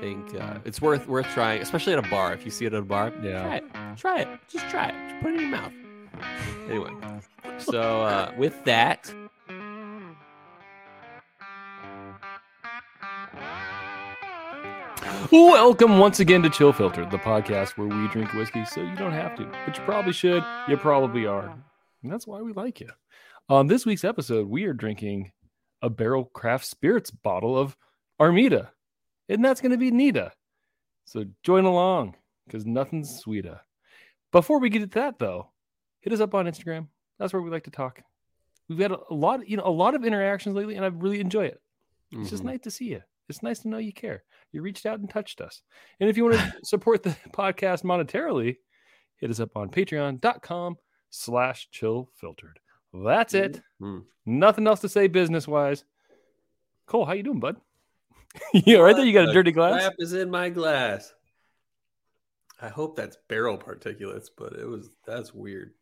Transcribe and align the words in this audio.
think 0.00 0.34
uh, 0.40 0.58
it's 0.64 0.80
worth 0.80 1.06
worth 1.08 1.26
trying, 1.28 1.60
especially 1.62 1.92
at 1.92 1.98
a 1.98 2.08
bar. 2.08 2.32
If 2.32 2.44
you 2.44 2.50
see 2.50 2.66
it 2.66 2.72
at 2.74 2.80
a 2.80 2.84
bar, 2.84 3.12
Yeah. 3.22 3.42
try 3.42 3.56
it. 3.56 3.64
Try 3.96 4.18
it. 4.20 4.28
Just 4.48 4.68
try 4.68 4.88
it. 4.88 4.94
Just 5.10 5.22
put 5.22 5.32
it 5.32 5.34
in 5.36 5.40
your 5.40 5.50
mouth. 5.50 5.72
Anyway, 6.68 6.90
so 7.58 7.80
uh, 8.02 8.32
with 8.36 8.64
that, 8.64 9.12
Welcome 15.30 15.98
once 15.98 16.20
again 16.20 16.42
to 16.42 16.50
Chill 16.50 16.72
Filter, 16.72 17.04
the 17.06 17.18
podcast 17.18 17.76
where 17.76 17.86
we 17.86 18.08
drink 18.08 18.32
whiskey 18.32 18.64
so 18.64 18.80
you 18.82 18.94
don't 18.96 19.12
have 19.12 19.36
to, 19.36 19.44
but 19.66 19.76
you 19.76 19.82
probably 19.84 20.12
should. 20.12 20.42
You 20.68 20.76
probably 20.76 21.26
are. 21.26 21.56
And 22.02 22.12
that's 22.12 22.26
why 22.26 22.40
we 22.40 22.52
like 22.52 22.80
you. 22.80 22.88
On 23.48 23.66
this 23.66 23.86
week's 23.86 24.04
episode, 24.04 24.48
we 24.48 24.64
are 24.64 24.72
drinking 24.72 25.32
a 25.82 25.88
barrel 25.90 26.24
craft 26.24 26.64
spirits 26.66 27.10
bottle 27.10 27.56
of 27.58 27.76
Armida, 28.20 28.70
and 29.28 29.44
that's 29.44 29.60
going 29.60 29.72
to 29.72 29.78
be 29.78 29.90
Nita. 29.90 30.32
So 31.04 31.24
join 31.42 31.64
along 31.64 32.16
because 32.46 32.66
nothing's 32.66 33.18
sweeter. 33.18 33.60
Before 34.32 34.58
we 34.58 34.68
get 34.68 34.80
to 34.80 34.86
that, 35.00 35.18
though, 35.18 35.50
hit 36.00 36.12
us 36.12 36.20
up 36.20 36.34
on 36.34 36.46
Instagram. 36.46 36.88
That's 37.18 37.32
where 37.32 37.42
we 37.42 37.50
like 37.50 37.64
to 37.64 37.70
talk. 37.70 38.02
We've 38.68 38.78
had 38.78 38.92
a, 38.92 39.14
lot, 39.14 39.48
you 39.48 39.56
know, 39.56 39.66
a 39.66 39.70
lot 39.70 39.94
of 39.94 40.04
interactions 40.04 40.54
lately, 40.54 40.76
and 40.76 40.84
I 40.84 40.88
really 40.88 41.20
enjoy 41.20 41.46
it. 41.46 41.60
It's 42.10 42.30
just 42.30 42.42
mhm. 42.42 42.46
nice 42.46 42.60
to 42.60 42.70
see 42.70 42.86
you. 42.86 43.02
It's 43.28 43.42
nice 43.42 43.60
to 43.60 43.68
know 43.68 43.78
you 43.78 43.92
care. 43.92 44.24
You 44.52 44.62
reached 44.62 44.86
out 44.86 45.00
and 45.00 45.08
touched 45.08 45.40
us. 45.40 45.62
And 46.00 46.08
if 46.08 46.16
you 46.16 46.24
want 46.24 46.36
to 46.36 46.52
support 46.64 47.02
the 47.02 47.16
podcast 47.32 47.84
monetarily, 47.84 48.56
hit 49.16 49.30
us 49.30 49.40
up 49.40 49.56
on 49.56 49.70
patreon.com 49.70 50.76
slash 51.10 51.68
chill 51.70 52.10
filtered. 52.14 52.58
That's 52.92 53.34
it. 53.34 53.60
Mhm. 53.80 54.04
Nothing 54.24 54.66
else 54.66 54.80
to 54.80 54.88
say 54.88 55.06
business 55.06 55.46
wise. 55.46 55.84
Cole, 56.86 57.04
how 57.04 57.12
you 57.12 57.22
doing, 57.22 57.40
bud? 57.40 57.56
yeah, 58.52 58.78
right 58.78 58.94
there. 58.96 59.04
You 59.04 59.12
got 59.12 59.28
a 59.28 59.32
dirty 59.32 59.52
glass. 59.52 59.80
Crap 59.80 59.94
is 59.98 60.12
in 60.12 60.30
my 60.30 60.48
glass. 60.50 61.12
I 62.60 62.68
hope 62.68 62.96
that's 62.96 63.16
barrel 63.28 63.56
particulates, 63.58 64.28
but 64.36 64.54
it 64.54 64.66
was 64.66 64.90
that's 65.06 65.32
weird. 65.32 65.72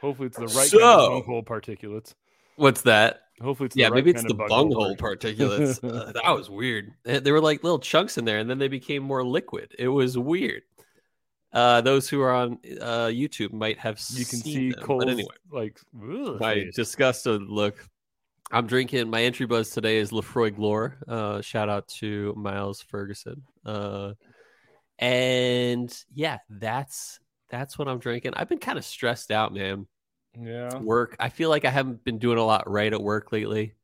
Hopefully 0.00 0.26
it's 0.26 0.36
the 0.36 0.46
right 0.46 0.54
kind 0.54 0.68
So- 0.70 1.16
of 1.16 1.24
bunghole 1.24 1.42
particulates. 1.44 2.14
What's 2.56 2.82
that? 2.82 3.22
Hopefully 3.42 3.66
it's 3.66 3.76
Yeah, 3.76 3.86
right 3.86 3.94
maybe 3.94 4.10
it's 4.10 4.20
kind 4.20 4.30
the 4.30 4.34
bunghole 4.34 4.68
bunghole 4.68 4.96
particulates. 4.96 5.82
Uh, 5.84 6.12
that 6.12 6.36
was 6.36 6.48
weird. 6.48 6.92
There 7.04 7.32
were 7.32 7.40
like 7.40 7.64
little 7.64 7.80
chunks 7.80 8.16
in 8.16 8.24
there, 8.24 8.38
and 8.38 8.48
then 8.48 8.58
they 8.58 8.68
became 8.68 9.02
more 9.02 9.24
liquid. 9.24 9.74
It 9.78 9.88
was 9.88 10.16
weird. 10.16 10.62
Uh, 11.52 11.80
those 11.80 12.08
who 12.08 12.20
are 12.20 12.32
on 12.32 12.58
uh, 12.80 13.06
YouTube 13.06 13.52
might 13.52 13.78
have 13.78 14.00
you 14.10 14.24
can 14.24 14.38
seen 14.40 14.54
see 14.54 14.70
them. 14.72 14.82
Cole's 14.84 15.04
But 15.04 15.10
anyway, 15.12 15.34
like 15.50 15.80
ugh, 15.96 16.40
my 16.40 16.66
disgusted 16.74 17.42
look. 17.42 17.84
I'm 18.54 18.68
drinking. 18.68 19.10
My 19.10 19.24
entry 19.24 19.46
buzz 19.46 19.70
today 19.70 19.96
is 19.96 20.12
Lefroy 20.12 20.52
Glore. 20.52 20.94
Uh, 21.08 21.40
shout 21.40 21.68
out 21.68 21.88
to 21.98 22.32
Miles 22.36 22.80
Ferguson. 22.80 23.42
Uh, 23.66 24.12
and 24.96 25.92
yeah, 26.14 26.38
that's 26.48 27.18
that's 27.50 27.76
what 27.76 27.88
I'm 27.88 27.98
drinking. 27.98 28.34
I've 28.36 28.48
been 28.48 28.58
kind 28.60 28.78
of 28.78 28.84
stressed 28.84 29.32
out, 29.32 29.52
man. 29.52 29.88
yeah. 30.40 30.78
Work. 30.78 31.16
I 31.18 31.30
feel 31.30 31.50
like 31.50 31.64
I 31.64 31.70
haven't 31.70 32.04
been 32.04 32.20
doing 32.20 32.38
a 32.38 32.44
lot 32.44 32.70
right 32.70 32.92
at 32.92 33.02
work 33.02 33.32
lately. 33.32 33.74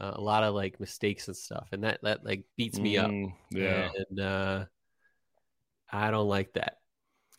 Uh, 0.00 0.12
a 0.14 0.20
lot 0.20 0.44
of 0.44 0.54
like 0.54 0.78
mistakes 0.78 1.26
and 1.26 1.36
stuff, 1.36 1.66
and 1.72 1.82
that 1.82 1.98
that 2.04 2.24
like 2.24 2.44
beats 2.56 2.78
me 2.78 2.96
up. 2.96 3.10
Mm, 3.10 3.32
yeah. 3.50 3.88
and 4.08 4.20
uh, 4.20 4.64
I 5.92 6.12
don't 6.12 6.28
like 6.28 6.52
that. 6.52 6.76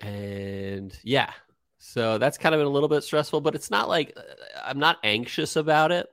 And 0.02 0.94
yeah, 1.02 1.32
so 1.78 2.18
that's 2.18 2.38
kind 2.38 2.54
of 2.54 2.60
been 2.60 2.68
a 2.68 2.72
little 2.72 2.90
bit 2.90 3.06
stressful, 3.06 3.40
but 3.40 3.56
it's 3.56 3.72
not 3.72 3.88
like 3.88 4.12
uh, 4.18 4.22
I'm 4.66 4.80
not 4.80 4.98
anxious 5.02 5.56
about 5.56 5.94
it. 5.94 6.10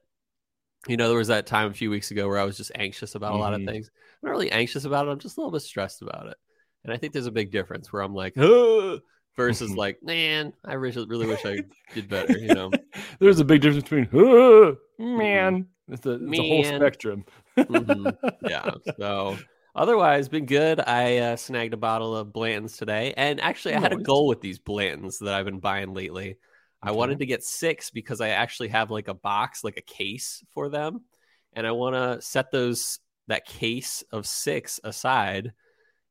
You 0.86 0.96
know, 0.96 1.08
there 1.08 1.18
was 1.18 1.28
that 1.28 1.46
time 1.46 1.70
a 1.70 1.74
few 1.74 1.90
weeks 1.90 2.10
ago 2.10 2.28
where 2.28 2.38
I 2.38 2.44
was 2.44 2.56
just 2.56 2.72
anxious 2.74 3.14
about 3.14 3.34
a 3.34 3.36
lot 3.36 3.52
of 3.54 3.60
Mhm. 3.60 3.66
things. 3.66 3.90
I'm 4.22 4.28
not 4.28 4.30
really 4.32 4.50
anxious 4.52 4.84
about 4.84 5.06
it. 5.06 5.10
I'm 5.10 5.18
just 5.18 5.36
a 5.36 5.40
little 5.40 5.52
bit 5.52 5.62
stressed 5.62 6.02
about 6.02 6.28
it. 6.28 6.36
And 6.84 6.92
I 6.92 6.96
think 6.96 7.12
there's 7.12 7.26
a 7.26 7.32
big 7.32 7.50
difference 7.50 7.92
where 7.92 8.02
I'm 8.02 8.14
like, 8.14 8.38
"Ugh," 8.38 9.00
versus 9.36 9.70
Mhm. 9.70 9.76
like, 9.76 10.02
man, 10.02 10.52
I 10.64 10.74
really, 10.74 11.04
really 11.06 11.26
wish 11.26 11.44
I 11.44 11.64
did 11.94 12.08
better. 12.08 12.38
You 12.38 12.50
know, 12.50 12.76
There's 13.18 13.40
a 13.40 13.44
big 13.44 13.60
difference 13.60 13.84
between 13.84 14.08
"Huh, 14.12 14.74
man. 14.98 15.66
It's 15.88 16.06
a, 16.06 16.12
it's 16.12 16.38
a 16.38 16.42
whole 16.42 16.62
Man. 16.62 16.74
spectrum. 16.74 17.24
Mhm. 17.68 18.16
yeah. 18.40 18.74
So 18.98 19.36
otherwise, 19.74 20.28
been 20.28 20.46
good. 20.46 20.80
I 20.80 21.18
uh, 21.18 21.36
snagged 21.36 21.74
a 21.74 21.76
bottle 21.76 22.16
of 22.16 22.32
Blanton's 22.32 22.76
today, 22.76 23.14
and 23.16 23.40
actually, 23.40 23.74
I 23.74 23.80
had 23.80 23.92
a 23.92 23.96
goal 23.96 24.26
with 24.28 24.40
these 24.40 24.58
Blanton's 24.58 25.18
that 25.20 25.34
I've 25.34 25.44
been 25.44 25.60
buying 25.60 25.92
lately. 25.94 26.38
I 26.82 26.92
wanted 26.92 27.18
to 27.18 27.26
get 27.26 27.42
six 27.42 27.90
because 27.90 28.20
I 28.20 28.28
actually 28.28 28.68
have 28.68 28.90
like 28.90 29.08
a 29.08 29.14
box, 29.14 29.64
like 29.64 29.76
a 29.76 29.82
case 29.82 30.44
for 30.50 30.68
them, 30.68 31.04
and 31.52 31.66
I 31.66 31.72
want 31.72 31.94
to 31.94 32.22
set 32.24 32.50
those 32.50 33.00
that 33.26 33.44
case 33.44 34.04
of 34.12 34.26
six 34.26 34.80
aside 34.84 35.52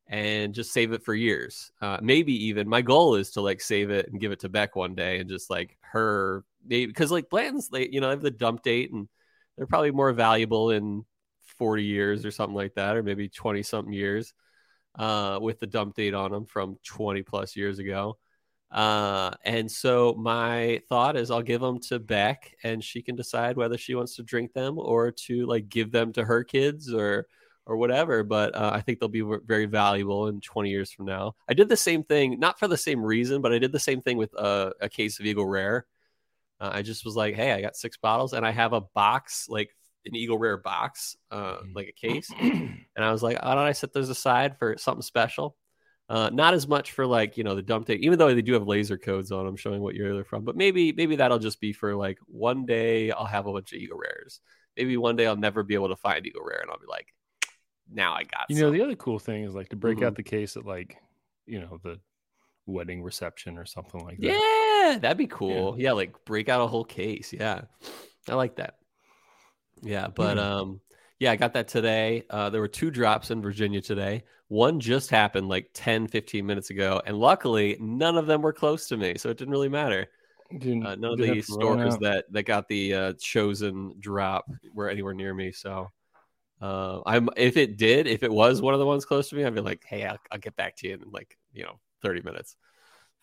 and 0.06 0.54
just 0.54 0.72
save 0.72 0.92
it 0.92 1.04
for 1.04 1.14
years. 1.14 1.70
Uh, 1.80 1.98
maybe 2.02 2.46
even 2.46 2.68
my 2.68 2.82
goal 2.82 3.14
is 3.14 3.32
to 3.32 3.40
like 3.40 3.60
save 3.60 3.90
it 3.90 4.08
and 4.10 4.20
give 4.20 4.32
it 4.32 4.40
to 4.40 4.48
Beck 4.48 4.76
one 4.76 4.94
day 4.94 5.18
and 5.18 5.28
just 5.28 5.50
like 5.50 5.76
her 5.80 6.44
because 6.66 7.10
like 7.10 7.30
Blanton's, 7.30 7.68
they 7.68 7.88
you 7.88 8.00
know 8.00 8.08
they 8.08 8.12
have 8.12 8.22
the 8.22 8.30
dump 8.30 8.62
date 8.62 8.92
and 8.92 9.08
they're 9.56 9.66
probably 9.66 9.90
more 9.90 10.12
valuable 10.12 10.70
in 10.70 11.04
40 11.58 11.82
years 11.84 12.24
or 12.24 12.30
something 12.30 12.54
like 12.54 12.74
that, 12.74 12.96
or 12.96 13.02
maybe 13.02 13.28
20 13.28 13.62
something 13.62 13.92
years 13.92 14.32
uh, 14.98 15.38
with 15.40 15.60
the 15.60 15.66
dump 15.66 15.94
date 15.94 16.14
on 16.14 16.30
them 16.30 16.46
from 16.46 16.76
20 16.84 17.22
plus 17.22 17.56
years 17.56 17.78
ago. 17.78 18.18
Uh, 18.70 19.30
and 19.44 19.70
so 19.70 20.14
my 20.18 20.82
thought 20.88 21.16
is 21.16 21.30
I'll 21.30 21.42
give 21.42 21.60
them 21.60 21.80
to 21.88 21.98
Beck 21.98 22.54
and 22.62 22.84
she 22.84 23.00
can 23.00 23.16
decide 23.16 23.56
whether 23.56 23.78
she 23.78 23.94
wants 23.94 24.16
to 24.16 24.22
drink 24.22 24.52
them 24.52 24.78
or 24.78 25.10
to 25.10 25.46
like 25.46 25.68
give 25.68 25.90
them 25.90 26.12
to 26.14 26.24
her 26.24 26.44
kids 26.44 26.92
or 26.92 27.26
or 27.64 27.76
whatever. 27.76 28.24
But 28.24 28.54
uh, 28.54 28.70
I 28.72 28.80
think 28.80 28.98
they'll 28.98 29.08
be 29.08 29.24
very 29.46 29.66
valuable 29.66 30.28
in 30.28 30.40
20 30.40 30.70
years 30.70 30.90
from 30.90 31.06
now. 31.06 31.34
I 31.48 31.54
did 31.54 31.68
the 31.68 31.76
same 31.76 32.02
thing, 32.02 32.40
not 32.40 32.58
for 32.58 32.66
the 32.66 32.76
same 32.76 33.04
reason, 33.04 33.42
but 33.42 33.52
I 33.52 33.58
did 33.58 33.72
the 33.72 33.78
same 33.78 34.00
thing 34.00 34.16
with 34.16 34.34
uh, 34.38 34.70
a 34.80 34.88
case 34.88 35.20
of 35.20 35.26
Eagle 35.26 35.46
Rare. 35.46 35.86
Uh, 36.60 36.70
I 36.72 36.82
just 36.82 37.04
was 37.04 37.14
like, 37.14 37.34
hey, 37.34 37.52
I 37.52 37.60
got 37.60 37.76
six 37.76 37.96
bottles 37.96 38.32
and 38.32 38.44
I 38.44 38.50
have 38.50 38.72
a 38.72 38.80
box, 38.80 39.46
like 39.48 39.70
an 40.06 40.16
Eagle 40.16 40.38
Rare 40.38 40.56
box, 40.56 41.16
uh, 41.30 41.58
like 41.74 41.88
a 41.88 41.92
case. 42.08 42.30
And 42.40 43.04
I 43.04 43.12
was 43.12 43.22
like, 43.22 43.40
why 43.42 43.54
don't 43.54 43.64
I 43.64 43.72
set 43.72 43.92
those 43.92 44.08
aside 44.08 44.58
for 44.58 44.76
something 44.78 45.02
special? 45.02 45.56
Uh, 46.08 46.30
not 46.32 46.54
as 46.54 46.66
much 46.66 46.92
for 46.92 47.06
like, 47.06 47.36
you 47.36 47.44
know, 47.44 47.54
the 47.54 47.60
dump 47.62 47.86
date, 47.86 48.00
even 48.02 48.18
though 48.18 48.34
they 48.34 48.40
do 48.40 48.54
have 48.54 48.66
laser 48.66 48.96
codes 48.96 49.30
on 49.30 49.44
them 49.44 49.56
showing 49.56 49.82
what 49.82 49.94
year 49.94 50.14
they're 50.14 50.24
from. 50.24 50.42
But 50.42 50.56
maybe, 50.56 50.90
maybe 50.92 51.16
that'll 51.16 51.38
just 51.38 51.60
be 51.60 51.74
for 51.74 51.94
like 51.94 52.18
one 52.26 52.64
day 52.64 53.10
I'll 53.10 53.26
have 53.26 53.46
a 53.46 53.52
bunch 53.52 53.72
of 53.74 53.78
Eagle 53.78 53.98
Rares. 53.98 54.40
Maybe 54.74 54.96
one 54.96 55.16
day 55.16 55.26
I'll 55.26 55.36
never 55.36 55.62
be 55.62 55.74
able 55.74 55.88
to 55.88 55.96
find 55.96 56.26
Eagle 56.26 56.44
Rare 56.44 56.60
and 56.62 56.70
I'll 56.70 56.78
be 56.78 56.86
like, 56.88 57.12
now 57.92 58.14
I 58.14 58.22
got 58.24 58.46
You 58.48 58.60
know, 58.60 58.70
the 58.70 58.80
other 58.82 58.94
cool 58.96 59.18
thing 59.18 59.44
is 59.44 59.54
like 59.54 59.68
to 59.68 59.76
break 59.76 59.98
Mhm. 59.98 60.06
out 60.06 60.14
the 60.14 60.22
case 60.22 60.56
at 60.56 60.64
like, 60.64 60.96
you 61.46 61.60
know, 61.60 61.78
the 61.82 62.00
wedding 62.64 63.02
reception 63.02 63.58
or 63.58 63.66
something 63.66 64.00
like 64.02 64.16
that. 64.18 64.26
Yeah, 64.92 64.98
that'd 64.98 65.18
be 65.18 65.26
cool. 65.26 65.74
Yeah. 65.78 65.92
like 65.92 66.24
break 66.24 66.48
out 66.48 66.62
a 66.62 66.66
whole 66.66 66.84
case. 66.84 67.34
Yeah. 67.34 67.62
I 68.28 68.34
like 68.34 68.56
that. 68.56 68.76
Yeah, 69.82 70.08
but 70.08 70.34
Hmm. 70.38 70.42
um 70.42 70.80
yeah, 71.18 71.32
I 71.32 71.36
got 71.36 71.52
that 71.54 71.68
today. 71.68 72.24
Uh 72.30 72.50
there 72.50 72.60
were 72.60 72.68
two 72.68 72.90
drops 72.90 73.30
in 73.30 73.42
Virginia 73.42 73.80
today. 73.80 74.24
One 74.48 74.80
just 74.80 75.10
happened 75.10 75.48
like 75.48 75.70
10 75.74 76.06
15 76.08 76.46
minutes 76.46 76.70
ago 76.70 77.02
and 77.06 77.18
luckily 77.18 77.76
none 77.80 78.16
of 78.16 78.26
them 78.26 78.42
were 78.42 78.52
close 78.52 78.88
to 78.88 78.96
me, 78.96 79.16
so 79.18 79.30
it 79.30 79.36
didn't 79.38 79.52
really 79.52 79.68
matter. 79.68 80.06
Didn't- 80.50 80.84
Uh, 80.86 80.94
none 80.96 81.12
of 81.12 81.18
the 81.20 81.42
stalkers 81.42 81.98
that 81.98 82.32
that 82.32 82.44
got 82.44 82.68
the 82.68 82.94
uh 82.94 83.12
chosen 83.20 83.94
drop 84.00 84.46
were 84.74 84.88
anywhere 84.90 85.14
near 85.14 85.34
me, 85.34 85.52
so 85.52 85.92
uh, 86.60 87.00
I'm 87.06 87.28
if 87.36 87.56
it 87.56 87.76
did, 87.76 88.06
if 88.06 88.22
it 88.22 88.32
was 88.32 88.60
one 88.62 88.74
of 88.74 88.80
the 88.80 88.86
ones 88.86 89.04
close 89.04 89.28
to 89.30 89.36
me, 89.36 89.44
I'd 89.44 89.54
be 89.54 89.60
like, 89.60 89.84
"Hey, 89.86 90.04
I'll, 90.04 90.18
I'll 90.32 90.38
get 90.38 90.56
back 90.56 90.76
to 90.78 90.88
you 90.88 90.94
in 90.94 91.10
like 91.12 91.36
you 91.52 91.64
know 91.64 91.78
30 92.02 92.22
minutes." 92.22 92.56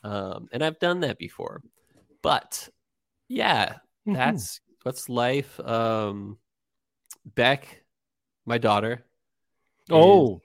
Um, 0.04 0.48
and 0.54 0.64
I've 0.64 0.80
done 0.80 1.02
that 1.02 1.18
before, 1.18 1.62
but 2.22 2.70
yeah, 3.28 3.78
that's 4.14 4.62
what's 4.84 5.10
life. 5.10 5.60
Um, 5.62 6.38
Beck, 7.26 7.84
my 8.46 8.58
daughter. 8.58 9.04
oh. 9.92 10.42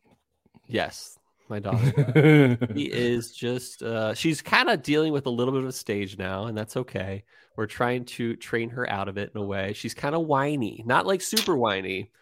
Yes, 0.67 1.19
my 1.49 1.59
daughter. 1.59 2.57
she 2.75 2.85
is 2.85 3.33
just 3.33 3.83
uh, 3.83 4.15
she's 4.15 4.41
kind 4.41 4.71
of 4.71 4.83
dealing 4.83 5.13
with 5.13 5.27
a 5.27 5.31
little 5.31 5.53
bit 5.53 5.65
of 5.65 5.69
a 5.69 5.73
stage 5.73 6.17
now, 6.17 6.47
and 6.47 6.57
that's 6.57 6.77
okay. 6.77 7.25
We're 7.57 7.67
trying 7.67 8.05
to 8.07 8.37
train 8.37 8.71
her 8.71 8.89
out 8.89 9.09
of 9.09 9.19
it 9.19 9.33
in 9.35 9.41
a 9.41 9.45
way. 9.45 9.73
She's 9.73 9.95
kind 9.95 10.15
of 10.15 10.27
whiny, 10.27 10.85
not 10.87 11.07
like 11.07 11.23
super 11.23 11.57
whiny, 11.57 12.13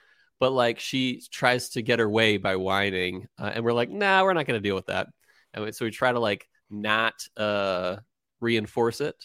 but 0.41 0.53
like 0.53 0.81
she 0.81 1.23
tries 1.31 1.69
to 1.71 1.83
get 1.83 1.99
her 1.99 2.09
way 2.09 2.39
by 2.39 2.57
whining, 2.57 3.29
uh, 3.39 3.53
and 3.55 3.65
we're 3.65 3.75
like, 3.75 3.91
nah, 3.91 4.23
we're 4.25 4.33
not 4.33 4.47
going 4.47 4.61
to 4.61 4.67
deal 4.67 4.75
with 4.75 4.87
that. 4.87 5.09
And 5.53 5.75
so 5.75 5.85
we 5.85 5.91
try 5.91 6.11
to 6.11 6.21
like 6.21 6.49
not 6.71 7.15
uh, 7.37 7.97
reinforce 8.41 9.03
it. 9.03 9.17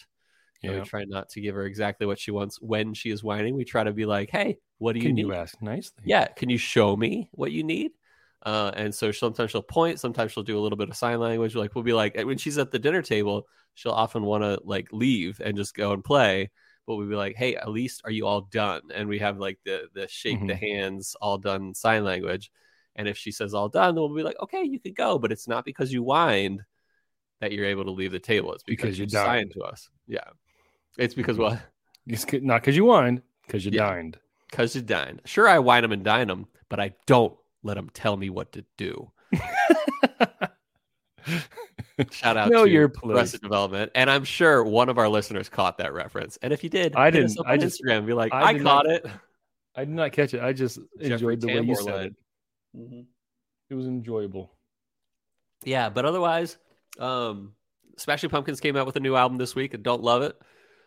You 0.64 0.70
know, 0.70 0.76
Yeah. 0.76 0.82
we 0.82 0.88
try 0.88 1.04
not 1.04 1.28
to 1.30 1.40
give 1.40 1.54
her 1.54 1.64
exactly 1.64 2.06
what 2.06 2.18
she 2.18 2.30
wants 2.30 2.60
when 2.60 2.94
she 2.94 3.10
is 3.10 3.22
whining. 3.22 3.54
We 3.54 3.64
try 3.64 3.84
to 3.84 3.92
be 3.92 4.06
like, 4.06 4.30
hey, 4.30 4.58
what 4.78 4.94
do 4.94 4.98
you 4.98 5.04
need? 5.04 5.08
Can 5.08 5.14
need? 5.16 5.22
you 5.22 5.34
ask 5.34 5.62
nicely? 5.62 6.02
yeah 6.04 6.26
can 6.28 6.48
you 6.50 6.58
show 6.58 6.96
me 6.96 7.28
what 7.32 7.52
you 7.52 7.62
need 7.62 7.92
uh, 8.44 8.70
and 8.74 8.94
so 8.94 9.12
sometimes 9.12 9.50
she'll 9.52 9.62
point 9.62 9.98
sometimes 10.00 10.32
she'll 10.32 10.42
do 10.42 10.58
a 10.58 10.60
little 10.60 10.76
bit 10.76 10.90
of 10.90 10.96
sign 10.96 11.18
language 11.20 11.54
like 11.54 11.74
we'll 11.74 11.84
be 11.84 11.92
like 11.94 12.16
when 12.24 12.36
she's 12.36 12.58
at 12.58 12.70
the 12.70 12.78
dinner 12.78 13.00
table 13.00 13.46
she'll 13.74 13.92
often 13.92 14.22
want 14.24 14.42
to 14.42 14.60
like 14.64 14.88
leave 14.92 15.40
and 15.42 15.56
just 15.56 15.74
go 15.74 15.92
and 15.92 16.04
play 16.04 16.50
but 16.86 16.96
we'll 16.96 17.08
be 17.08 17.14
like 17.14 17.36
hey 17.36 17.54
at 17.56 17.70
least 17.70 18.02
are 18.04 18.10
you 18.10 18.26
all 18.26 18.42
done 18.42 18.82
and 18.94 19.08
we 19.08 19.18
have 19.20 19.38
like 19.38 19.58
the 19.64 19.84
the 19.94 20.06
shake 20.08 20.44
the 20.46 20.54
hands 20.56 21.16
all 21.20 21.38
done 21.38 21.72
sign 21.74 22.04
language 22.04 22.50
And 22.96 23.08
if 23.08 23.16
she 23.16 23.32
says 23.32 23.54
all 23.54 23.68
done, 23.68 23.94
then 23.94 24.02
we'll 24.02 24.14
be 24.14 24.22
like, 24.22 24.40
okay, 24.40 24.62
you 24.62 24.78
could 24.78 24.94
go. 24.94 25.18
But 25.18 25.32
it's 25.32 25.48
not 25.48 25.64
because 25.64 25.92
you 25.92 26.02
whined 26.04 26.60
that 27.40 27.50
you're 27.50 27.66
able 27.74 27.84
to 27.84 27.90
leave 27.90 28.12
the 28.12 28.20
table. 28.20 28.52
It's 28.54 28.62
because, 28.62 28.84
Because 28.84 28.98
you 29.00 29.04
you 29.06 29.08
dined. 29.10 29.26
signed 29.26 29.50
to 29.54 29.60
us. 29.62 29.90
Yeah. 30.06 30.28
It's 30.98 31.14
because 31.14 31.38
what? 31.38 31.60
It's 32.06 32.28
c- 32.28 32.40
not 32.40 32.60
because 32.62 32.76
you 32.76 32.84
whined, 32.86 33.22
because 33.46 33.64
you 33.64 33.70
Yeah. 33.72 33.88
dined. 33.88 34.18
Because 34.50 34.76
you 34.76 34.82
dined. 34.82 35.22
Sure, 35.24 35.48
I 35.48 35.58
wine 35.58 35.82
them 35.82 35.92
and 35.92 36.04
dine 36.04 36.28
them, 36.28 36.46
but 36.68 36.78
I 36.80 36.94
don't 37.06 37.36
let 37.62 37.74
them 37.74 37.90
tell 37.92 38.16
me 38.16 38.30
what 38.30 38.52
to 38.52 38.64
do. 38.76 39.10
Shout 42.10 42.36
out 42.36 42.50
Know 42.50 42.64
to 42.64 42.70
your 42.70 42.88
place. 42.88 43.16
Arrested 43.16 43.40
Development. 43.40 43.90
And 43.94 44.10
I'm 44.10 44.24
sure 44.24 44.62
one 44.64 44.88
of 44.88 44.98
our 44.98 45.08
listeners 45.08 45.48
caught 45.48 45.78
that 45.78 45.92
reference. 45.94 46.36
And 46.42 46.52
if 46.52 46.62
you 46.64 46.70
did, 46.70 46.94
I 46.96 47.06
hit 47.06 47.12
didn't. 47.12 47.38
I 47.46 47.56
just- 47.56 47.80
Instagram 47.82 47.98
and 47.98 48.06
be 48.06 48.12
like, 48.12 48.32
I 48.34 48.42
I, 48.42 48.52
caught 48.54 48.62
not- 48.62 48.86
it. 48.86 49.06
I 49.76 49.84
did 49.84 49.94
not 49.94 50.12
catch 50.12 50.34
it. 50.34 50.42
I 50.42 50.52
just 50.52 50.78
Jeffrey 51.00 51.12
enjoyed 51.14 51.40
the 51.40 51.46
way 51.48 51.60
you 51.60 51.74
said 51.74 51.84
led. 51.86 52.14
it. 52.74 53.06
It 53.70 53.74
was 53.74 53.86
enjoyable. 53.86 54.52
Yeah, 55.64 55.88
but 55.88 56.04
otherwise, 56.04 56.58
um, 56.98 57.54
Smashing 57.96 58.30
Pumpkins 58.30 58.60
came 58.60 58.76
out 58.76 58.86
with 58.86 58.96
a 58.96 59.00
new 59.00 59.16
album 59.16 59.38
this 59.38 59.54
week. 59.56 59.74
I 59.74 59.78
don't 59.78 60.02
love 60.02 60.22
it, 60.22 60.36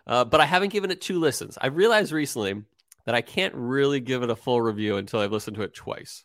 uh, 0.08 0.26
but 0.26 0.42
I 0.42 0.46
haven't 0.46 0.72
given 0.74 0.90
it 0.92 1.02
two 1.02 1.20
listens. 1.20 1.58
I 1.62 1.68
realized 1.68 2.12
recently 2.12 2.64
that 3.06 3.14
I 3.16 3.22
can't 3.22 3.54
really 3.56 4.00
give 4.00 4.24
it 4.24 4.30
a 4.30 4.36
full 4.36 4.62
review 4.62 4.98
until 4.98 5.20
I've 5.20 5.32
listened 5.32 5.56
to 5.58 5.64
it 5.64 5.74
twice. 5.74 6.24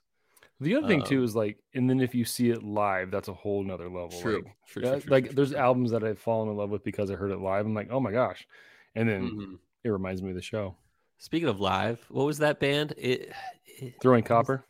The 0.60 0.76
other 0.76 0.86
thing 0.86 1.00
Um, 1.00 1.06
too 1.06 1.22
is 1.24 1.34
like, 1.34 1.58
and 1.74 1.90
then 1.90 2.00
if 2.00 2.14
you 2.14 2.24
see 2.24 2.50
it 2.50 2.62
live, 2.62 3.10
that's 3.10 3.28
a 3.28 3.34
whole 3.34 3.64
nother 3.64 3.88
level. 3.88 4.10
True, 4.20 4.42
Like, 4.44 4.56
true, 4.68 4.82
true, 4.82 5.00
like 5.08 5.24
true, 5.26 5.34
there's 5.34 5.50
true. 5.50 5.58
albums 5.58 5.90
that 5.90 6.04
I've 6.04 6.18
fallen 6.20 6.48
in 6.48 6.56
love 6.56 6.70
with 6.70 6.84
because 6.84 7.10
I 7.10 7.14
heard 7.14 7.32
it 7.32 7.40
live. 7.40 7.66
I'm 7.66 7.74
like, 7.74 7.88
oh 7.90 7.98
my 8.00 8.12
gosh, 8.12 8.46
and 8.94 9.08
then 9.08 9.22
Mhm. 9.30 9.58
it 9.84 9.88
reminds 9.90 10.22
me 10.22 10.30
of 10.30 10.36
the 10.36 10.42
show. 10.42 10.76
Speaking 11.18 11.48
of 11.48 11.60
live, 11.60 12.04
what 12.08 12.26
was 12.26 12.38
that 12.38 12.60
band? 12.60 12.94
It, 12.96 13.32
it 13.64 14.00
Throwing 14.00 14.22
copper. 14.24 14.64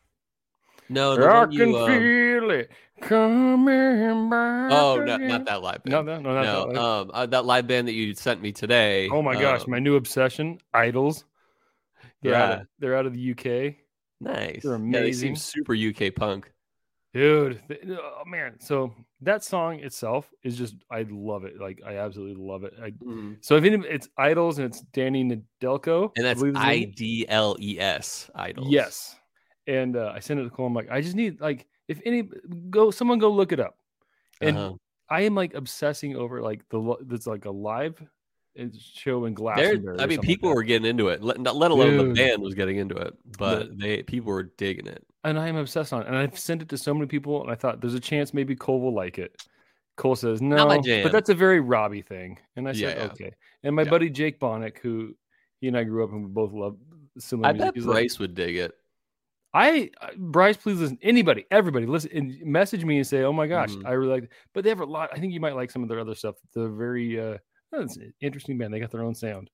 no, 0.89 1.17
the 1.17 1.27
I 1.31 1.45
can 1.47 1.53
you. 1.53 1.77
Um, 1.79 1.87
feel 1.87 2.51
it 2.51 2.71
coming 3.03 4.31
back. 4.31 4.71
oh, 4.73 5.03
no, 5.05 5.17
not 5.17 5.45
that 5.47 5.63
live 5.63 5.83
band. 5.85 5.91
No, 5.93 6.03
no, 6.03 6.21
no, 6.21 6.35
not 6.35 6.45
no, 6.45 6.73
that. 6.73 6.81
um, 6.81 7.11
uh, 7.13 7.27
that 7.27 7.45
live 7.45 7.67
band 7.67 7.89
that 7.89 7.93
you 7.93 8.15
sent 8.15 8.41
me 8.41 8.53
today. 8.53 9.09
oh 9.11 9.23
my 9.23 9.35
gosh, 9.41 9.63
um, 9.65 9.71
my 9.71 9.79
new 9.79 9.97
obsession, 9.97 10.59
Idles. 10.73 11.25
They're 12.23 12.35
out 12.35 12.49
yeah, 12.51 12.61
of, 12.61 12.67
they're 12.79 12.97
out 12.97 13.07
of 13.07 13.15
the 13.15 13.31
UK. 13.33 13.75
nice. 14.21 14.63
they're 14.63 14.73
Yeah, 14.73 14.79
they 14.79 14.99
amazing. 14.99 15.37
seem 15.37 15.37
super 15.37 15.75
UK 15.75 16.15
punk. 16.15 16.51
Dude, 17.15 17.61
oh 17.91 18.23
man! 18.27 18.55
So 18.59 18.95
that 19.21 19.45
song 19.45 19.81
itself 19.81 20.31
is 20.45 20.57
just—I 20.57 21.05
love 21.11 21.45
it. 21.45 21.61
Like 21.61 21.83
I 21.87 21.97
absolutely 21.99 22.43
love 22.43 22.65
it. 22.65 22.73
I, 22.83 22.93
Mhm. 22.93 23.37
so 23.43 23.57
if 23.57 23.65
any, 23.65 23.87
it's 23.87 24.09
Idles 24.17 24.59
and 24.59 24.67
it's 24.69 24.81
Danny 24.81 25.23
Nedelko, 25.23 26.11
And 26.17 26.27
I 26.27 26.33
that's 26.35 26.43
his 26.43 26.95
D 26.95 27.27
L 27.29 27.55
E 27.61 27.79
S 27.79 28.31
Idles. 28.35 28.69
Yes, 28.71 29.15
and 29.67 29.95
uh, 29.95 30.11
I 30.15 30.21
sent 30.21 30.41
it 30.41 30.45
to 30.45 30.49
Cole. 30.51 30.65
I'm 30.69 30.73
like, 30.73 30.91
I 30.91 31.03
just 31.03 31.15
need 31.15 31.39
like 31.39 31.67
if 31.93 32.01
any 32.05 32.29
go 32.71 32.91
someone 32.91 33.19
go 33.19 33.31
look 33.31 33.53
it 33.53 33.61
up, 33.61 33.77
and 34.41 34.57
Uh-huh. 34.57 34.75
I 35.09 35.23
am 35.23 35.35
like 35.35 35.55
obsessing 35.55 36.17
over 36.17 36.41
like 36.43 36.69
the 36.71 36.97
that's 37.03 37.27
like 37.27 37.45
a 37.45 37.51
live 37.51 38.03
uh, 38.59 38.65
show 38.79 39.25
in 39.27 39.35
glass 39.35 39.59
I 39.99 40.07
mean, 40.07 40.21
people 40.21 40.49
like 40.51 40.57
were 40.57 40.63
getting 40.63 40.89
into 40.89 41.09
it. 41.09 41.23
Let, 41.23 41.41
not, 41.41 41.57
let 41.57 41.71
alone 41.71 41.97
Dude. 41.97 42.11
the 42.11 42.15
band 42.15 42.43
was 42.43 42.55
getting 42.55 42.77
into 42.79 42.97
it, 42.97 43.15
but 43.39 43.69
The- 43.71 43.75
they 43.77 44.03
people 44.03 44.33
were 44.33 44.43
digging 44.45 44.87
it. 44.87 45.05
and 45.25 45.39
I 45.39 45.49
am 45.49 45.57
obsessed 45.57 45.93
on 45.93 46.03
it. 46.03 46.09
And 46.09 46.17
I've 46.17 46.39
sent 46.39 46.61
it 46.63 46.69
to 46.71 46.77
so 46.79 46.93
many 46.95 47.07
people, 47.07 47.43
and 47.43 47.51
I 47.51 47.55
thought 47.55 47.81
there's 47.81 47.95
a 47.95 48.01
chance 48.01 48.35
maybe 48.35 48.55
Cole 48.57 48.81
will 48.81 48.95
like 48.95 49.19
it. 49.19 49.37
Cole 49.97 50.17
says 50.17 50.41
no, 50.43 50.67
but 50.67 51.13
that's 51.13 51.29
a 51.29 51.35
very 51.35 51.61
Robbie 51.61 52.03
thing, 52.03 52.39
and 52.57 52.67
I 52.69 52.73
said 52.73 52.81
Yeah, 52.81 53.05
yeah. 53.05 53.11
okay. 53.13 53.33
And 53.63 53.77
my 53.77 53.83
Yeah. 53.83 53.91
buddy 53.91 54.09
Jake 54.11 54.41
Bonnick, 54.41 54.79
who 54.79 55.15
he 55.61 55.69
and 55.69 55.77
I 55.77 55.85
grew 55.85 56.03
up 56.05 56.11
and 56.13 56.25
we 56.25 56.31
both 56.31 56.53
love 56.53 56.77
similar 57.19 57.49
I 57.51 57.53
music. 57.53 57.67
bet 57.69 57.75
he's 57.77 57.85
like, 57.87 57.95
Bryce 57.95 58.19
would 58.19 58.35
dig 58.35 58.57
it. 58.57 58.73
I 59.55 59.91
I- 60.01 60.13
Bryce, 60.17 60.57
please 60.57 60.79
listen. 60.79 60.99
Anybody, 61.03 61.45
everybody, 61.51 61.87
listen 61.87 62.11
and 62.15 62.41
message 62.43 62.85
me 62.85 62.97
and 62.99 63.07
say, 63.07 63.23
"Oh 63.23 63.33
my 63.33 63.47
gosh, 63.47 63.71
Mhm. 63.73 63.87
I 63.87 63.93
really 63.93 64.21
like." 64.21 64.31
But 64.55 64.65
they 64.65 64.71
have 64.71 64.81
a 64.81 64.85
lot. 64.87 65.11
I 65.13 65.19
think 65.19 65.33
you 65.33 65.41
might 65.41 65.55
like 65.55 65.71
some 65.71 65.83
of 65.83 65.89
their 65.89 66.01
other 66.01 66.15
stuff. 66.15 66.37
They're 66.55 66.69
very 66.69 67.21
uh, 67.21 67.39
oh, 67.73 67.87
interesting 68.21 68.59
band. 68.59 68.73
They 68.73 68.81
got 68.81 68.91
their 68.91 69.03
own 69.05 69.15
sound. 69.15 69.51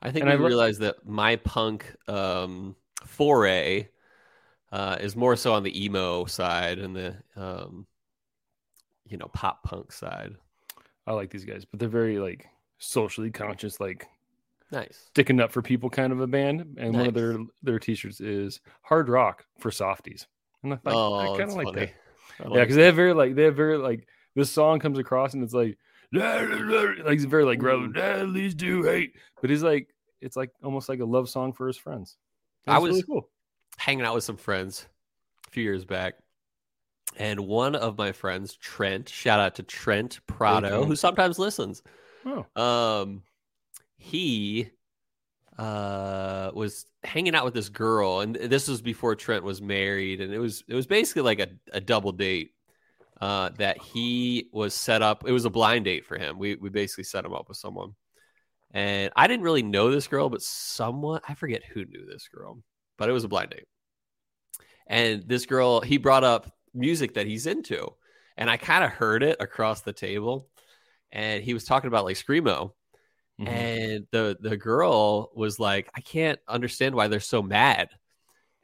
I 0.00 0.10
think 0.10 0.22
And 0.22 0.30
I 0.30 0.34
realized 0.34 0.80
that 0.80 1.06
my 1.06 1.36
punk 1.36 1.94
um, 2.08 2.74
foray 3.04 3.88
uh, 4.72 4.96
is 5.00 5.14
more 5.16 5.36
so 5.36 5.54
on 5.54 5.62
the 5.62 5.84
emo 5.84 6.24
side 6.24 6.78
and 6.78 6.94
the 6.96 7.16
um, 7.36 7.86
you 9.06 9.16
know 9.16 9.26
pop 9.32 9.62
punk 9.64 9.92
side. 9.92 10.34
I 11.06 11.12
like 11.12 11.30
these 11.30 11.44
guys, 11.44 11.64
but 11.64 11.80
they're 11.80 11.88
very 11.88 12.18
like 12.18 12.46
socially 12.78 13.30
conscious, 13.30 13.80
like 13.80 14.06
Nice. 14.72 15.04
sticking 15.10 15.38
up 15.38 15.52
for 15.52 15.62
people 15.62 15.90
kind 15.90 16.12
of 16.12 16.20
a 16.20 16.26
band. 16.26 16.76
And 16.78 16.94
one 16.94 17.06
of 17.06 17.14
their 17.14 17.36
their 17.62 17.78
t-shirts 17.78 18.20
is 18.20 18.60
hard 18.82 19.08
rock 19.08 19.44
for 19.58 19.70
softies. 19.70 20.26
And 20.64 20.74
I, 20.74 20.78
oh, 20.86 21.14
I 21.14 21.26
kind 21.38 21.50
of 21.50 21.56
like 21.56 21.66
funny. 21.66 21.92
that. 22.40 22.50
Yeah, 22.50 22.60
because 22.60 22.76
they 22.76 22.86
have 22.86 22.96
very 22.96 23.12
like 23.14 23.34
they 23.34 23.42
have 23.44 23.54
very 23.56 23.76
like 23.76 24.08
this 24.34 24.50
song 24.50 24.80
comes 24.80 24.98
across 24.98 25.34
and 25.34 25.44
it's 25.44 25.52
like 25.54 25.76
like 26.12 27.12
he's 27.12 27.24
very 27.26 27.44
like 27.44 27.58
Mm. 27.58 27.96
"At 27.96 28.28
least 28.28 28.56
do 28.56 28.82
hate, 28.82 29.14
but 29.40 29.50
he's 29.50 29.62
like 29.62 29.88
it's 30.20 30.36
like 30.36 30.50
almost 30.62 30.88
like 30.88 31.00
a 31.00 31.04
love 31.04 31.28
song 31.28 31.52
for 31.52 31.66
his 31.66 31.76
friends. 31.76 32.16
I 32.66 32.78
was- 32.78 32.90
really 32.92 33.02
cool. 33.02 33.28
hanging 33.76 34.04
out 34.04 34.14
with 34.14 34.24
some 34.24 34.36
friends 34.36 34.86
a 35.46 35.50
few 35.50 35.62
years 35.64 35.84
back. 35.84 36.14
And 37.18 37.40
one 37.40 37.74
of 37.74 37.98
my 37.98 38.12
friends, 38.12 38.54
Trent, 38.56 39.06
shout 39.08 39.38
out 39.38 39.56
to 39.56 39.62
Trent 39.62 40.20
Prado, 40.26 40.84
who 40.84 40.96
sometimes 40.96 41.38
listens. 41.38 41.82
Oh, 42.24 42.46
Um, 42.56 43.22
he 44.02 44.70
uh 45.58 46.50
was 46.54 46.86
hanging 47.04 47.34
out 47.34 47.44
with 47.44 47.54
this 47.54 47.68
girl, 47.68 48.20
and 48.20 48.34
this 48.34 48.68
was 48.68 48.82
before 48.82 49.14
Trent 49.14 49.44
was 49.44 49.60
married, 49.62 50.20
and 50.20 50.32
it 50.32 50.38
was 50.38 50.64
it 50.68 50.74
was 50.74 50.86
basically 50.86 51.22
like 51.22 51.40
a, 51.40 51.48
a 51.72 51.80
double 51.80 52.12
date. 52.12 52.52
Uh, 53.20 53.50
that 53.50 53.80
he 53.80 54.48
was 54.52 54.74
set 54.74 55.00
up. 55.00 55.22
It 55.28 55.30
was 55.30 55.44
a 55.44 55.50
blind 55.50 55.84
date 55.84 56.04
for 56.04 56.18
him. 56.18 56.40
We 56.40 56.56
we 56.56 56.70
basically 56.70 57.04
set 57.04 57.24
him 57.24 57.32
up 57.32 57.48
with 57.48 57.56
someone, 57.56 57.94
and 58.72 59.12
I 59.14 59.28
didn't 59.28 59.44
really 59.44 59.62
know 59.62 59.92
this 59.92 60.08
girl, 60.08 60.28
but 60.28 60.42
someone 60.42 61.20
I 61.28 61.34
forget 61.34 61.62
who 61.64 61.84
knew 61.84 62.04
this 62.04 62.26
girl, 62.26 62.60
but 62.98 63.08
it 63.08 63.12
was 63.12 63.22
a 63.22 63.28
blind 63.28 63.50
date. 63.50 63.68
And 64.88 65.22
this 65.28 65.46
girl, 65.46 65.80
he 65.80 65.98
brought 65.98 66.24
up 66.24 66.50
music 66.74 67.14
that 67.14 67.26
he's 67.26 67.46
into, 67.46 67.94
and 68.36 68.50
I 68.50 68.56
kind 68.56 68.82
of 68.82 68.90
heard 68.90 69.22
it 69.22 69.36
across 69.38 69.82
the 69.82 69.92
table, 69.92 70.48
and 71.12 71.44
he 71.44 71.54
was 71.54 71.64
talking 71.64 71.88
about 71.88 72.04
like 72.04 72.16
screamo, 72.16 72.72
mhm. 73.40 73.48
and 73.48 74.06
the 74.10 74.36
the 74.40 74.56
girl 74.56 75.30
was 75.34 75.58
like, 75.58 75.90
I 75.94 76.00
can't 76.00 76.38
understand 76.48 76.94
why 76.94 77.08
they're 77.08 77.20
so 77.20 77.42
mad. 77.42 77.90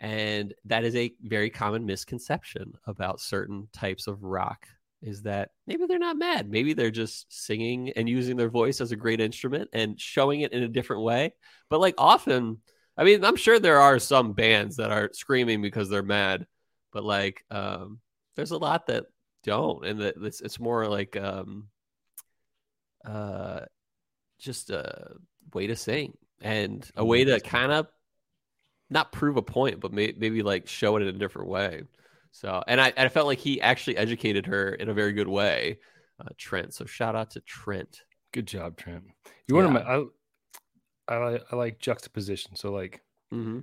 And 0.01 0.55
that 0.67 0.85
is 0.85 0.95
a 0.95 1.13
very 1.23 1.51
common 1.51 1.85
misconception 1.87 2.75
about 2.87 3.21
certain 3.21 3.69
types 3.73 4.07
of 4.07 4.23
rock 4.23 4.67
is 5.03 5.23
that 5.23 5.51
maybe 5.67 5.87
they're 5.87 5.99
not 5.99 6.17
mad. 6.17 6.51
Maybe 6.51 6.73
they're 6.75 6.91
just 6.91 7.27
singing 7.33 7.91
and 7.91 8.09
using 8.09 8.37
their 8.37 8.49
voice 8.49 8.81
as 8.81 8.93
a 8.93 8.97
great 8.97 9.21
instrument 9.21 9.71
and 9.73 10.01
showing 10.01 10.41
it 10.41 10.53
in 10.53 10.63
a 10.63 10.69
different 10.69 11.03
way. 11.03 11.35
But 11.71 11.81
like 11.81 11.95
often, 11.99 12.59
I 12.97 13.05
mean, 13.05 13.25
I'm 13.25 13.37
sure 13.37 13.59
there 13.59 13.81
are 13.81 13.99
some 13.99 14.33
bands 14.33 14.77
that 14.77 14.91
are 14.91 15.11
screaming 15.13 15.63
because 15.63 15.89
they're 15.89 16.03
mad, 16.03 16.47
but 16.93 17.05
like 17.05 17.45
um 17.51 18.01
there's 18.37 18.51
a 18.53 18.59
lot 18.59 18.87
that 18.87 19.07
don't 19.45 19.85
and 19.87 20.01
that 20.01 20.15
it's 20.23 20.41
it's 20.41 20.61
more 20.61 20.87
like 20.89 21.17
um 21.17 21.69
uh 23.05 23.61
just 24.39 24.71
a 24.71 25.17
way 25.53 25.67
to 25.67 25.77
sing 25.77 26.17
and 26.41 26.89
a 26.97 27.05
way 27.05 27.25
to 27.25 27.41
kind 27.41 27.73
of 27.73 27.87
not 28.91 29.13
prove 29.13 29.37
a 29.37 29.43
point, 29.43 29.81
but 29.81 29.93
may, 29.93 30.15
maybe 30.17 30.43
like 30.43 30.67
show 30.69 30.97
it 30.97 31.03
in 31.03 31.09
a 31.09 31.13
different 31.19 31.49
way. 31.49 31.83
So, 32.31 32.63
and 32.67 32.81
I, 32.81 32.93
I 32.97 33.09
felt 33.09 33.27
like 33.27 33.39
he 33.39 33.61
actually 33.61 33.97
educated 33.97 34.47
her 34.47 34.69
in 34.75 34.89
a 34.89 34.95
very 34.95 35.13
good 35.13 35.29
way, 35.29 35.79
uh, 36.21 36.29
Trent. 36.37 36.75
So, 36.75 36.85
shout 36.85 37.17
out 37.17 37.31
to 37.33 37.41
Trent. 37.41 38.03
good 38.33 38.47
job, 38.47 38.77
Trent. 38.77 39.05
You 39.49 39.55
want 39.57 39.73
Yeah. 39.73 39.81
to? 39.81 40.11
I, 41.09 41.15
I 41.15 41.17
like 41.31 41.43
I 41.53 41.57
like 41.57 41.79
juxtaposition. 41.79 42.55
So 42.55 42.71
like 42.71 43.03
Mm-hmm. 43.33 43.61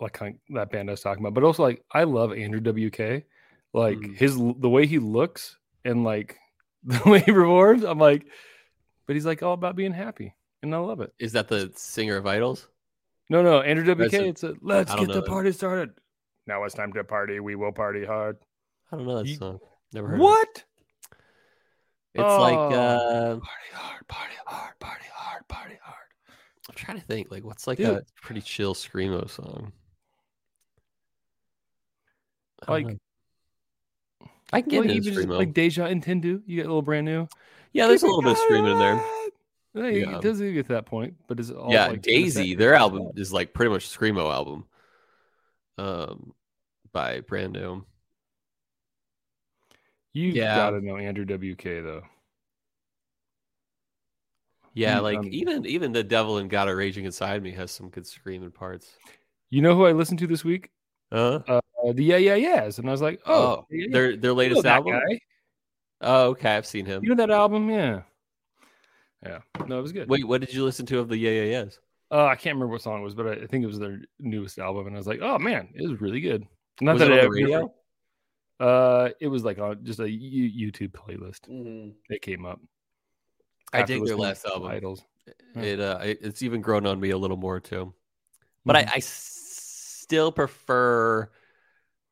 like 0.00 0.12
kind 0.12 0.34
of 0.48 0.54
that 0.56 0.70
band 0.70 0.88
I 0.88 0.92
was 0.92 1.00
talking 1.02 1.22
about, 1.22 1.34
but 1.34 1.44
also 1.44 1.62
like 1.62 1.84
I 1.92 2.04
love 2.04 2.32
Andrew 2.32 2.60
WK. 2.60 3.24
Like 3.72 3.98
Mhm. 3.98 4.16
his 4.16 4.36
the 4.36 4.70
way 4.70 4.86
he 4.86 4.98
looks 4.98 5.56
and 5.84 6.04
like 6.04 6.38
the 6.84 7.02
way 7.10 7.20
he 7.20 7.32
performs, 7.32 7.84
I'm 7.84 7.98
like, 7.98 8.26
but 9.06 9.14
he's 9.16 9.26
like 9.26 9.42
all 9.42 9.52
about 9.54 9.76
being 9.76 9.92
happy, 9.92 10.34
and 10.62 10.74
I 10.74 10.78
love 10.78 11.00
it. 11.00 11.12
Is 11.18 11.32
that 11.32 11.48
the 11.48 11.72
singer 11.74 12.16
of 12.16 12.26
Idles? 12.26 12.68
No, 13.30 13.42
no, 13.42 13.60
Andrew 13.60 13.84
WK. 13.94 14.12
A- 14.14 14.24
it's 14.28 14.42
a 14.44 14.54
let's 14.60 14.94
get 14.94 15.08
the 15.08 15.14
that. 15.14 15.26
party 15.26 15.52
started. 15.52 15.90
Now 16.46 16.62
it's 16.64 16.74
time 16.74 16.92
to 16.92 17.02
party. 17.04 17.40
We 17.40 17.56
will 17.56 17.72
party 17.72 18.04
hard. 18.04 18.36
I 18.92 18.96
don't 18.96 19.06
know 19.06 19.16
that 19.18 19.26
You- 19.26 19.36
song. 19.36 19.58
Never 19.92 20.08
heard. 20.08 20.20
What? 20.20 20.48
it. 20.48 20.64
It's 22.14 22.22
like 22.22 22.56
Oh. 22.56 22.70
uh, 22.70 23.28
Party 23.36 23.70
hard, 23.72 24.08
party 24.08 24.34
hard, 24.46 24.78
party 24.78 25.04
hard, 25.12 25.48
party 25.48 25.78
hard. 25.82 26.06
I'm 26.68 26.74
trying 26.74 26.98
to 26.98 27.04
think. 27.04 27.30
Like, 27.30 27.44
what's 27.44 27.66
like 27.66 27.78
Dude. 27.78 27.88
a 27.88 28.02
pretty 28.22 28.40
chill 28.40 28.74
screamo 28.74 29.28
song? 29.28 29.72
I 32.66 32.72
Like- 32.72 32.86
know. 32.86 32.96
I 34.52 34.60
can 34.60 34.70
get 34.70 34.80
Like 34.82 34.90
into 34.90 35.08
even 35.10 35.14
just 35.14 35.28
like 35.28 35.52
Deja 35.52 35.86
Entendu, 35.88 36.40
you 36.46 36.56
get 36.56 36.66
a 36.66 36.68
little 36.68 36.80
brand 36.82 37.04
new. 37.04 37.26
Yeah, 37.76 37.86
there's 37.86 38.02
a 38.02 38.06
little 38.06 38.22
bit 38.22 38.32
of 38.32 38.38
screaming 38.38 38.72
in 38.72 38.78
there. 38.78 39.04
Yeah, 39.74 39.88
Yeah. 39.88 40.16
it 40.16 40.22
doesn't 40.22 40.54
get 40.54 40.66
to 40.66 40.72
that 40.72 40.86
point, 40.86 41.14
but 41.26 41.38
it's 41.38 41.50
all 41.50 41.70
yeah, 41.70 41.88
like 41.88 42.00
Daisy, 42.02 42.54
their 42.54 42.74
album 42.74 43.10
is 43.16 43.32
like 43.32 43.52
pretty 43.52 43.70
much 43.70 43.84
a 43.84 43.98
screamo 43.98 44.32
album. 44.32 44.64
Um, 45.78 46.32
by 46.92 47.20
brand 47.20 47.52
new. 47.52 47.84
You 50.14 50.30
Yeah. 50.30 50.56
gotta 50.56 50.80
know 50.80 50.96
Andrew 50.96 51.26
WK 51.26 51.82
though. 51.82 52.02
Yeah, 54.72 55.00
like 55.00 55.18
um, 55.18 55.28
even 55.30 55.66
even 55.66 55.92
the 55.92 56.02
devil 56.02 56.38
and 56.38 56.48
God 56.48 56.68
are 56.68 56.76
raging 56.76 57.04
inside 57.04 57.42
me 57.42 57.50
has 57.52 57.70
some 57.70 57.90
good 57.90 58.06
screaming 58.06 58.50
parts. 58.50 58.96
You 59.50 59.60
know 59.62 59.74
who 59.74 59.84
I 59.84 59.92
listened 59.92 60.18
to 60.20 60.26
this 60.26 60.44
week? 60.44 60.70
Uh, 61.12 61.40
Uh, 61.46 61.60
the 61.92 62.02
Yeah 62.04 62.16
Yeah 62.16 62.34
Yeahs, 62.34 62.78
and 62.78 62.88
I 62.88 62.92
was 62.92 63.02
like, 63.02 63.20
oh, 63.26 63.34
oh, 63.34 63.66
Yeah, 63.70 63.86
their 63.90 64.16
their 64.16 64.32
latest 64.32 64.64
album. 64.64 64.94
guy. 64.94 65.20
Oh, 66.00 66.28
okay, 66.30 66.56
I've 66.56 66.66
seen 66.66 66.84
him. 66.86 67.02
You 67.02 67.10
know 67.10 67.14
that 67.16 67.30
album? 67.30 67.70
Yeah, 67.70 68.02
yeah. 69.24 69.38
No, 69.66 69.78
it 69.78 69.82
was 69.82 69.92
good. 69.92 70.08
Wait, 70.08 70.26
what 70.26 70.40
did 70.40 70.52
you 70.52 70.64
listen 70.64 70.86
to 70.86 70.98
of 70.98 71.08
the 71.08 71.16
Yeah 71.16 71.30
Yeah 71.30 71.60
Yeahs? 71.60 71.78
Uh, 72.10 72.26
I 72.26 72.36
can't 72.36 72.54
remember 72.54 72.72
what 72.72 72.82
song 72.82 73.00
it 73.00 73.04
was, 73.04 73.14
but 73.14 73.26
I, 73.26 73.32
I 73.32 73.46
think 73.46 73.64
it 73.64 73.66
was 73.66 73.78
their 73.78 74.00
newest 74.20 74.58
album, 74.58 74.86
and 74.86 74.94
I 74.94 74.98
was 74.98 75.06
like, 75.06 75.20
oh 75.22 75.38
man, 75.38 75.68
it 75.74 75.88
was 75.88 76.00
really 76.00 76.20
good. 76.20 76.46
Not 76.80 76.94
Was 76.94 77.00
that 77.00 77.10
it 77.10 77.18
I 77.20 77.22
ever- 77.24 77.30
radio? 77.32 77.72
Uh, 78.60 79.10
it 79.20 79.28
was 79.28 79.44
like 79.44 79.58
on 79.58 79.84
just 79.84 80.00
a 80.00 80.08
U- 80.10 80.70
YouTube 80.70 80.92
playlist. 80.92 81.40
It 82.08 82.22
came 82.22 82.46
up. 82.46 82.60
I 83.72 83.82
dig 83.82 84.04
their 84.04 84.16
last 84.16 84.46
album. 84.46 84.68
Idols. 84.70 85.02
It 85.56 85.80
uh, 85.80 85.98
it's 86.02 86.42
even 86.42 86.60
grown 86.62 86.86
on 86.86 86.98
me 87.00 87.10
a 87.10 87.18
little 87.18 87.36
more 87.36 87.58
too. 87.60 87.92
But 88.64 88.76
I, 88.76 88.84
Mhm. 88.84 88.88
I 88.92 88.96
s- 88.98 89.98
still 90.02 90.30
prefer 90.32 91.28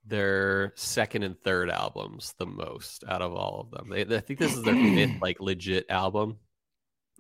their 0.07 0.73
second 0.77 1.23
and 1.23 1.39
third 1.41 1.71
albums 1.71 2.35
the 2.39 2.47
most 2.47 3.05
out 3.09 3.23
of 3.23 3.35
all 3.35 3.61
of 3.61 3.71
them. 3.71 3.91
They, 3.91 4.17
I 4.17 4.21
think 4.21 4.39
this 4.39 4.55
is 4.55 4.63
their 4.63 4.75
fifth 4.75 5.17
like 5.23 5.41
legit 5.41 5.87
album, 5.89 6.39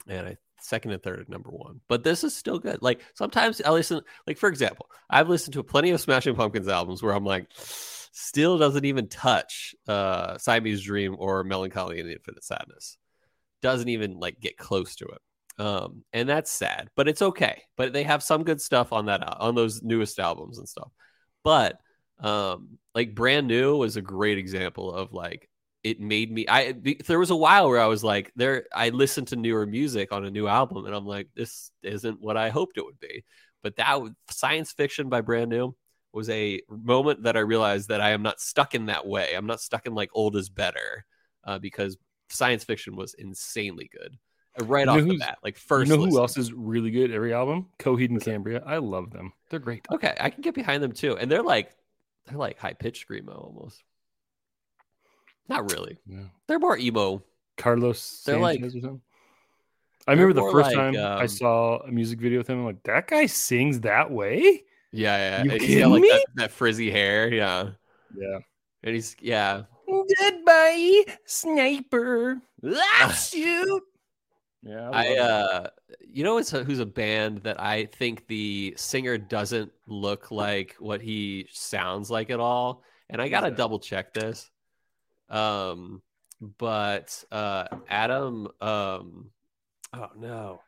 and 0.07 0.27
I 0.27 0.37
second 0.61 0.93
and 0.93 1.03
third 1.03 1.21
at 1.21 1.29
number 1.29 1.51
one. 1.51 1.81
But 1.89 2.05
this 2.05 2.25
is 2.25 2.37
still 2.37 2.59
good. 2.59 2.83
Like 2.83 3.01
sometimes 3.15 3.61
I 3.61 3.71
listen, 3.71 4.01
like 4.27 4.39
for 4.39 4.49
example, 4.49 4.91
I've 5.09 5.29
listened 5.29 5.55
to 5.55 5.63
plenty 5.63 5.91
of 5.91 6.01
Smashing 6.01 6.35
Pumpkins 6.35 6.69
albums 6.69 7.03
where 7.03 7.15
I'm 7.15 7.25
like, 7.25 7.49
still 7.57 8.59
doesn't 8.59 8.85
even 8.85 9.09
touch 9.09 9.75
uh 9.89 10.39
Siamese 10.39 10.83
Dream 10.83 11.17
or 11.19 11.45
Mellon 11.45 11.71
Collie 11.71 12.01
and 12.01 12.11
Infinite 12.11 12.45
Sadness. 12.45 12.97
Doesn't 13.63 13.89
even 13.89 14.19
like 14.19 14.41
get 14.41 14.57
close 14.57 14.97
to 14.97 15.07
it 15.07 15.21
um 15.59 16.03
and 16.13 16.29
that's 16.29 16.51
sad 16.51 16.89
but 16.97 17.07
it's 17.07 17.23
okay 17.23 17.63
but 17.77 17.93
they 17.93 18.03
have 18.03 18.25
some 18.25 18.43
good 18.43 18.61
stuff 18.61 18.93
on 18.93 19.07
that 19.07 19.23
on 19.39 19.55
those 19.55 19.83
newest 19.83 20.19
albums 20.19 20.59
and 20.59 20.69
stuff 20.69 20.91
but 21.45 21.79
um 22.21 22.79
like 22.95 23.15
brand 23.15 23.47
new 23.47 23.77
was 23.77 23.97
a 23.97 24.03
great 24.03 24.39
example 24.39 24.93
of 24.93 25.13
like 25.13 25.49
it 25.83 26.01
made 26.01 26.31
me 26.33 26.47
i 26.49 26.75
there 27.07 27.19
was 27.19 27.31
a 27.31 27.37
while 27.37 27.69
where 27.69 27.81
i 27.81 27.87
was 27.87 28.05
like 28.05 28.33
there 28.37 28.65
i 28.73 28.89
listened 28.89 29.29
to 29.29 29.37
newer 29.37 29.67
music 29.67 30.13
on 30.13 30.25
a 30.25 30.31
new 30.31 30.47
album 30.47 30.87
and 30.87 30.95
i'm 30.95 31.07
like 31.07 31.29
this 31.35 31.71
isn't 31.83 32.21
what 32.21 32.37
i 32.37 32.49
hoped 32.51 32.79
it 32.79 32.85
would 32.85 33.01
be 33.01 33.25
but 33.63 33.77
that 33.77 34.01
science 34.31 34.73
fiction 34.73 35.09
by 35.09 35.21
brand 35.21 35.51
new 35.51 35.75
was 36.13 36.31
a 36.31 36.61
moment 36.69 37.25
that 37.25 37.37
i 37.37 37.41
realized 37.41 37.89
that 37.89 38.01
i 38.01 38.11
am 38.11 38.23
not 38.23 38.41
stuck 38.41 38.75
in 38.75 38.87
that 38.87 39.07
way 39.07 39.35
i'm 39.37 39.47
not 39.47 39.61
stuck 39.61 39.85
in 39.87 39.95
like 39.95 40.11
old 40.15 40.37
is 40.37 40.49
better 40.49 41.05
uh, 41.45 41.59
because 41.59 41.97
science 42.31 42.65
fiction 42.65 42.97
was 42.97 43.15
insanely 43.15 43.91
good 43.93 44.17
uh, 44.59 44.65
right 44.65 44.83
You 44.83 44.87
know 44.87 44.93
off 44.93 45.09
the 45.09 45.19
bat 45.19 45.39
like 45.43 45.59
first 45.59 45.91
you 45.91 45.97
know 45.97 46.05
who 46.05 46.19
else 46.19 46.39
is 46.39 46.53
really 46.53 46.91
good? 46.91 47.11
Every 47.11 47.35
album, 47.35 47.67
Coheed 47.79 48.11
and 48.11 48.23
Cambria. 48.23 48.63
I 48.65 48.79
love 48.79 49.11
them. 49.11 49.33
They're 49.51 49.59
great. 49.59 49.85
okay 49.93 50.15
i 50.19 50.31
can 50.31 50.43
get 50.43 50.55
behind 50.55 50.83
them 50.83 50.93
too 50.93 51.19
and 51.19 51.31
they're 51.31 51.43
like 51.43 51.75
they're 52.27 52.39
like 52.39 52.59
high 52.59 52.73
pitched 52.73 53.09
screamo 53.09 53.37
almost 53.37 53.83
not 55.49 55.71
really 55.73 55.99
Yeah. 56.07 56.25
they're 56.47 56.59
more 56.59 56.77
emo 56.79 57.23
Carlos 57.57 58.23
They're 58.25 58.39
like- 58.39 58.61
Sanchez 58.61 58.77
or 58.77 58.81
something. 58.81 59.01
I 60.07 60.13
remember 60.13 60.35
the 60.35 60.43
first 60.53 60.67
like, 60.67 60.75
time 60.75 60.97
I 60.97 61.23
um, 61.23 61.29
saw 61.29 61.79
a 61.79 61.91
music 61.91 62.19
video 62.21 62.39
with 62.39 62.49
him. 62.51 62.59
I'm 62.59 62.65
like, 62.67 62.83
that 62.83 63.07
guy 63.09 63.25
sings 63.27 63.81
that 63.81 64.11
way. 64.11 64.65
yeah 64.93 65.39
yeah 65.39 65.45
You 65.45 65.59
kidding 65.59 65.79
got 65.81 65.91
like 65.93 66.03
me? 66.03 66.09
that, 66.11 66.27
that 66.35 66.51
frizzy 66.51 66.91
hair 66.91 67.33
yeah 67.33 67.71
Yeah. 68.17 68.39
and 68.83 68.95
he's 68.95 69.17
yeah 69.21 69.63
Goodbye, 70.19 71.05
sniper. 71.25 72.39
Let's 72.63 73.31
shoot. 73.33 73.83
Yeah, 74.65 74.91
I 74.93 75.03
love 75.03 75.19
uh 75.19 75.69
you 76.09 76.25
know 76.25 76.39
it's 76.39 76.53
a, 76.53 76.65
who's 76.65 76.79
a 76.81 76.87
band 76.87 77.39
that 77.43 77.61
I 77.61 77.87
think 77.87 78.27
the 78.29 78.75
singer 78.77 79.19
doesn't 79.19 79.73
look 79.87 80.31
like 80.31 80.77
what 80.79 81.01
he 81.03 81.49
sounds 81.53 82.11
like 82.11 82.31
at 82.31 82.41
all? 82.41 82.83
And 83.11 83.21
I 83.21 83.29
got 83.29 83.43
to 83.43 83.51
that? 83.51 83.57
double 83.57 83.79
check 83.79 84.15
this. 84.15 84.51
Um 85.29 86.03
but 86.41 87.25
uh 87.33 87.67
Adam 87.89 88.49
um 88.61 89.31
oh 89.93 90.11
no. 90.17 90.63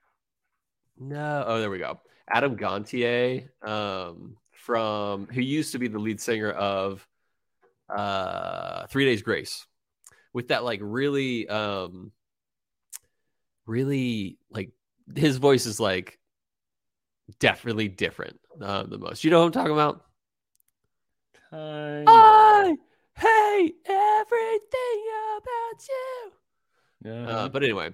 No. 0.98 1.44
Oh 1.46 1.60
there 1.60 1.70
we 1.70 1.78
go. 1.78 2.00
Adam 2.28 2.56
Gontier 2.56 3.48
um 3.66 4.36
from 4.52 5.26
who 5.26 5.40
used 5.40 5.72
to 5.72 5.78
be 5.78 5.88
the 5.88 5.98
lead 5.98 6.20
singer 6.20 6.50
of 6.50 7.06
uh 7.88 8.86
3 8.88 9.04
Days 9.06 9.22
Grace. 9.22 9.66
With 10.32 10.48
that 10.48 10.64
like 10.64 10.80
really 10.82 11.48
um 11.48 12.12
really 13.66 14.38
like 14.50 14.72
his 15.14 15.36
voice 15.38 15.66
is 15.66 15.80
like 15.80 16.18
definitely 17.38 17.88
different 17.88 18.38
uh, 18.60 18.84
the 18.84 18.98
most. 18.98 19.24
You 19.24 19.30
know 19.30 19.40
what 19.40 19.46
I'm 19.46 19.52
talking 19.52 19.72
about? 19.72 20.02
Kinda. 21.50 22.12
I 22.12 22.76
hate 23.16 23.76
everything 23.86 25.02
about 25.38 25.88
you. 25.88 26.32
Yeah. 27.04 27.28
Uh, 27.28 27.48
but 27.48 27.62
anyway, 27.62 27.90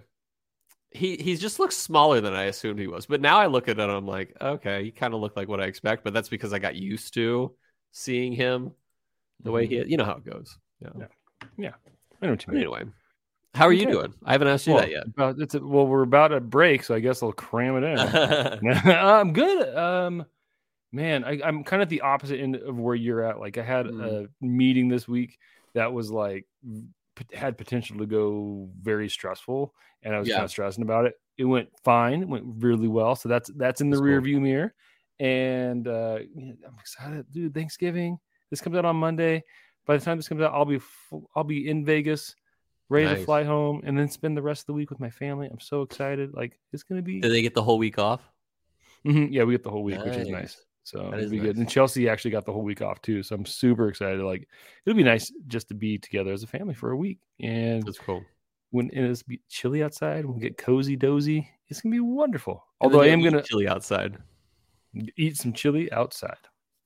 he 0.90 1.16
he 1.16 1.36
just 1.36 1.58
looks 1.58 1.76
smaller 1.76 2.20
than 2.20 2.34
I 2.34 2.44
assumed 2.44 2.78
he 2.78 2.86
was. 2.86 3.06
But 3.06 3.20
now 3.20 3.38
I 3.38 3.46
look 3.46 3.68
at 3.68 3.78
it, 3.78 3.82
and 3.82 3.90
I'm 3.92 4.06
like, 4.06 4.36
okay, 4.40 4.84
he 4.84 4.90
kind 4.90 5.14
of 5.14 5.20
looked 5.20 5.36
like 5.36 5.48
what 5.48 5.60
I 5.60 5.66
expect. 5.66 6.04
But 6.04 6.14
that's 6.14 6.28
because 6.28 6.52
I 6.52 6.58
got 6.58 6.76
used 6.76 7.14
to 7.14 7.54
seeing 7.92 8.32
him 8.32 8.72
the 9.42 9.52
way 9.52 9.66
he. 9.66 9.76
You 9.86 9.96
know 9.96 10.04
how 10.04 10.16
it 10.16 10.24
goes. 10.24 10.58
Yeah. 10.80 11.06
Yeah. 11.58 11.74
I 12.20 12.26
know 12.26 12.32
what 12.32 12.42
you 12.42 12.46
But 12.46 12.54
mean. 12.54 12.62
anyway, 12.62 12.84
how 13.54 13.66
are 13.66 13.72
you 13.72 13.86
doing? 13.86 14.14
I 14.24 14.32
haven't 14.32 14.48
asked 14.48 14.66
you 14.66 14.74
Well, 14.74 14.82
that 14.82 14.90
yet. 14.90 15.06
about- 15.06 15.54
a- 15.54 15.66
well, 15.66 15.86
we're 15.86 16.02
about 16.02 16.28
to 16.28 16.40
break, 16.40 16.82
so 16.84 16.94
I 16.94 17.00
guess 17.00 17.22
I'll 17.22 17.32
cram 17.32 17.76
it 17.76 17.84
in. 17.84 18.88
I'm 18.90 19.32
good. 19.32 19.76
Um, 19.76 20.24
man, 20.92 21.24
I, 21.24 21.40
I'm 21.44 21.62
kind 21.64 21.82
of 21.82 21.88
the 21.88 22.00
opposite 22.02 22.40
end 22.40 22.56
of 22.56 22.76
where 22.78 22.94
you're 22.94 23.22
at. 23.22 23.38
Like, 23.40 23.58
I 23.58 23.62
had 23.62 23.86
Mm. 23.86 24.24
a 24.24 24.44
meeting 24.44 24.88
this 24.88 25.06
week 25.06 25.38
that 25.74 25.92
was 25.92 26.10
like 26.10 26.46
had 27.34 27.58
potential 27.58 27.98
to 27.98 28.06
go 28.06 28.68
very 28.80 29.08
stressful, 29.08 29.74
and 30.02 30.14
I 30.14 30.18
was 30.18 30.28
Yeah. 30.28 30.36
kind 30.36 30.44
of 30.44 30.50
stressing 30.50 30.82
about 30.82 31.04
it. 31.06 31.14
It 31.38 31.44
went 31.44 31.68
fine, 31.84 32.22
it 32.22 32.28
went 32.28 32.44
really 32.58 32.88
well. 32.88 33.14
So 33.16 33.28
that's 33.28 33.50
that's 33.56 33.80
in 33.80 33.90
the 33.90 33.96
That's 33.96 34.02
rear 34.04 34.18
cool. 34.18 34.24
view 34.24 34.40
mirror, 34.40 34.74
and 35.20 35.86
uh, 35.88 36.18
I'm 36.36 36.76
excited, 36.80 37.26
dude. 37.32 37.54
Thanksgiving. 37.54 38.18
This 38.50 38.60
comes 38.60 38.76
out 38.76 38.84
on 38.84 38.96
Monday. 38.96 39.42
By 39.86 39.96
the 39.96 40.04
time 40.04 40.16
this 40.18 40.28
comes 40.28 40.40
out, 40.42 40.52
I'll 40.54 40.64
be 40.66 40.80
I'll 41.34 41.44
be 41.44 41.68
in 41.68 41.84
Vegas, 41.84 42.34
ready 42.92 43.08
to 43.18 43.24
fly 43.24 43.44
home, 43.44 43.80
and 43.84 43.98
then 43.98 44.08
spend 44.08 44.36
the 44.36 44.42
rest 44.42 44.62
of 44.62 44.66
the 44.66 44.72
week 44.74 44.90
with 44.90 45.00
my 45.00 45.10
family. 45.10 45.48
I'm 45.50 45.60
so 45.60 45.82
excited. 45.82 46.34
Like 46.34 46.58
it's 46.72 46.82
gonna 46.82 47.02
be. 47.02 47.20
Do 47.20 47.28
they 47.28 47.42
get 47.42 47.54
the 47.54 47.62
whole 47.62 47.78
week 47.78 47.98
off? 47.98 48.20
Mhm, 49.04 49.28
Yeah, 49.32 49.44
we 49.44 49.54
get 49.54 49.62
the 49.64 49.70
whole 49.70 49.82
week, 49.82 49.98
which 50.04 50.14
is 50.16 50.28
nice. 50.28 50.42
Nice. 50.42 50.64
So 50.84 51.10
That 51.10 51.18
it'll 51.20 51.30
be 51.30 51.38
good. 51.38 51.56
And 51.56 51.68
Chelsea 51.68 52.08
actually 52.08 52.32
got 52.32 52.44
the 52.44 52.52
whole 52.52 52.62
week 52.64 52.82
off 52.82 53.00
too. 53.02 53.22
So 53.22 53.34
I'm 53.36 53.46
super 53.46 53.88
excited. 53.88 54.20
Like 54.20 54.48
it'll 54.84 54.96
be 54.96 55.02
nice 55.04 55.32
just 55.46 55.68
to 55.68 55.74
be 55.74 55.98
together 55.98 56.32
as 56.32 56.42
a 56.42 56.46
family 56.46 56.74
for 56.74 56.90
a 56.90 56.96
week. 56.96 57.18
And 57.40 57.82
That's 57.84 57.98
cool. 57.98 58.24
when 58.70 58.90
it's 58.92 59.22
be 59.22 59.40
chilly 59.48 59.82
outside, 59.82 60.24
we'll 60.24 60.38
get 60.38 60.56
cozy 60.58 60.96
dozy. 60.96 61.48
It's 61.68 61.80
gonna 61.80 61.94
be 61.94 62.00
wonderful. 62.00 62.64
And 62.80 62.92
Although 62.92 63.02
I 63.04 63.08
am 63.08 63.22
gonna 63.22 63.42
chili 63.42 63.66
outside. 63.68 64.18
eat 65.16 65.36
some 65.36 65.52
chili 65.52 65.90
outside 65.92 66.36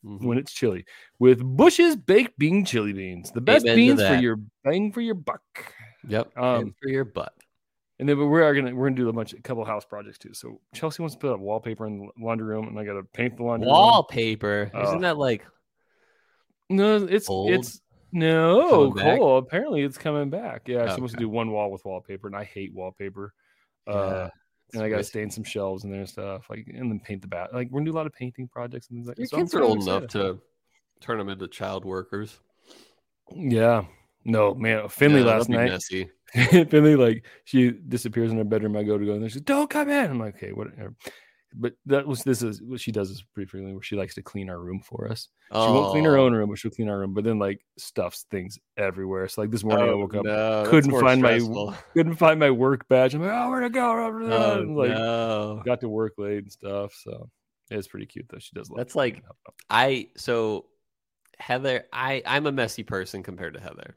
Mhm. 0.04 0.22
when 0.22 0.38
it's 0.38 0.52
chilly 0.52 0.84
with 1.18 1.42
Bush's 1.42 1.96
baked 1.96 2.38
bean 2.38 2.64
chili 2.64 2.92
beans. 2.92 3.30
The 3.32 3.40
best 3.40 3.64
Amen 3.66 3.76
beans 3.76 4.02
for 4.06 4.14
your 4.14 4.36
bang 4.62 4.92
for 4.92 5.00
your 5.00 5.14
buck. 5.16 5.42
Yep. 6.08 6.36
Um, 6.36 6.60
and 6.60 6.74
for 6.82 6.88
your 6.88 7.04
butt. 7.04 7.32
And 7.98 8.08
then 8.08 8.18
we 8.18 8.42
are 8.42 8.54
gonna 8.54 8.74
we're 8.74 8.88
gonna 8.88 8.96
do 8.96 9.08
a 9.08 9.12
bunch 9.12 9.32
of 9.32 9.38
a 9.38 9.42
couple 9.42 9.64
house 9.64 9.84
projects 9.86 10.18
too. 10.18 10.34
So 10.34 10.60
Chelsea 10.74 11.02
wants 11.02 11.14
to 11.14 11.18
put 11.18 11.32
up 11.32 11.40
wallpaper 11.40 11.86
in 11.86 11.98
the 11.98 12.08
laundry 12.22 12.46
room, 12.46 12.68
and 12.68 12.78
I 12.78 12.84
gotta 12.84 13.02
paint 13.02 13.38
the 13.38 13.42
laundry 13.42 13.66
room. 13.66 13.72
Wallpaper. 13.72 14.70
Uh, 14.74 14.82
Isn't 14.82 15.00
that 15.00 15.16
like 15.16 15.46
No, 16.68 16.96
it's 16.96 17.28
Old? 17.28 17.50
it's 17.52 17.80
no 18.12 18.90
back? 18.90 19.18
Apparently, 19.20 19.82
it's 19.82 19.96
coming 19.96 20.28
back. 20.28 20.68
Yeah, 20.68 20.94
she 20.94 21.00
wants 21.00 21.14
to 21.14 21.20
do 21.20 21.28
one 21.28 21.50
wall 21.50 21.70
with 21.70 21.84
wallpaper, 21.84 22.26
and 22.26 22.36
I 22.36 22.44
hate 22.44 22.74
wallpaper. 22.74 23.32
Yeah, 23.86 23.94
Uh, 23.94 24.30
and 24.74 24.82
I 24.82 24.88
got 24.88 24.96
to 24.96 25.00
it's 25.00 25.08
stain 25.08 25.30
some 25.30 25.44
shelves 25.44 25.84
and 25.84 25.92
there 25.92 26.00
and 26.00 26.08
stuff, 26.08 26.50
like 26.50 26.66
and 26.66 26.90
then 26.90 27.00
paint 27.00 27.22
the 27.22 27.28
bat. 27.28 27.54
Like 27.54 27.70
we're 27.70 27.80
gonna 27.80 27.90
do 27.90 27.96
a 27.96 27.98
lot 27.98 28.06
of 28.06 28.12
painting 28.12 28.46
projects 28.46 28.88
and 28.90 28.98
things 28.98 29.08
like. 29.08 29.18
Your 29.18 29.26
so 29.26 29.36
I'm 29.38 29.42
kids 29.44 29.54
are 29.54 29.62
old 29.62 29.82
enough 29.82 30.08
to 30.08 30.38
turn 31.00 31.18
them 31.18 31.30
into 31.30 31.48
child 31.48 31.84
workers. 31.84 32.38
Yeah. 33.34 33.84
No, 34.26 34.54
man. 34.54 34.88
Finley 34.88 35.20
Yeah, 35.20 35.26
last 35.26 35.48
night. 35.48 35.70
Messy. 35.70 36.10
Finley, 36.34 36.96
like 36.96 37.24
she 37.44 37.70
disappears 37.70 38.32
in 38.32 38.38
her 38.38 38.44
bedroom. 38.44 38.76
I 38.76 38.82
go 38.82 38.98
to 38.98 39.06
go 39.06 39.12
and 39.12 39.22
there. 39.22 39.28
She's 39.30 39.36
like, 39.38 39.44
don't 39.44 39.70
come 39.70 39.88
in. 39.88 40.10
I'm 40.10 40.18
like, 40.18 40.36
okay, 40.36 40.52
whatever. 40.52 40.94
But 41.54 41.74
that 41.86 42.06
was 42.06 42.22
this 42.24 42.42
is 42.42 42.60
what 42.60 42.80
she 42.80 42.92
does 42.92 43.08
is 43.10 43.22
pretty 43.32 43.48
frequently 43.48 43.72
where 43.74 43.82
she 43.82 43.96
likes 43.96 44.14
to 44.16 44.22
clean 44.22 44.50
our 44.50 44.58
room 44.58 44.80
for 44.84 45.08
us. 45.10 45.28
She 45.52 45.56
won't 45.58 45.92
clean 45.92 46.04
her 46.04 46.18
Oh, 46.18 46.26
own 46.26 46.34
room, 46.34 46.50
but 46.50 46.58
she'll 46.58 46.72
clean 46.72 46.88
our 46.90 46.98
room. 46.98 47.14
But 47.14 47.24
then 47.24 47.38
like 47.38 47.64
stuffs 47.78 48.26
things 48.30 48.58
everywhere. 48.76 49.28
So 49.28 49.40
like 49.42 49.50
this 49.52 49.62
morning 49.64 49.88
I 49.88 49.92
oh, 49.92 49.98
woke 49.98 50.16
up, 50.16 50.24
no, 50.24 50.64
couldn't 50.66 50.90
find 51.00 51.22
my- 51.22 51.38
couldn't 51.94 52.16
find 52.16 52.40
my 52.40 52.50
work 52.50 52.86
badge. 52.88 53.14
I'm 53.14 53.22
like, 53.22 53.30
oh, 53.32 53.48
where'd 53.48 53.64
it 53.64 53.72
go? 53.72 53.90
Oh, 53.90 54.60
And, 54.60 54.76
like 54.76 54.90
no. 54.90 55.62
got 55.64 55.80
to 55.80 55.88
work 55.88 56.14
late 56.18 56.42
and 56.42 56.52
stuff. 56.52 56.92
So 57.02 57.30
it's 57.70 57.86
pretty 57.88 58.06
cute 58.06 58.26
though. 58.28 58.38
She 58.40 58.50
does 58.54 58.68
love 58.68 58.78
That's 58.78 58.96
like-. 58.96 59.22
I 59.70 60.08
so 60.16 60.66
Heather, 61.38 61.84
I 61.92 62.22
I'm 62.26 62.46
a 62.46 62.52
messy 62.52 62.82
person 62.82 63.22
compared 63.22 63.54
to 63.54 63.60
Heather, 63.60 63.96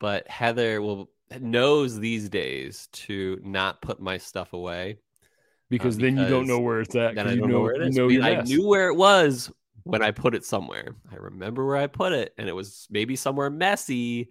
but 0.00 0.26
Heather 0.28 0.82
will 0.82 1.10
knows 1.40 1.98
these 1.98 2.28
days 2.28 2.88
to 2.92 3.38
not 3.44 3.80
put 3.80 4.00
my 4.00 4.18
stuff 4.18 4.52
away 4.52 4.98
because 5.68 5.96
then 5.96 6.16
you 6.16 6.26
don't 6.26 6.48
know 6.48 6.58
where 6.58 6.80
it's 6.80 6.94
at. 6.96 7.14
then 7.14 7.26
I 7.28 7.34
you 7.34 7.38
don't 7.38 7.50
know, 7.52 7.60
where 7.60 7.74
it 7.74 7.92
you 7.92 7.98
know 8.00 8.08
I, 8.08 8.30
your 8.30 8.40
I 8.40 8.42
knew 8.42 8.66
where 8.66 8.88
it 8.88 8.96
was 8.96 9.52
when 9.84 10.02
I 10.02 10.10
put 10.10 10.34
it 10.34 10.44
somewhere. 10.44 10.96
I 11.12 11.16
remember 11.16 11.64
where 11.66 11.76
I 11.76 11.86
put 11.86 12.12
it, 12.12 12.34
and 12.36 12.48
it 12.48 12.52
was 12.52 12.88
maybe 12.90 13.14
somewhere 13.16 13.50
messy, 13.50 14.30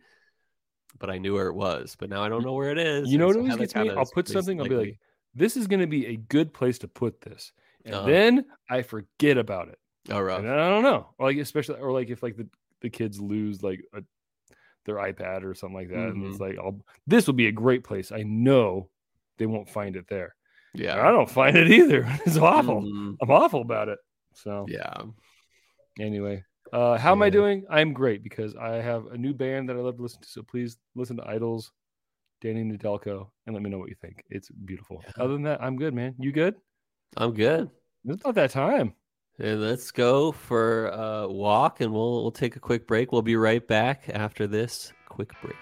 but 1.00 1.10
I 1.10 1.18
knew 1.18 1.36
where 1.36 1.48
it 1.48 1.56
was. 1.56 1.96
But 1.98 2.10
now 2.10 2.24
I 2.24 2.30
don't 2.30 2.44
know 2.44 2.54
where 2.54 2.72
it 2.72 2.78
is. 2.78 3.12
You 3.12 3.18
know 3.18 3.28
what 3.28 3.36
so 3.36 3.40
always 3.40 3.56
gets 3.56 3.76
me? 3.76 3.90
I'll 3.90 4.06
put 4.06 4.28
something. 4.28 4.60
I'll 4.60 4.68
be 4.68 4.76
like 4.76 4.88
like, 4.90 5.00
"This 5.36 5.56
is 5.58 5.68
going 5.68 5.80
to 5.82 5.88
be 5.88 6.08
a 6.08 6.18
good 6.18 6.54
place 6.54 6.80
to 6.80 6.88
put 6.88 7.22
this," 7.22 7.54
and 7.86 7.94
Uh-huh. 7.96 8.08
then 8.08 8.46
I 8.70 8.82
forget 8.82 9.38
about 9.38 9.70
it. 9.70 9.80
me. 10.08 10.16
oh, 10.16 10.20
rough. 10.22 10.40
And 10.40 10.50
I 10.50 10.70
don't 10.70 10.84
know, 10.84 11.08
or 11.18 11.28
like 11.28 11.38
especially, 11.38 11.80
or 11.80 11.92
like 11.92 12.10
if 12.10 12.22
like 12.24 12.36
the, 12.36 12.48
the 12.82 12.90
kids 12.90 13.20
lose 13.20 13.64
like 13.64 13.82
a, 13.94 14.04
their 14.86 14.96
iPad 14.96 15.44
or 15.44 15.54
something 15.54 15.76
like 15.78 15.90
that, 15.90 15.98
and 15.98 16.18
Mm-hmm. 16.18 16.32
it's 16.32 16.40
like, 16.40 16.58
I'll, 16.58 16.80
this 17.08 17.28
will 17.28 17.34
be 17.36 17.48
a 17.48 17.52
great 17.52 17.84
place. 17.84 18.12
I 18.12 18.24
know 18.24 18.90
they 19.38 19.46
won't 19.46 19.70
find 19.70 19.96
it 19.96 20.08
there. 20.08 20.36
And 20.74 20.84
yeah, 20.84 21.08
I 21.08 21.12
don't 21.12 21.30
find 21.30 21.56
it 21.58 21.70
either. 21.72 22.06
It's 22.26 22.38
awful. 22.38 22.82
Mhm. 22.82 23.18
I'm 23.22 23.32
awful 23.32 23.62
about 23.62 23.90
it. 23.90 24.00
So 24.34 24.66
Yeah, 24.70 25.04
anyway, 26.00 26.44
uh, 26.72 26.98
how 26.98 27.12
am 27.12 27.22
I 27.22 27.30
doing? 27.30 27.66
I'm 27.70 27.94
great 27.94 28.24
because 28.24 28.56
I 28.56 28.76
have 28.76 29.08
a 29.08 29.18
new 29.18 29.34
band 29.34 29.70
that 29.70 29.76
I 29.76 29.80
love 29.80 29.98
to 29.98 30.04
listen 30.04 30.22
to. 30.22 30.30
So 30.30 30.44
please 30.44 30.78
listen 30.96 31.18
to 31.18 31.28
Idles, 31.28 31.72
Danny 32.42 32.64
Nedelko, 32.64 33.30
and 33.46 33.54
let 33.56 33.64
me 33.64 33.70
know 33.70 33.80
what 33.80 33.90
you 33.90 33.96
think. 34.02 34.24
It's 34.30 34.50
beautiful. 34.50 35.04
Yeah. 35.06 35.24
Other 35.24 35.34
than 35.34 35.44
that, 35.44 35.62
I'm 35.62 35.76
good, 35.78 35.94
man. 35.94 36.16
You 36.20 36.32
good? 36.32 36.56
I'm 37.18 37.34
good. 37.34 37.70
It's 38.06 38.22
about 38.22 38.36
that 38.36 38.52
time. 38.52 38.94
And 39.42 39.62
let's 39.62 39.92
go 39.92 40.34
for 40.34 40.88
a 40.88 41.26
walk, 41.26 41.80
and 41.80 41.94
we'll 41.94 42.24
we'll 42.24 42.32
take 42.32 42.58
a 42.58 42.60
quick 42.60 42.86
break. 42.86 43.14
We'll 43.14 43.22
be 43.22 43.38
right 43.38 43.66
back 43.66 44.10
after 44.14 44.48
this 44.48 44.92
quick 45.08 45.32
break. 45.42 45.56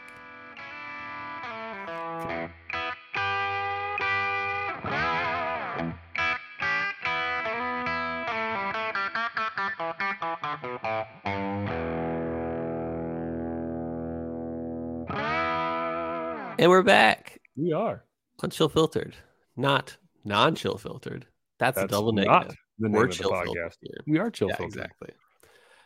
And 16.59 16.71
we're 16.71 16.81
back 16.81 17.39
We 17.55 17.73
are. 17.73 18.03
on 18.41 18.49
Chill 18.49 18.69
Filtered, 18.69 19.15
not 19.55 19.97
non 20.25 20.55
Chill 20.55 20.79
Filtered. 20.79 21.27
That's, 21.59 21.77
a 21.77 21.81
That's 21.81 21.91
double 21.91 22.13
not 22.13 22.25
negative. 22.25 22.57
The 22.79 22.89
name 22.89 22.91
We're 22.93 23.05
of 23.05 23.09
the 23.09 23.15
Chill 23.15 23.31
podcast. 23.31 23.75
We 24.05 24.19
are 24.19 24.29
chill 24.29 24.49
yeah, 24.49 24.55
exactly. 24.59 25.09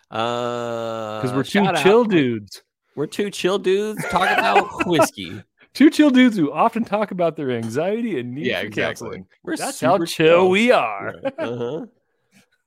Because 0.09 1.21
because 1.31 1.35
we're 1.35 1.43
two 1.43 1.81
chill 1.83 2.03
dudes. 2.03 2.63
We're 2.95 3.07
two 3.07 3.29
chill 3.29 3.57
dudes 3.59 4.03
talking 4.09 4.37
about 4.37 4.85
whiskey. 4.87 5.41
Two 5.73 5.89
chill 5.89 6.09
dudes 6.09 6.35
who 6.35 6.51
often 6.51 6.83
talk 6.83 7.11
about 7.11 7.37
their 7.37 7.51
anxiety 7.51 8.19
and 8.19 8.35
need 8.35 8.45
Yeah, 8.47 8.59
exactly. 8.59 8.83
counseling. 8.83 9.27
We're 9.43 9.55
That's 9.55 9.79
how 9.79 9.93
super 9.95 10.05
chill 10.05 10.49
we 10.49 10.71
are. 10.71 11.15
uh-huh. 11.37 11.85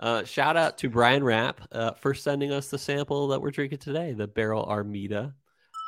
Uh, 0.00 0.24
shout 0.24 0.56
out 0.56 0.78
to 0.78 0.88
Brian 0.88 1.22
Rapp 1.22 1.60
uh, 1.72 1.92
for 1.92 2.14
sending 2.14 2.50
us 2.50 2.68
the 2.68 2.78
sample 2.78 3.28
that 3.28 3.40
we're 3.42 3.50
drinking 3.50 3.78
today, 3.78 4.12
the 4.12 4.26
Barrell 4.26 4.64
Armida. 4.64 5.34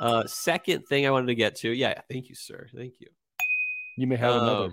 Uh, 0.00 0.26
second 0.26 0.86
thing 0.86 1.06
I 1.06 1.10
wanted 1.10 1.26
to 1.28 1.34
get 1.34 1.56
to, 1.56 1.70
yeah, 1.70 2.00
thank 2.10 2.28
you, 2.28 2.34
sir, 2.34 2.68
thank 2.74 2.94
you. 3.00 3.08
You 3.96 4.06
may 4.06 4.16
have 4.16 4.34
another. 4.34 4.70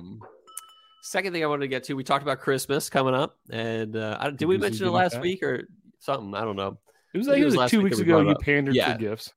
Second 1.06 1.34
thing 1.34 1.44
I 1.44 1.48
wanted 1.48 1.64
to 1.64 1.68
get 1.68 1.84
to, 1.86 1.96
we 1.96 2.04
talked 2.06 2.24
about 2.24 2.40
Christmas 2.40 2.90
coming 2.90 3.14
up, 3.14 3.36
and 3.52 3.94
uh, 3.98 4.18
I, 4.22 4.30
did 4.30 4.46
we 4.46 4.58
mention 4.58 4.88
it 4.88 4.92
last 4.92 5.16
like 5.16 5.22
week 5.22 5.44
or 5.44 5.68
something? 6.00 6.34
I 6.34 6.46
don't 6.46 6.56
know. 6.56 6.78
It 7.14 7.18
was 7.18 7.28
like 7.28 7.40
it 7.40 7.42
it 7.42 7.46
was 7.46 7.58
like 7.58 7.70
two 7.70 7.82
weeks 7.82 7.98
that 7.98 8.08
we 8.08 8.14
ago. 8.14 8.22
You 8.30 8.36
pandered 8.36 8.74
Yeah. 8.74 8.94
for 8.94 9.00
gifts. 9.00 9.34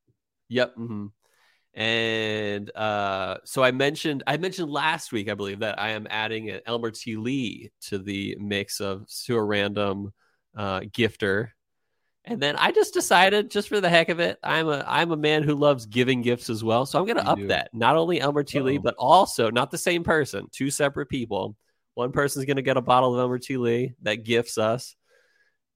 Yep. 0.48 0.76
mhm. 0.76 1.10
And 1.74 2.70
uh, 2.76 3.38
so 3.42 3.64
I 3.64 3.72
mentioned 3.72 4.22
I 4.28 4.36
mentioned 4.36 4.70
last 4.70 5.10
week, 5.10 5.28
I 5.28 5.34
believe, 5.34 5.58
that 5.58 5.80
I 5.80 5.90
am 5.90 6.06
adding 6.08 6.50
an 6.50 6.60
Elmer 6.66 6.92
T. 6.92 7.16
Lee 7.16 7.72
to 7.88 7.98
the 7.98 8.36
mix 8.40 8.80
of 8.80 9.04
a 9.28 9.42
random 9.42 10.12
uh, 10.56 10.80
gifter. 10.82 11.48
And 12.28 12.40
then 12.40 12.56
I 12.56 12.72
just 12.72 12.92
decided, 12.92 13.50
just 13.52 13.68
for 13.68 13.80
the 13.80 13.88
heck 13.88 14.08
of 14.08 14.18
it, 14.18 14.38
I'm 14.42 14.68
a 14.68 14.84
I'm 14.86 15.12
a 15.12 15.16
man 15.16 15.44
who 15.44 15.54
loves 15.54 15.86
giving 15.86 16.22
gifts 16.22 16.50
as 16.50 16.64
well. 16.64 16.84
So 16.84 16.98
I'm 16.98 17.04
going 17.04 17.18
to 17.18 17.26
up 17.26 17.38
do. 17.38 17.46
that. 17.48 17.70
Not 17.72 17.96
only 17.96 18.20
Elmer 18.20 18.42
T. 18.42 18.60
Lee, 18.60 18.78
but 18.78 18.96
also 18.98 19.48
not 19.50 19.70
the 19.70 19.78
same 19.78 20.02
person, 20.02 20.46
two 20.52 20.70
separate 20.70 21.06
people. 21.08 21.54
One 21.94 22.10
person's 22.10 22.44
going 22.44 22.56
to 22.56 22.62
get 22.62 22.76
a 22.76 22.82
bottle 22.82 23.14
of 23.14 23.20
Elmer 23.20 23.38
T. 23.38 23.56
Lee 23.56 23.94
that 24.02 24.24
gifts 24.24 24.58
us, 24.58 24.96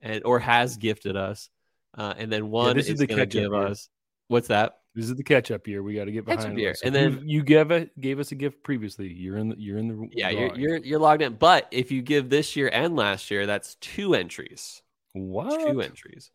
and 0.01 0.25
or 0.25 0.41
has 0.41 0.77
gifted 0.77 1.17
us, 1.17 1.49
uh, 1.97 2.15
and 2.19 2.33
then 2.33 2.51
one 2.51 2.77
this 2.77 2.87
is 2.87 2.95
is, 2.95 2.99
the 2.99 3.07
going 3.07 3.19
to 3.21 3.27
catch-up 3.27 3.43
give 3.43 3.53
year. 3.53 3.67
us 3.69 3.89
what's 4.27 4.49
that? 4.49 4.79
This 4.97 5.09
is 5.09 5.15
the 5.15 5.23
catch 5.23 5.53
up 5.53 5.69
year. 5.69 5.85
We 5.85 5.95
got 5.95 6.07
to 6.07 6.13
get 6.13 6.27
Catch-up 6.27 6.43
behind 6.43 6.59
year. 6.59 6.73
this. 6.73 6.83
And 6.83 6.93
then- 6.93 7.21
you, 7.23 7.37
you 7.39 7.43
gave 7.45 7.71
a, 7.71 7.89
gave 8.01 8.19
us 8.19 8.33
a 8.33 8.35
gift 8.35 8.65
previously. 8.65 9.07
You're 9.07 9.37
in 9.37 9.51
the 9.51 9.57
you're 9.57 9.79
in 9.79 9.87
the 9.87 10.09
Yeah, 10.11 10.31
you're, 10.31 10.55
you're 10.57 10.77
you're 10.79 10.99
logged 10.99 11.23
in. 11.23 11.35
But 11.35 11.69
if 11.71 11.93
you 11.93 12.03
give 12.03 12.29
this 12.29 12.57
year 12.57 12.69
and 12.73 12.97
last 12.97 13.31
year, 13.31 13.47
that's 13.47 13.77
two 13.77 14.15
entries. 14.17 14.83
what? 15.13 15.71
Two 15.71 15.81
entries 15.81 16.33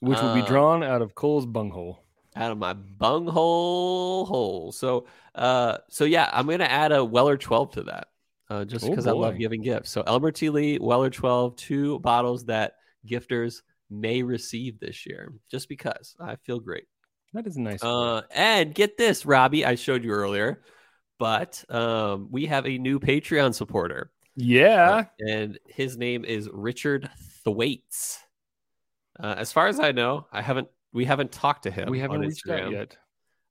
Which 0.00 0.20
will 0.20 0.34
be 0.34 0.42
Uh, 0.42 0.46
drawn 0.46 0.82
out 0.82 1.02
of 1.02 1.14
Cole's 1.14 1.46
bunghole. 1.46 2.04
out 2.36 2.52
of 2.52 2.58
my 2.58 2.72
bunghole 2.72 4.24
hole. 4.26 4.70
So, 4.72 5.06
uh, 5.34 5.78
so 5.88 6.04
yeah, 6.04 6.30
I'm 6.32 6.46
gonna 6.46 6.64
add 6.64 6.92
a 6.92 7.04
Weller 7.04 7.36
12 7.36 7.72
to 7.72 7.82
that, 7.84 8.08
uh, 8.48 8.64
just 8.64 8.84
Oh, 8.84 8.90
because 8.90 9.06
I 9.08 9.12
love 9.12 9.38
giving 9.38 9.60
gifts. 9.62 9.90
So 9.90 10.02
Elmer 10.06 10.30
T. 10.30 10.48
Lee, 10.50 10.78
Weller 10.78 11.10
12, 11.10 11.56
two 11.56 11.98
bottles 11.98 12.44
that 12.44 12.74
gifters 13.06 13.62
may 13.90 14.22
receive 14.22 14.78
this 14.78 15.04
year, 15.06 15.32
just 15.50 15.68
because 15.68 16.14
I 16.20 16.36
feel 16.36 16.60
great. 16.60 16.84
That 17.32 17.46
is 17.46 17.56
nice. 17.58 17.82
Uh, 17.82 18.22
and 18.30 18.74
get 18.74 18.96
this, 18.96 19.26
Robbie, 19.26 19.64
I 19.64 19.74
showed 19.74 20.04
you 20.04 20.12
earlier, 20.12 20.62
but 21.18 21.64
um, 21.68 22.28
we 22.30 22.46
have 22.46 22.66
a 22.66 22.78
new 22.78 23.00
Patreon 23.00 23.52
supporter. 23.54 24.12
yeah. 24.36 25.06
and 25.18 25.58
his 25.66 25.96
name 25.98 26.24
is 26.24 26.48
Richard 26.52 27.10
Thwaites. 27.44 28.18
Uh, 29.22 29.34
as 29.36 29.52
far 29.52 29.66
as 29.66 29.80
I 29.80 29.92
know, 29.92 30.26
I 30.32 30.42
haven't 30.42 30.68
we 30.92 31.04
haven't 31.04 31.32
talked 31.32 31.64
to 31.64 31.70
him. 31.70 31.90
we 31.90 31.98
haven't 31.98 32.22
on 32.22 32.26
reached 32.26 32.46
Instagram. 32.46 32.66
out 32.66 32.72
yet. 32.72 32.96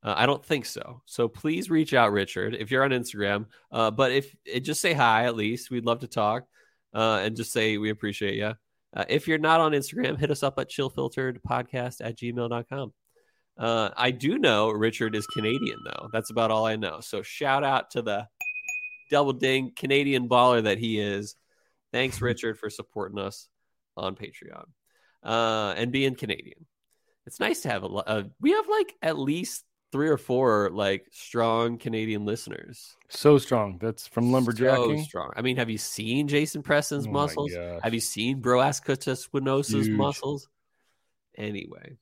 Uh, 0.03 0.13
I 0.15 0.25
don't 0.25 0.45
think 0.45 0.65
so. 0.65 1.01
So 1.05 1.27
please 1.27 1.69
reach 1.69 1.93
out, 1.93 2.11
Richard, 2.11 2.55
if 2.55 2.71
you're 2.71 2.83
on 2.83 2.91
Instagram. 2.91 3.47
Uh, 3.71 3.91
but 3.91 4.11
if 4.11 4.35
eh, 4.47 4.59
just 4.59 4.81
say 4.81 4.93
hi 4.93 5.25
at 5.25 5.35
least, 5.35 5.71
we'd 5.71 5.85
love 5.85 5.99
to 5.99 6.07
talk, 6.07 6.43
uh, 6.93 7.21
and 7.23 7.35
just 7.35 7.51
say 7.51 7.77
we 7.77 7.89
appreciate 7.89 8.35
you. 8.35 8.53
Uh, 8.95 9.05
if 9.09 9.27
you're 9.27 9.37
not 9.37 9.59
on 9.59 9.73
Instagram, 9.73 10.17
hit 10.17 10.31
us 10.31 10.43
up 10.43 10.57
at 10.59 10.69
chillfilteredpodcast 10.69 11.97
at 12.01 12.17
gmail.com. 12.17 12.93
Uh, 13.57 13.89
I 13.97 14.11
do 14.11 14.37
know 14.37 14.69
Richard 14.69 15.15
is 15.15 15.25
Canadian 15.27 15.79
though. 15.83 16.09
That's 16.13 16.29
about 16.29 16.51
all 16.51 16.65
I 16.65 16.75
know. 16.75 16.99
So 17.01 17.21
shout 17.23 17.63
out 17.63 17.91
to 17.91 18.01
the 18.01 18.27
double 19.09 19.33
ding 19.33 19.71
Canadian 19.75 20.29
baller 20.29 20.63
that 20.63 20.77
he 20.77 20.99
is. 20.99 21.35
Thanks, 21.91 22.21
Richard, 22.21 22.59
for 22.59 22.69
supporting 22.69 23.17
us 23.17 23.49
on 23.95 24.15
Patreon 24.15 24.65
uh, 25.27 25.73
and 25.77 25.91
being 25.91 26.15
Canadian. 26.15 26.65
It's 27.27 27.39
nice 27.39 27.61
to 27.61 27.69
have 27.69 27.83
a, 27.83 27.87
lo- 27.87 28.03
uh, 28.07 28.23
we 28.39 28.51
have 28.51 28.67
like 28.69 28.95
at 29.01 29.19
least 29.19 29.65
three 29.91 30.07
or 30.07 30.17
four 30.17 30.69
like 30.71 31.05
strong 31.11 31.77
Canadian 31.77 32.25
listeners. 32.25 32.95
So 33.09 33.37
strong. 33.37 33.77
That's 33.79 34.07
from 34.07 34.31
So 34.33 34.95
strong. 35.03 35.31
I 35.35 35.41
mean, 35.41 35.57
have 35.57 35.69
you 35.69 35.77
seen 35.77 36.27
Jason 36.27 36.63
Preston's 36.63 37.07
Oh 37.07 37.11
muscles? 37.11 37.53
Have 37.83 37.93
you 37.93 37.99
seen 37.99 38.39
Bro 38.39 38.61
Ascotus 38.61 39.27
Huge. 39.31 39.89
muscles? 39.89 40.47
Anyway, 41.37 41.97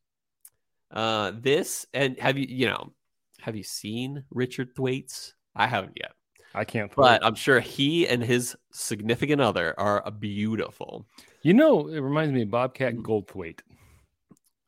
uh, 0.92 1.32
this 1.36 1.86
and 1.94 2.18
have 2.20 2.38
you 2.38 2.46
you 2.48 2.68
know 2.68 2.94
have 3.42 3.56
you 3.56 3.64
seen 3.64 4.24
Richard 4.30 4.76
Thwaites? 4.76 5.34
I 5.56 5.68
haven't 5.68 5.98
yet, 6.00 6.14
I 6.56 6.64
can't. 6.66 6.92
but. 6.96 7.24
I'm 7.26 7.36
sure 7.36 7.60
he 7.60 8.08
and 8.08 8.24
his 8.24 8.56
significant 8.72 9.42
other 9.42 9.78
are 9.80 10.10
beautiful. 10.12 11.06
you 11.44 11.54
know, 11.54 11.88
it 11.90 12.00
reminds 12.00 12.34
me 12.34 12.42
of 12.44 12.50
Bobcat 12.52 12.96
Mm. 12.96 13.02
Goldthwait. 13.04 13.60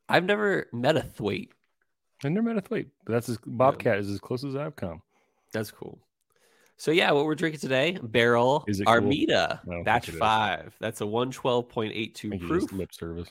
I've 0.08 0.24
never 0.24 0.68
met 0.72 0.96
a 0.96 1.02
Thwaite. 1.02 1.52
I 2.24 2.28
never 2.28 2.48
met 2.48 2.56
a 2.58 2.60
Thwaite, 2.60 2.88
but 3.04 3.12
that's 3.12 3.28
as, 3.28 3.38
Bobcat 3.46 3.98
is 3.98 4.08
as 4.10 4.20
close 4.20 4.44
as 4.44 4.54
I've 4.56 4.76
come. 4.76 5.02
That's 5.52 5.70
cool. 5.70 5.98
So 6.76 6.90
yeah, 6.92 7.10
what 7.10 7.24
we're 7.24 7.34
drinking 7.34 7.60
today, 7.60 7.98
Barrell 8.02 8.64
Is 8.68 8.80
it 8.80 8.84
cool? 8.86 8.94
Armida, 8.94 9.60
batch 9.84 10.04
think 10.06 10.08
it 10.08 10.14
is. 10.14 10.18
five. 10.20 10.76
That's 10.80 11.00
a 11.00 11.06
one 11.06 11.30
twelve 11.30 11.68
point 11.68 11.92
eight 11.94 12.14
two 12.14 12.28
I 12.28 12.36
two 12.36 12.38
think 12.38 12.42
you 12.42 12.48
proof. 12.48 12.72
lip 12.72 12.94
service. 12.94 13.28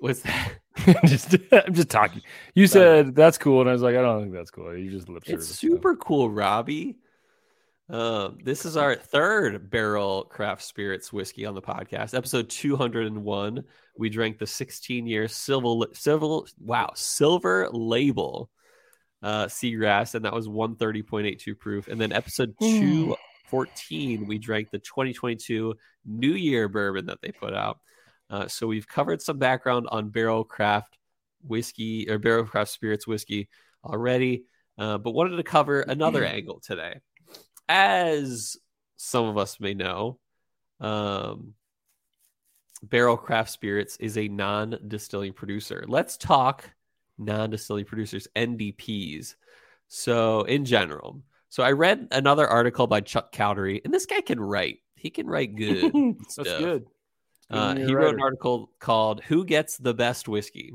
What's 0.00 0.20
that? 0.22 0.52
just, 1.06 1.34
I'm 1.52 1.72
just 1.74 1.88
talking. 1.88 2.22
You 2.54 2.66
said 2.66 3.14
that's 3.14 3.38
cool, 3.38 3.60
and 3.60 3.70
I 3.70 3.72
was 3.72 3.82
like, 3.82 3.94
I 3.96 4.02
don't 4.02 4.22
think 4.22 4.34
that's 4.34 4.50
cool. 4.50 4.76
You 4.76 4.90
just 4.90 5.08
lip 5.08 5.24
service. 5.24 5.48
It's 5.50 5.58
super 5.58 5.94
cool, 5.96 6.28
Robbie. 6.30 6.96
Um, 7.88 8.38
this 8.42 8.66
is 8.66 8.76
our 8.76 8.96
third 8.96 9.70
barrel 9.70 10.24
craft 10.24 10.62
spirits 10.62 11.12
whiskey 11.12 11.46
on 11.46 11.54
the 11.54 11.62
podcast, 11.62 12.14
episode 12.14 12.48
201. 12.50 13.62
We 13.96 14.08
drank 14.10 14.38
the 14.38 14.46
16 14.46 15.06
year 15.06 15.28
silver, 15.28 15.86
silver, 15.92 16.46
wow, 16.58 16.90
silver 16.94 17.68
label 17.70 18.50
uh, 19.22 19.46
seagrass, 19.46 20.14
and 20.16 20.24
that 20.24 20.32
was 20.32 20.48
130.82 20.48 21.58
proof. 21.58 21.88
And 21.88 22.00
then 22.00 22.12
episode 22.12 22.54
Hmm. 22.58 23.12
214, 23.50 24.26
we 24.26 24.38
drank 24.38 24.70
the 24.70 24.78
2022 24.80 25.74
New 26.04 26.32
Year 26.32 26.68
bourbon 26.68 27.06
that 27.06 27.20
they 27.22 27.30
put 27.30 27.54
out. 27.54 27.78
Uh, 28.28 28.48
so 28.48 28.66
we've 28.66 28.88
covered 28.88 29.22
some 29.22 29.38
background 29.38 29.86
on 29.92 30.08
barrel 30.08 30.42
craft 30.42 30.98
whiskey 31.46 32.10
or 32.10 32.18
barrel 32.18 32.44
craft 32.44 32.72
spirits 32.72 33.06
whiskey 33.06 33.48
already, 33.84 34.44
uh, 34.78 34.98
but 34.98 35.12
wanted 35.12 35.36
to 35.36 35.44
cover 35.44 35.82
another 35.82 36.24
angle 36.24 36.60
today. 36.60 36.98
As 37.68 38.56
some 38.96 39.26
of 39.26 39.38
us 39.38 39.58
may 39.60 39.74
know, 39.74 40.18
um, 40.80 41.54
Barrell 42.82 43.16
Craft 43.16 43.50
Spirits 43.50 43.96
is 43.98 44.16
a 44.18 44.28
non 44.28 44.78
distilling 44.86 45.32
producer. 45.32 45.84
Let's 45.86 46.16
talk 46.16 46.70
non 47.18 47.50
distilling 47.50 47.84
producers, 47.84 48.28
NDPs. 48.36 49.34
So, 49.88 50.42
in 50.42 50.64
general, 50.64 51.22
so 51.48 51.62
I 51.62 51.72
read 51.72 52.08
another 52.10 52.46
article 52.46 52.86
by 52.86 53.00
Chuck 53.00 53.32
Cowdery, 53.32 53.80
and 53.84 53.94
this 53.94 54.06
guy 54.06 54.20
can 54.20 54.40
write. 54.40 54.78
He 54.94 55.10
can 55.10 55.26
write 55.26 55.54
good. 55.56 55.92
That's 56.36 56.36
good. 56.36 56.86
Uh, 57.48 57.76
he 57.76 57.94
wrote 57.94 58.14
an 58.14 58.20
article 58.20 58.72
called 58.80 59.22
"Who 59.24 59.44
Gets 59.44 59.78
the 59.78 59.94
Best 59.94 60.28
Whiskey," 60.28 60.72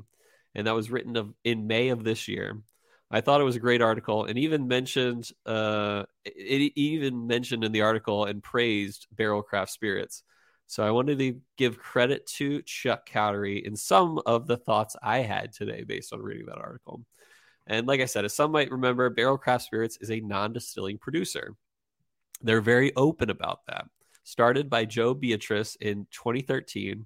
and 0.55 0.67
that 0.67 0.75
was 0.75 0.89
written 0.89 1.17
of, 1.17 1.33
in 1.43 1.67
May 1.67 1.89
of 1.89 2.03
this 2.03 2.27
year. 2.27 2.61
I 3.13 3.19
thought 3.19 3.41
it 3.41 3.45
was 3.45 3.57
a 3.57 3.59
great 3.59 3.81
article, 3.81 4.23
and 4.23 4.37
even 4.37 4.69
mentioned 4.69 5.29
uh, 5.45 6.03
it 6.23 6.71
even 6.75 7.27
mentioned 7.27 7.65
in 7.65 7.73
the 7.73 7.81
article 7.81 8.25
and 8.25 8.41
praised 8.41 9.07
Barrell 9.11 9.43
Craft 9.43 9.71
Spirits. 9.71 10.23
So 10.67 10.81
I 10.81 10.91
wanted 10.91 11.19
to 11.19 11.37
give 11.57 11.77
credit 11.77 12.25
to 12.37 12.61
Chuck 12.61 13.05
Cowdery 13.09 13.61
in 13.63 13.75
some 13.75 14.21
of 14.25 14.47
the 14.47 14.55
thoughts 14.55 14.95
I 15.03 15.17
had 15.19 15.51
today 15.51 15.83
based 15.83 16.13
on 16.13 16.21
reading 16.21 16.45
that 16.45 16.59
article. 16.59 17.03
And 17.67 17.85
like 17.85 17.99
I 17.99 18.05
said, 18.05 18.23
as 18.23 18.33
some 18.33 18.53
might 18.53 18.71
remember, 18.71 19.09
Barrell 19.09 19.37
Craft 19.37 19.65
Spirits 19.65 19.97
is 19.99 20.09
a 20.09 20.21
non-distilling 20.21 20.99
producer. 20.99 21.55
They're 22.41 22.61
very 22.61 22.95
open 22.95 23.29
about 23.29 23.65
that. 23.67 23.85
Started 24.23 24.69
by 24.69 24.85
Joe 24.85 25.13
Beatrice 25.13 25.75
in 25.75 26.07
2013, 26.11 27.05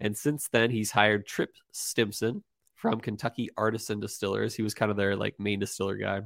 and 0.00 0.16
since 0.16 0.48
then 0.48 0.70
he's 0.70 0.90
hired 0.90 1.24
Tripp 1.24 1.54
Stimson 1.70 2.42
from 2.90 3.00
Kentucky 3.00 3.48
Artisan 3.56 3.98
Distillers. 3.98 4.54
He 4.54 4.62
was 4.62 4.74
kind 4.74 4.90
of 4.90 4.98
their 4.98 5.16
like 5.16 5.40
main 5.40 5.58
distiller 5.58 5.96
guy. 5.96 6.20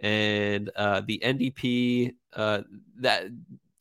And 0.00 0.68
uh, 0.74 1.02
the 1.06 1.22
NDP 1.24 2.14
uh, 2.34 2.62
that 2.96 3.26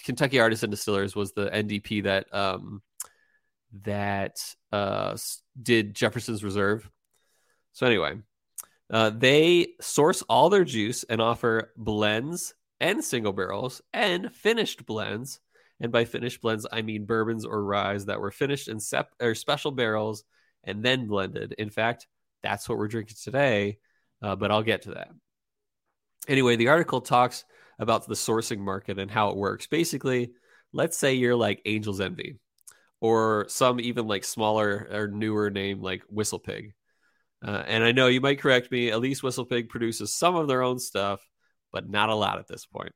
Kentucky 0.04 0.40
Artisan 0.40 0.70
Distillers 0.70 1.16
was 1.16 1.34
the 1.34 1.50
NDP 1.50 2.04
that 2.04 2.32
um, 2.32 2.84
that 3.82 4.38
uh, 4.72 5.18
did 5.60 5.96
Jefferson's 5.96 6.44
Reserve. 6.44 6.88
So 7.74 7.88
anyway, 7.88 8.18
uh, 8.92 9.10
they 9.10 9.70
source 9.82 10.22
all 10.30 10.52
their 10.52 10.66
juice 10.66 11.04
and 11.06 11.20
offer 11.20 11.74
blends 11.76 12.54
and 12.80 13.04
single 13.04 13.34
barrels 13.34 13.82
and 13.94 14.32
finished 14.32 14.86
blends. 14.86 15.40
And 15.80 15.92
by 15.92 16.06
finished 16.06 16.42
blends, 16.42 16.68
I 16.72 16.84
mean 16.84 17.06
bourbons 17.06 17.46
or 17.46 17.64
ryes 17.64 18.06
that 18.06 18.20
were 18.20 18.32
finished 18.32 18.68
in 18.68 18.80
sep- 18.80 19.16
or 19.20 19.34
special 19.34 19.72
barrels 19.72 20.24
and 20.64 20.84
then 20.84 21.08
blended. 21.08 21.54
In 21.58 21.70
fact, 21.70 22.08
that's 22.44 22.68
what 22.68 22.78
we're 22.78 22.88
drinking 22.88 23.18
today, 23.22 23.80
uh, 24.22 24.36
but 24.36 24.52
I'll 24.52 24.64
get 24.64 24.84
to 24.84 24.92
that. 24.92 25.10
Anyway, 26.28 26.56
the 26.56 26.70
article 26.70 27.02
talks 27.02 27.44
about 27.80 28.08
the 28.08 28.14
sourcing 28.14 28.60
market 28.60 29.00
and 29.00 29.10
how 29.10 29.30
it 29.30 29.38
works. 29.38 29.68
Basically, 29.68 30.32
let's 30.74 30.98
say 30.98 31.14
you're 31.14 31.36
like 31.36 31.62
Angel's 31.66 32.02
Envy 32.02 32.38
or 33.02 33.46
some 33.48 33.80
even 33.80 34.08
like 34.08 34.24
smaller 34.24 34.88
or 34.92 35.08
newer 35.08 35.50
name 35.50 35.82
like 35.82 36.04
Whistle 36.10 36.40
Pig. 36.40 36.74
Uh, 37.46 37.64
and 37.68 37.84
I 37.84 37.94
know 37.94 38.08
you 38.08 38.20
might 38.20 38.42
correct 38.42 38.70
me, 38.72 38.92
at 38.92 39.00
least 39.00 39.24
Whistle 39.24 39.46
Pig 39.46 39.70
produces 39.70 40.14
some 40.14 40.36
of 40.36 40.48
their 40.48 40.62
own 40.62 40.78
stuff, 40.78 41.22
but 41.72 41.90
not 41.90 42.10
a 42.10 42.16
lot 42.16 42.40
at 42.40 42.48
this 42.48 42.66
point. 42.66 42.92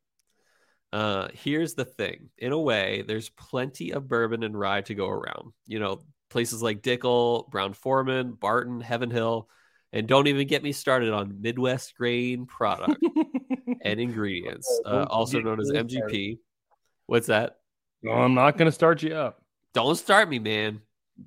Uh, 0.91 1.29
here's 1.33 1.73
the 1.73 1.85
thing 1.85 2.29
in 2.37 2.51
a 2.51 2.59
way, 2.59 3.03
there's 3.07 3.29
plenty 3.29 3.93
of 3.93 4.07
bourbon 4.07 4.43
and 4.43 4.59
rye 4.59 4.81
to 4.81 4.93
go 4.93 5.09
around. 5.09 5.53
You 5.65 5.79
know, 5.79 6.03
places 6.33 6.61
like 6.61 6.81
Dickel, 6.81 7.49
Brown-Forman, 7.49 8.33
Barton, 8.33 8.81
Heaven 8.81 9.09
Hill, 9.09 9.47
and 9.93 10.07
don't 10.07 10.27
even 10.27 10.47
get 10.47 10.63
me 10.63 10.73
started 10.73 11.13
on 11.13 11.41
Midwest 11.41 11.95
grain 11.95 12.45
product 12.47 12.97
and 13.83 13.99
ingredients, 13.99 14.67
uh, 14.85 15.05
also 15.09 15.39
known 15.39 15.61
as 15.61 15.69
MGP. 15.69 16.39
What's 17.05 17.27
that? 17.27 17.57
No, 18.01 18.11
I'm 18.11 18.33
not 18.33 18.57
going 18.57 18.65
to 18.65 18.71
start 18.71 19.03
you 19.03 19.15
up. 19.15 19.41
Don't 19.73 19.95
start 19.95 20.27
me, 20.27 20.39
man. 20.39 20.81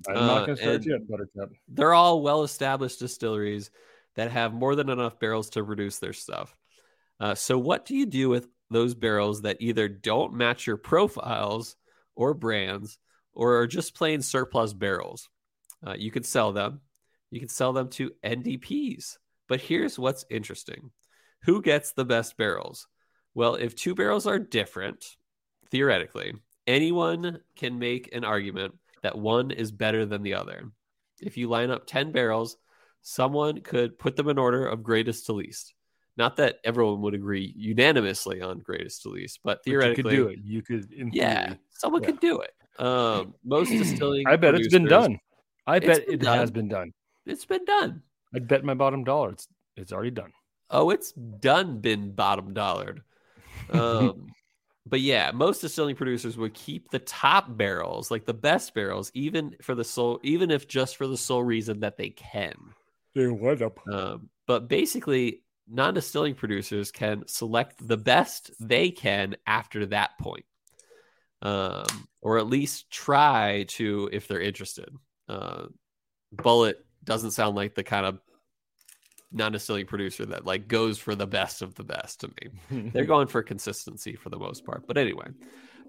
I'm 0.09 0.17
uh, 0.17 0.27
not 0.27 0.45
going 0.45 0.57
to 0.57 0.61
start 0.63 0.85
you 0.85 0.95
up, 0.95 1.07
Buttercup. 1.07 1.49
They're 1.69 1.93
all 1.93 2.21
well 2.21 2.43
established 2.43 2.99
distilleries 2.99 3.71
that 4.15 4.31
have 4.31 4.53
more 4.53 4.75
than 4.75 4.89
enough 4.89 5.17
barrels 5.17 5.49
to 5.51 5.63
produce 5.63 5.99
their 5.99 6.13
stuff. 6.13 6.55
Uh, 7.19 7.33
so, 7.33 7.57
what 7.57 7.85
do 7.85 7.95
you 7.95 8.05
do 8.05 8.27
with 8.27 8.49
those 8.69 8.93
barrels 8.93 9.43
that 9.43 9.57
either 9.61 9.87
don't 9.87 10.33
match 10.33 10.67
your 10.67 10.77
profiles 10.77 11.77
or 12.15 12.33
brands 12.33 12.97
or 13.37 13.59
are 13.59 13.67
just 13.67 13.95
plain 13.95 14.21
surplus 14.21 14.73
barrels? 14.73 15.29
Uh, 15.85 15.93
you 15.97 16.11
can 16.11 16.23
sell 16.23 16.51
them. 16.51 16.81
You 17.29 17.39
can 17.39 17.49
sell 17.49 17.71
them 17.71 17.87
to 17.89 18.11
NDPs. 18.25 19.17
But 19.47 19.61
here's 19.61 19.97
what's 19.97 20.25
interesting 20.29 20.91
who 21.43 21.61
gets 21.61 21.93
the 21.93 22.03
best 22.03 22.35
barrels? 22.35 22.87
Well, 23.35 23.55
if 23.55 23.75
two 23.75 23.93
barrels 23.93 24.25
are 24.25 24.39
different, 24.39 25.05
theoretically, 25.69 26.33
anyone 26.65 27.39
can 27.55 27.77
make 27.77 28.13
an 28.13 28.25
argument 28.25 28.73
that 29.03 29.17
one 29.17 29.51
is 29.51 29.71
better 29.71 30.05
than 30.05 30.23
the 30.23 30.33
other. 30.33 30.71
If 31.21 31.37
you 31.37 31.47
line 31.47 31.69
up 31.69 31.85
10 31.85 32.11
barrels, 32.11 32.57
someone 33.03 33.61
could 33.61 33.99
put 33.99 34.15
them 34.15 34.27
in 34.27 34.39
order 34.39 34.65
of 34.65 34.83
greatest 34.83 35.27
to 35.27 35.33
least. 35.33 35.75
Not 36.17 36.37
that 36.37 36.57
everyone 36.63 37.01
would 37.01 37.13
agree 37.13 37.53
unanimously 37.55 38.41
on 38.41 38.57
greatest 38.59 39.03
to 39.03 39.09
least, 39.09 39.39
but 39.43 39.63
theoretically, 39.63 40.03
but 40.03 40.11
you 40.11 40.23
could 40.25 40.25
do 40.25 40.31
it. 40.31 40.39
You 40.43 40.61
could, 40.63 41.13
yeah, 41.13 41.45
theory. 41.45 41.59
someone 41.69 42.01
yeah. 42.01 42.07
could 42.07 42.19
do 42.19 42.39
it. 42.39 42.53
Um, 42.79 43.33
most 43.43 43.69
distilling. 43.69 44.27
I 44.27 44.35
bet 44.35 44.55
it's 44.55 44.67
been 44.67 44.85
done. 44.85 45.19
I 45.65 45.79
bet 45.79 46.07
it 46.07 46.21
done. 46.21 46.37
has 46.37 46.51
been 46.51 46.67
done. 46.67 46.91
It's 47.25 47.45
been 47.45 47.65
done. 47.65 48.03
I 48.33 48.39
bet 48.39 48.63
my 48.63 48.73
bottom 48.73 49.03
dollar. 49.03 49.31
It's 49.31 49.47
it's 49.75 49.91
already 49.91 50.11
done. 50.11 50.31
Oh, 50.69 50.89
it's 50.89 51.11
done. 51.11 51.79
Been 51.79 52.11
bottom 52.11 52.53
dollared. 52.53 53.01
Um, 53.71 54.27
but 54.85 55.01
yeah, 55.01 55.31
most 55.31 55.61
distilling 55.61 55.95
producers 55.95 56.37
would 56.37 56.53
keep 56.53 56.89
the 56.89 56.99
top 56.99 57.57
barrels, 57.57 58.11
like 58.11 58.25
the 58.25 58.33
best 58.33 58.73
barrels, 58.73 59.11
even 59.13 59.55
for 59.61 59.75
the 59.75 59.83
sole, 59.83 60.19
even 60.23 60.51
if 60.51 60.67
just 60.67 60.97
for 60.97 61.07
the 61.07 61.17
sole 61.17 61.43
reason 61.43 61.81
that 61.81 61.97
they 61.97 62.09
can. 62.09 62.55
They 63.15 63.27
what 63.27 63.61
up? 63.61 63.79
Um, 63.91 64.29
but 64.45 64.67
basically, 64.67 65.41
non-distilling 65.67 66.35
producers 66.35 66.91
can 66.91 67.27
select 67.27 67.85
the 67.85 67.97
best 67.97 68.51
they 68.59 68.91
can 68.91 69.35
after 69.45 69.85
that 69.87 70.17
point, 70.19 70.45
um, 71.41 71.85
or 72.21 72.37
at 72.37 72.47
least 72.47 72.89
try 72.89 73.65
to 73.69 74.09
if 74.11 74.27
they're 74.27 74.41
interested. 74.41 74.89
Uh, 75.29 75.67
Bulleit 76.35 76.75
doesn't 77.03 77.31
sound 77.31 77.55
like 77.55 77.75
the 77.75 77.83
kind 77.83 78.05
of 78.05 78.19
non-distilling 79.31 79.85
producer 79.85 80.25
that 80.25 80.45
like 80.45 80.67
goes 80.67 80.97
for 80.97 81.15
the 81.15 81.27
best 81.27 81.61
of 81.61 81.75
the 81.75 81.83
best 81.83 82.21
to 82.21 82.27
me. 82.29 82.89
They're 82.93 83.05
going 83.05 83.27
for 83.27 83.43
consistency 83.43 84.15
for 84.15 84.29
the 84.29 84.39
most 84.39 84.65
part. 84.65 84.87
But 84.87 84.97
anyway, 84.97 85.27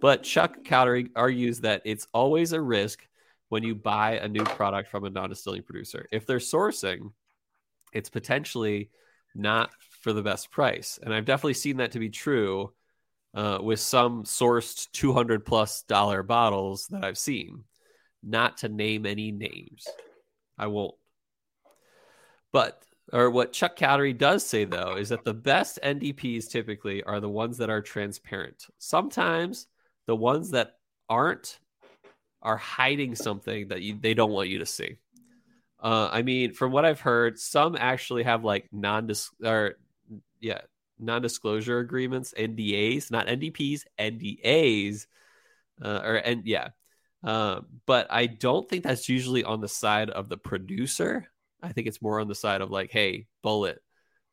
but 0.01 0.23
Chuck 0.23 0.65
Cowdery 0.65 1.11
argues 1.15 1.61
that 1.61 1.83
it's 1.85 2.07
always 2.13 2.53
a 2.53 2.61
risk 2.61 3.07
when 3.49 3.63
you 3.63 3.75
buy 3.75 4.19
a 4.19 4.29
new 4.29 4.45
product 4.45 4.91
from 4.91 5.05
a 5.05 5.11
non-distilling 5.11 5.63
producer. 5.63 6.07
If 6.13 6.27
they're 6.27 6.39
sourcing, 6.39 7.13
it's 7.93 8.11
potentially 8.11 8.91
not 9.35 9.71
for 10.01 10.13
the 10.13 10.23
best 10.23 10.51
price. 10.51 10.99
And 11.03 11.15
I've 11.15 11.25
definitely 11.25 11.55
seen 11.55 11.79
that 11.79 11.93
to 11.93 11.99
be 11.99 12.11
true 12.11 12.73
uh, 13.35 13.59
with 13.63 13.81
some 13.81 14.25
sourced 14.25 14.91
200 14.93 15.45
plus 15.45 15.83
dollar 15.83 16.23
bottles 16.23 16.87
that 16.89 17.05
I've 17.05 17.19
seen. 17.19 17.65
Not 18.23 18.59
to 18.59 18.69
name 18.69 19.07
any 19.07 19.31
names. 19.31 19.87
I 20.57 20.67
won't. 20.67 20.95
But 22.53 22.83
or 23.13 23.31
what 23.31 23.53
Chuck 23.53 23.77
Cowdery 23.77 24.17
does 24.17 24.45
say 24.45 24.65
though 24.65 24.97
is 24.97 25.11
that 25.11 25.25
the 25.25 25.35
best 25.35 25.79
NDPs 25.83 26.49
typically 26.49 27.03
are 27.05 27.21
the 27.21 27.29
ones 27.29 27.59
that 27.59 27.71
are 27.71 27.81
transparent. 27.81 28.67
Sometimes 28.79 29.67
the 30.07 30.17
ones 30.17 30.51
that 30.51 30.77
aren't 31.09 31.59
are 32.43 32.57
hiding 32.57 33.15
something 33.15 33.69
that 33.69 33.83
you, 33.83 33.99
they 34.01 34.15
don't 34.15 34.33
want 34.33 34.49
you 34.49 34.59
to 34.59 34.67
see. 34.67 34.97
Uh, 35.81 36.09
I 36.11 36.23
mean, 36.23 36.55
from 36.55 36.73
what 36.73 36.85
I've 36.85 37.01
heard, 37.01 37.39
some 37.39 37.77
actually 37.79 38.25
have 38.25 38.45
like 38.45 38.69
non 38.73 39.11
or 39.45 39.75
yeah 40.41 40.61
non 40.99 41.23
disclosure 41.23 41.79
agreements, 41.79 42.35
NDAs, 42.37 43.11
not 43.11 43.27
NDPs, 43.27 43.83
NDAs, 43.99 45.07
uh, 45.83 46.01
or 46.05 46.17
and 46.17 46.47
yeah. 46.47 46.69
Uh, 47.25 47.63
but 47.87 48.07
I 48.11 48.27
don't 48.27 48.69
think 48.69 48.85
that's 48.85 49.09
usually 49.09 49.45
on 49.45 49.61
the 49.61 49.69
side 49.69 50.11
of 50.11 50.29
the 50.29 50.37
producer. 50.37 51.27
I 51.63 51.73
think 51.73 51.89
it's 51.89 52.03
more 52.03 52.21
on 52.21 52.29
the 52.29 52.35
side 52.35 52.61
of 52.61 52.71
like, 52.71 52.93
hey, 52.93 53.27
Bulleit, 53.45 53.79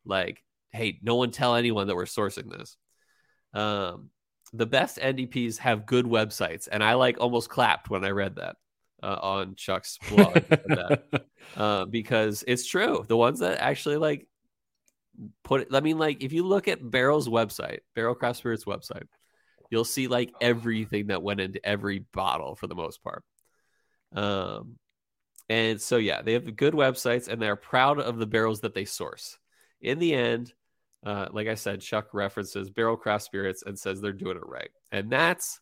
like, 0.04 0.42
hey, 0.70 0.98
no 1.02 1.16
one 1.16 1.32
tell 1.32 1.56
anyone 1.56 1.88
that 1.88 1.96
we're 1.96 2.04
sourcing 2.04 2.48
this. 2.50 2.76
Um, 3.52 4.10
the 4.52 4.66
best 4.66 4.98
NDPs 4.98 5.58
have 5.58 5.86
good 5.86 6.06
websites, 6.06 6.68
and 6.70 6.84
I 6.84 6.94
like 6.94 7.18
almost 7.20 7.48
clapped 7.48 7.90
when 7.90 8.04
I 8.04 8.10
read 8.10 8.36
that 8.36 8.56
uh, 9.02 9.18
on 9.20 9.54
Chuck's 9.56 9.98
blog 10.08 10.34
that, 10.34 11.02
uh, 11.56 11.84
because 11.86 12.44
it's 12.46 12.66
true. 12.66 13.04
The 13.06 13.16
ones 13.16 13.40
that 13.40 13.58
actually 13.58 13.96
like 13.96 14.28
put 15.44 15.62
it, 15.62 15.68
I 15.72 15.80
mean, 15.80 15.98
like 15.98 16.22
if 16.22 16.32
you 16.32 16.44
look 16.44 16.68
at 16.68 16.88
Barrell's 16.88 17.28
website, 17.28 17.80
Barrell 17.94 18.14
Craft 18.14 18.38
Spirits 18.38 18.64
website, 18.64 19.06
you'll 19.70 19.84
see 19.84 20.08
like 20.08 20.32
everything 20.40 21.08
that 21.08 21.22
went 21.22 21.40
into 21.40 21.64
every 21.66 22.00
bottle 22.12 22.54
for 22.54 22.66
the 22.66 22.74
most 22.74 23.02
part. 23.02 23.24
Um, 24.14 24.76
and 25.48 25.80
so 25.80 25.96
yeah, 25.96 26.22
they 26.22 26.32
have 26.34 26.56
good 26.56 26.74
websites 26.74 27.28
and 27.28 27.40
they're 27.40 27.56
proud 27.56 28.00
of 28.00 28.18
the 28.18 28.26
barrels 28.26 28.60
that 28.60 28.74
they 28.74 28.84
source. 28.84 29.38
In 29.80 29.98
the 29.98 30.14
end, 30.14 30.52
uh, 31.04 31.28
like 31.30 31.46
I 31.46 31.54
said, 31.54 31.80
Chuck 31.80 32.08
references 32.12 32.70
Barrell 32.70 32.96
Craft 32.96 33.24
Spirits 33.24 33.62
and 33.64 33.78
says 33.78 34.00
they're 34.00 34.12
doing 34.12 34.36
it 34.36 34.46
right. 34.46 34.70
And 34.90 35.10
that's 35.10 35.60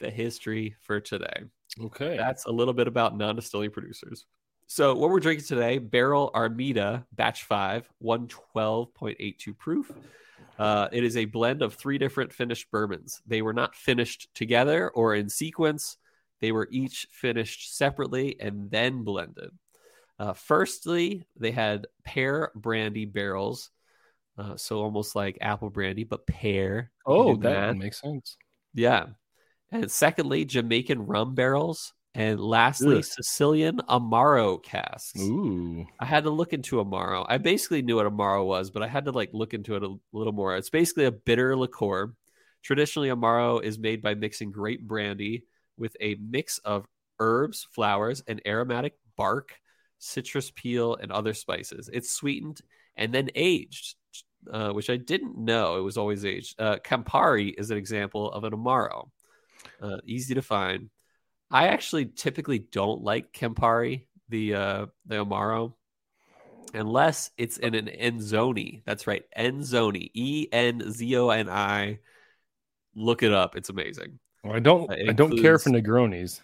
the 0.00 0.10
history 0.10 0.74
for 0.80 1.00
today. 1.00 1.44
Okay. 1.80 2.16
That's 2.16 2.46
a 2.46 2.50
little 2.50 2.74
bit 2.74 2.88
about 2.88 3.16
non 3.16 3.36
distilling 3.36 3.70
producers. 3.70 4.26
So, 4.74 4.94
what 4.94 5.10
we're 5.10 5.20
drinking 5.20 5.44
today, 5.44 5.76
Barrell 5.76 6.30
Armida 6.34 7.04
Batch 7.12 7.42
5, 7.42 7.90
112.82 8.02 9.58
proof. 9.58 9.92
Uh, 10.58 10.88
it 10.90 11.04
is 11.04 11.18
a 11.18 11.26
blend 11.26 11.60
of 11.60 11.74
three 11.74 11.98
different 11.98 12.32
finished 12.32 12.70
bourbons. 12.70 13.20
They 13.26 13.42
were 13.42 13.52
not 13.52 13.76
finished 13.76 14.30
together 14.34 14.88
or 14.88 15.14
in 15.14 15.28
sequence, 15.28 15.98
they 16.40 16.52
were 16.52 16.68
each 16.70 17.06
finished 17.10 17.76
separately 17.76 18.40
and 18.40 18.70
then 18.70 19.04
blended. 19.04 19.50
Uh, 20.18 20.32
firstly, 20.32 21.26
they 21.36 21.50
had 21.50 21.86
pear 22.02 22.50
brandy 22.54 23.04
barrels. 23.04 23.70
Uh, 24.38 24.56
so 24.56 24.78
almost 24.78 25.14
like 25.14 25.36
apple 25.42 25.68
brandy, 25.68 26.04
but 26.04 26.26
pear. 26.26 26.90
Oh, 27.04 27.36
that 27.36 27.76
makes 27.76 28.00
sense. 28.00 28.38
Yeah. 28.72 29.08
And 29.70 29.90
secondly, 29.90 30.46
Jamaican 30.46 31.04
rum 31.04 31.34
barrels. 31.34 31.92
And 32.14 32.38
lastly, 32.40 32.98
Ugh. 32.98 33.04
Sicilian 33.04 33.78
Amaro 33.88 34.62
casks. 34.62 35.18
Ooh. 35.18 35.86
I 35.98 36.04
had 36.04 36.24
to 36.24 36.30
look 36.30 36.52
into 36.52 36.76
Amaro. 36.76 37.24
I 37.26 37.38
basically 37.38 37.80
knew 37.80 37.96
what 37.96 38.06
Amaro 38.06 38.44
was, 38.44 38.70
but 38.70 38.82
I 38.82 38.88
had 38.88 39.06
to 39.06 39.12
like 39.12 39.30
look 39.32 39.54
into 39.54 39.76
it 39.76 39.82
a 39.82 39.94
little 40.12 40.32
more. 40.32 40.56
It's 40.56 40.70
basically 40.70 41.06
a 41.06 41.12
bitter 41.12 41.56
liqueur. 41.56 42.12
Traditionally, 42.62 43.08
Amaro 43.08 43.62
is 43.62 43.78
made 43.78 44.02
by 44.02 44.14
mixing 44.14 44.52
grape 44.52 44.82
brandy 44.86 45.44
with 45.78 45.96
a 46.00 46.16
mix 46.16 46.58
of 46.58 46.86
herbs, 47.18 47.66
flowers, 47.70 48.22
and 48.26 48.42
aromatic 48.46 48.98
bark, 49.16 49.58
citrus 49.98 50.50
peel, 50.50 50.96
and 50.96 51.10
other 51.10 51.32
spices. 51.32 51.88
It's 51.92 52.12
sweetened 52.12 52.60
and 52.94 53.12
then 53.12 53.30
aged, 53.34 53.94
uh, 54.52 54.70
which 54.72 54.90
I 54.90 54.96
didn't 54.96 55.38
know 55.38 55.78
it 55.78 55.82
was 55.82 55.96
always 55.96 56.26
aged. 56.26 56.60
Uh, 56.60 56.76
Campari 56.76 57.54
is 57.56 57.70
an 57.70 57.78
example 57.78 58.30
of 58.30 58.44
an 58.44 58.52
Amaro. 58.52 59.08
Uh, 59.80 59.96
easy 60.04 60.34
to 60.34 60.42
find. 60.42 60.90
I 61.52 61.68
actually 61.68 62.06
typically 62.06 62.58
don't 62.58 63.02
like 63.02 63.32
Campari, 63.32 64.06
the 64.30 64.54
uh, 64.54 64.86
the 65.04 65.24
Amaro, 65.24 65.74
unless 66.72 67.30
it's 67.36 67.58
in 67.58 67.74
an 67.74 67.86
Enzoni. 67.86 68.82
That's 68.86 69.06
right, 69.06 69.24
Enzoni, 69.36 70.10
E 70.14 70.48
N 70.50 70.90
Z 70.90 71.16
O 71.16 71.28
N 71.28 71.50
I. 71.50 71.98
Look 72.94 73.22
it 73.22 73.32
up; 73.32 73.54
it's 73.54 73.68
amazing. 73.68 74.18
Well, 74.42 74.54
I 74.54 74.60
don't. 74.60 74.90
Uh, 74.90 75.10
I 75.10 75.12
don't 75.12 75.38
care 75.38 75.58
for 75.58 75.70
Negronis. 75.70 76.40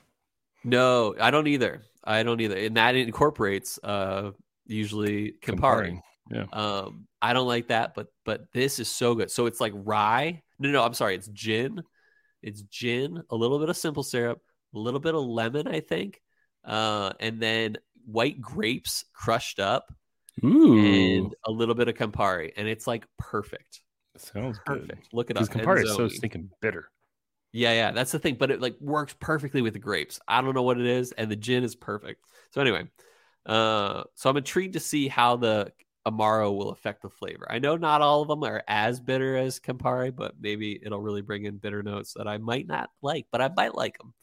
No, 0.62 1.14
I 1.18 1.30
don't 1.30 1.46
either. 1.46 1.82
I 2.04 2.22
don't 2.22 2.40
either, 2.40 2.56
and 2.56 2.76
that 2.76 2.94
incorporates 2.94 3.78
uh, 3.82 4.32
usually 4.66 5.32
Campari. 5.42 5.92
Campari. 5.92 6.02
Yeah. 6.30 6.44
Um, 6.52 7.06
I 7.22 7.32
don't 7.32 7.48
like 7.48 7.68
that, 7.68 7.94
but 7.94 8.08
but 8.26 8.52
this 8.52 8.78
is 8.78 8.88
so 8.88 9.14
good. 9.14 9.30
So 9.30 9.46
it's 9.46 9.60
like 9.60 9.72
rye. 9.74 10.42
No, 10.58 10.68
no, 10.70 10.84
I'm 10.84 10.94
sorry. 10.94 11.14
It's 11.14 11.28
gin. 11.28 11.82
It's 12.42 12.62
gin, 12.62 13.22
a 13.30 13.36
little 13.36 13.58
bit 13.58 13.68
of 13.68 13.76
simple 13.76 14.04
syrup, 14.04 14.40
a 14.74 14.78
little 14.78 15.00
bit 15.00 15.14
of 15.14 15.22
lemon, 15.22 15.66
I 15.66 15.80
think, 15.80 16.20
uh, 16.64 17.12
and 17.20 17.40
then 17.40 17.76
white 18.06 18.40
grapes 18.40 19.04
crushed 19.12 19.60
up, 19.60 19.92
Ooh. 20.44 20.78
and 20.78 21.34
a 21.46 21.50
little 21.50 21.74
bit 21.74 21.88
of 21.88 21.94
Campari, 21.94 22.52
and 22.56 22.68
it's 22.68 22.86
like 22.86 23.06
perfect. 23.18 23.80
Sounds 24.16 24.58
perfect. 24.66 24.88
Good. 24.88 24.98
Look 25.12 25.30
it 25.30 25.36
up. 25.36 25.48
Campari 25.48 25.84
is 25.84 25.94
so 25.94 26.08
stinking 26.08 26.50
bitter. 26.60 26.88
Yeah, 27.52 27.72
yeah, 27.72 27.90
that's 27.92 28.12
the 28.12 28.18
thing. 28.18 28.34
But 28.34 28.50
it 28.50 28.60
like 28.60 28.76
works 28.80 29.14
perfectly 29.18 29.62
with 29.62 29.72
the 29.72 29.78
grapes. 29.78 30.20
I 30.28 30.40
don't 30.42 30.54
know 30.54 30.62
what 30.62 30.78
it 30.78 30.86
is, 30.86 31.12
and 31.12 31.30
the 31.30 31.36
gin 31.36 31.64
is 31.64 31.74
perfect. 31.74 32.24
So 32.52 32.60
anyway, 32.60 32.88
uh, 33.46 34.04
so 34.14 34.28
I'm 34.30 34.36
intrigued 34.36 34.74
to 34.74 34.80
see 34.80 35.08
how 35.08 35.36
the 35.36 35.72
Amaro 36.06 36.56
will 36.56 36.70
affect 36.70 37.02
the 37.02 37.10
flavor. 37.10 37.46
I 37.50 37.58
know 37.58 37.76
not 37.76 38.02
all 38.02 38.22
of 38.22 38.28
them 38.28 38.42
are 38.44 38.62
as 38.66 39.00
bitter 39.00 39.36
as 39.36 39.60
Campari, 39.60 40.14
but 40.14 40.34
maybe 40.40 40.78
it'll 40.82 41.00
really 41.00 41.22
bring 41.22 41.44
in 41.44 41.58
bitter 41.58 41.82
notes 41.82 42.14
that 42.14 42.28
I 42.28 42.38
might 42.38 42.66
not 42.66 42.90
like, 43.02 43.26
but 43.30 43.40
I 43.40 43.50
might 43.54 43.74
like 43.74 43.98
them. 43.98 44.14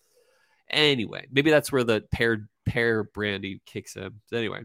Anyway, 0.69 1.27
maybe 1.31 1.51
that's 1.51 1.71
where 1.71 1.83
the 1.83 2.03
pear 2.11 2.47
pear 2.65 3.03
brandy 3.03 3.61
kicks 3.65 3.95
in. 3.95 4.19
So 4.27 4.37
anyway, 4.37 4.63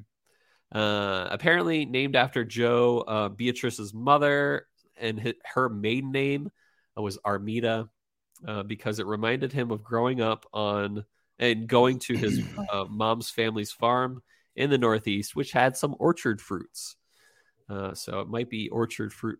uh, 0.72 1.28
apparently 1.30 1.84
named 1.84 2.16
after 2.16 2.44
Joe 2.44 3.00
uh, 3.00 3.28
Beatrice's 3.28 3.92
mother, 3.92 4.66
and 4.98 5.34
her 5.54 5.68
maiden 5.68 6.12
name 6.12 6.50
was 6.96 7.18
Armida 7.24 7.88
uh, 8.46 8.62
because 8.62 8.98
it 8.98 9.06
reminded 9.06 9.52
him 9.52 9.70
of 9.70 9.82
growing 9.82 10.20
up 10.20 10.46
on 10.52 11.04
and 11.38 11.66
going 11.66 11.98
to 12.00 12.16
his 12.16 12.42
uh, 12.72 12.84
mom's 12.88 13.30
family's 13.30 13.72
farm 13.72 14.22
in 14.56 14.70
the 14.70 14.78
Northeast, 14.78 15.34
which 15.34 15.52
had 15.52 15.76
some 15.76 15.94
orchard 15.98 16.40
fruits. 16.40 16.96
Uh, 17.68 17.94
so 17.94 18.20
it 18.20 18.28
might 18.28 18.50
be 18.50 18.68
orchard 18.68 19.12
fruit 19.12 19.38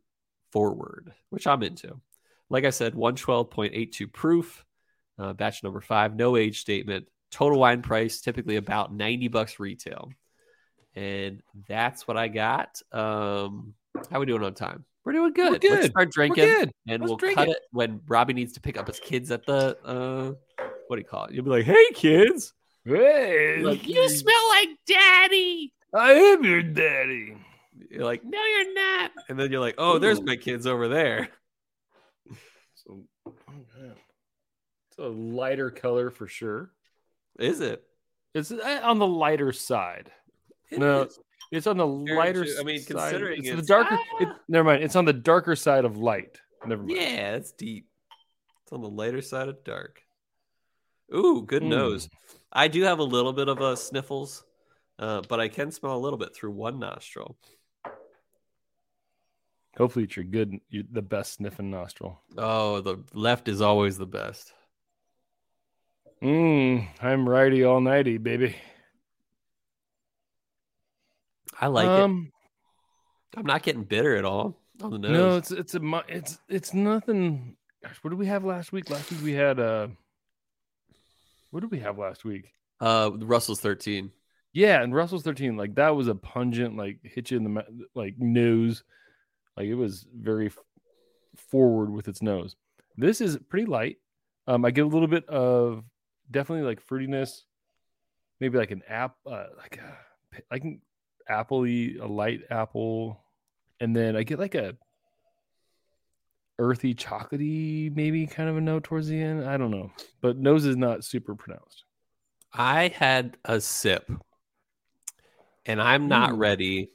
forward, 0.51 1.13
which 1.31 1.47
I'm 1.47 1.63
into. 1.63 2.01
Like 2.49 2.65
I 2.65 2.71
said, 2.71 2.95
112.82 2.95 4.13
proof, 4.13 4.65
uh, 5.21 5.33
batch 5.35 5.63
number 5.63 5.81
five, 5.81 6.17
no 6.17 6.37
age 6.37 6.61
statement, 6.61 7.07
total 7.31 7.59
wine 7.59 7.83
price, 7.83 8.21
typically 8.21 8.57
about 8.57 8.93
90 8.93 9.29
bucks 9.29 9.61
retail. 9.61 10.11
And 10.95 11.43
that's 11.69 12.09
what 12.09 12.17
I 12.17 12.29
got. 12.29 12.81
Um, 12.93 13.75
how 14.11 14.21
we 14.21 14.27
doing 14.27 14.43
on 14.43 14.55
time? 14.55 14.85
We're 15.05 15.13
doing 15.13 15.33
good. 15.33 15.53
We're 15.53 15.59
good. 15.59 15.71
Let's 15.73 15.87
start 15.89 16.11
drinking, 16.11 16.45
good. 16.45 16.71
and 16.89 17.01
Let's 17.01 17.09
we'll 17.09 17.17
drink 17.17 17.37
cut 17.37 17.49
it. 17.49 17.53
it. 17.53 17.63
when 17.71 18.01
Robbie 18.07 18.35
needs 18.35 18.53
to 18.55 18.61
pick 18.61 18.77
up 18.77 18.87
his 18.87 19.01
kids 19.01 19.31
at 19.31 19.47
the 19.47 19.77
uh, 19.85 20.33
what 20.89 20.97
do 20.97 21.01
you 21.01 21.07
call 21.09 21.25
it? 21.27 21.33
You'll 21.33 21.45
be 21.45 21.51
like, 21.51 21.65
"Hey, 21.65 21.85
kids, 21.95 22.53
Hey, 22.85 23.63
like 23.63 23.87
you 23.87 24.09
smell 24.09 24.49
like 24.51 24.69
daddy." 24.87 25.73
I 25.95 26.13
am 26.13 26.45
your 26.45 26.63
daddy. 26.63 27.37
You're 27.91 28.05
like, 28.05 28.23
no, 28.25 28.39
you're 28.45 28.75
not. 28.75 29.11
And 29.29 29.39
then 29.39 29.51
you're 29.51 29.61
like, 29.61 29.75
oh, 29.79 29.99
there's 29.99 30.21
my 30.21 30.37
kids 30.37 30.67
over 30.67 30.87
there. 30.87 31.29
So, 32.75 33.03
oh 33.27 33.33
man. 33.79 33.93
it's 33.93 34.10
a 35.01 35.09
lighter 35.09 35.71
color 35.71 36.11
for 36.11 36.27
sure. 36.27 36.71
Is 37.39 37.61
it? 37.61 37.83
It's 38.35 38.53
uh, 38.53 38.81
on 38.83 38.99
the 38.99 39.07
lighter 39.07 39.53
side. 39.53 40.13
It 40.71 40.79
no, 40.79 41.03
is. 41.03 41.19
it's 41.51 41.67
on 41.67 41.77
the 41.77 41.87
lighter. 41.87 42.45
true. 42.45 42.55
I 42.61 42.63
mean, 42.63 42.81
side. 42.81 43.11
considering 43.11 43.45
it's, 43.45 43.57
the 43.57 43.67
darker. 43.67 43.99
Ah! 43.99 44.17
It, 44.21 44.29
never 44.49 44.65
mind. 44.65 44.85
It's 44.85 44.97
on 44.97 45.05
the 45.05 45.13
darker 45.13 45.57
side 45.57 45.85
of 45.85 45.97
light. 45.97 46.41
Never 46.67 46.83
mind. 46.83 46.97
Yeah, 46.97 47.35
it's 47.35 47.53
deep. 47.53 47.89
It's 48.63 48.73
on 48.73 48.83
the 48.83 48.89
lighter 48.89 49.23
side 49.23 49.49
of 49.49 49.65
dark. 49.65 50.03
Ooh, 51.15 51.43
good 51.43 51.63
Mm. 51.63 51.69
nose. 51.69 52.09
I 52.53 52.69
do 52.69 52.83
have 52.83 52.99
a 52.99 53.05
little 53.05 53.33
bit 53.33 53.49
of 53.49 53.61
a 53.61 53.77
sniffles, 53.77 54.45
uh, 54.99 55.23
but 55.29 55.41
I 55.41 55.49
can 55.49 55.73
smell 55.73 55.97
a 55.97 55.99
little 55.99 56.19
bit 56.19 56.35
through 56.35 56.53
one 56.53 56.79
nostril. 56.79 57.37
Hopefully, 59.77 60.05
it's 60.05 60.17
your 60.17 60.25
good, 60.25 60.61
you 60.69 60.85
the 60.91 61.03
best 61.03 61.35
sniffing 61.35 61.71
nostril. 61.71 62.21
Oh, 62.37 62.81
the 62.81 63.03
left 63.13 63.49
is 63.49 63.61
always 63.61 63.97
the 63.97 64.07
best. 64.07 64.53
Mmm, 66.23 66.87
I'm 67.01 67.29
righty 67.29 67.65
all 67.65 67.81
nighty, 67.81 68.19
baby. 68.19 68.55
I 71.59 71.67
like 71.69 71.87
it. 71.87 71.91
um, 71.91 72.33
I'm 73.37 73.47
not 73.47 73.63
getting 73.63 73.85
bitter 73.85 74.17
at 74.17 74.25
all 74.25 74.59
on 74.83 74.91
the 74.91 74.99
nose. 74.99 75.11
no, 75.11 75.37
it's 75.37 75.51
it's 75.51 75.75
a 75.75 76.03
it's 76.09 76.39
it's 76.49 76.75
nothing. 76.75 77.57
Gosh, 77.83 77.97
what 78.03 78.11
did 78.11 78.19
we 78.19 78.27
have 78.27 78.45
last 78.45 78.73
week? 78.73 78.91
Last 78.91 79.11
week 79.11 79.23
we 79.23 79.33
had 79.33 79.59
uh, 79.59 79.89
what 81.51 81.61
did 81.61 81.71
we 81.71 81.81
have 81.81 81.99
last 81.99 82.25
week? 82.25 82.53
uh, 82.81 83.11
Russell's 83.15 83.61
13. 83.61 84.11
Yeah, 84.53 84.83
and 84.83 84.95
Russell's 84.95 85.23
13, 85.23 85.57
like 85.57 85.77
that 85.77 85.95
was 85.95 86.09
a 86.09 86.15
pungent, 86.15 86.77
like 86.77 86.99
hit 87.05 87.31
you 87.31 87.37
in 87.37 87.45
the 87.45 87.65
like 87.95 88.15
nose. 88.19 88.83
Like 89.57 89.67
it 89.67 89.75
was 89.75 90.07
very 90.15 90.51
forward 91.37 91.91
with 91.91 92.09
its 92.09 92.21
nose. 92.21 92.57
This 92.97 93.21
is 93.21 93.39
pretty 93.49 93.67
light. 93.67 93.99
Um, 94.47 94.65
I 94.65 94.71
get 94.71 94.85
a 94.85 94.89
little 94.89 95.07
bit 95.07 95.29
of 95.29 95.85
definitely 96.31 96.67
like 96.67 96.87
fruitiness, 96.87 97.43
maybe 98.41 98.59
like 98.59 98.71
an 98.71 98.83
app, 98.89 99.17
uh, 99.27 99.47
like 99.59 99.81
uh, 99.83 100.37
a 100.37 100.43
like 100.51 100.65
an 100.65 100.81
appley, 101.29 102.01
a 102.01 102.07
light 102.07 102.43
apple, 102.51 103.21
and 103.81 103.95
then 103.95 104.17
I 104.17 104.23
get 104.23 104.39
like 104.39 104.55
a 104.55 104.77
earthy, 106.59 106.95
chocolatey, 106.95 107.95
maybe 107.95 108.27
kind 108.27 108.49
of 108.49 108.57
a 108.57 108.61
note 108.61 108.85
towards 108.85 109.09
the 109.09 109.21
end. 109.21 109.49
I 109.49 109.57
don't 109.57 109.71
know, 109.71 109.91
but 110.21 110.37
nose 110.37 110.67
is 110.67 110.77
not 110.77 111.05
super 111.05 111.35
pronounced. 111.35 111.85
I 112.53 112.89
had 112.89 113.37
a 113.45 113.61
sip, 113.61 114.11
and 115.67 115.81
I'm 115.81 116.09
not 116.09 116.33
Ooh. 116.33 116.37
ready 116.37 116.91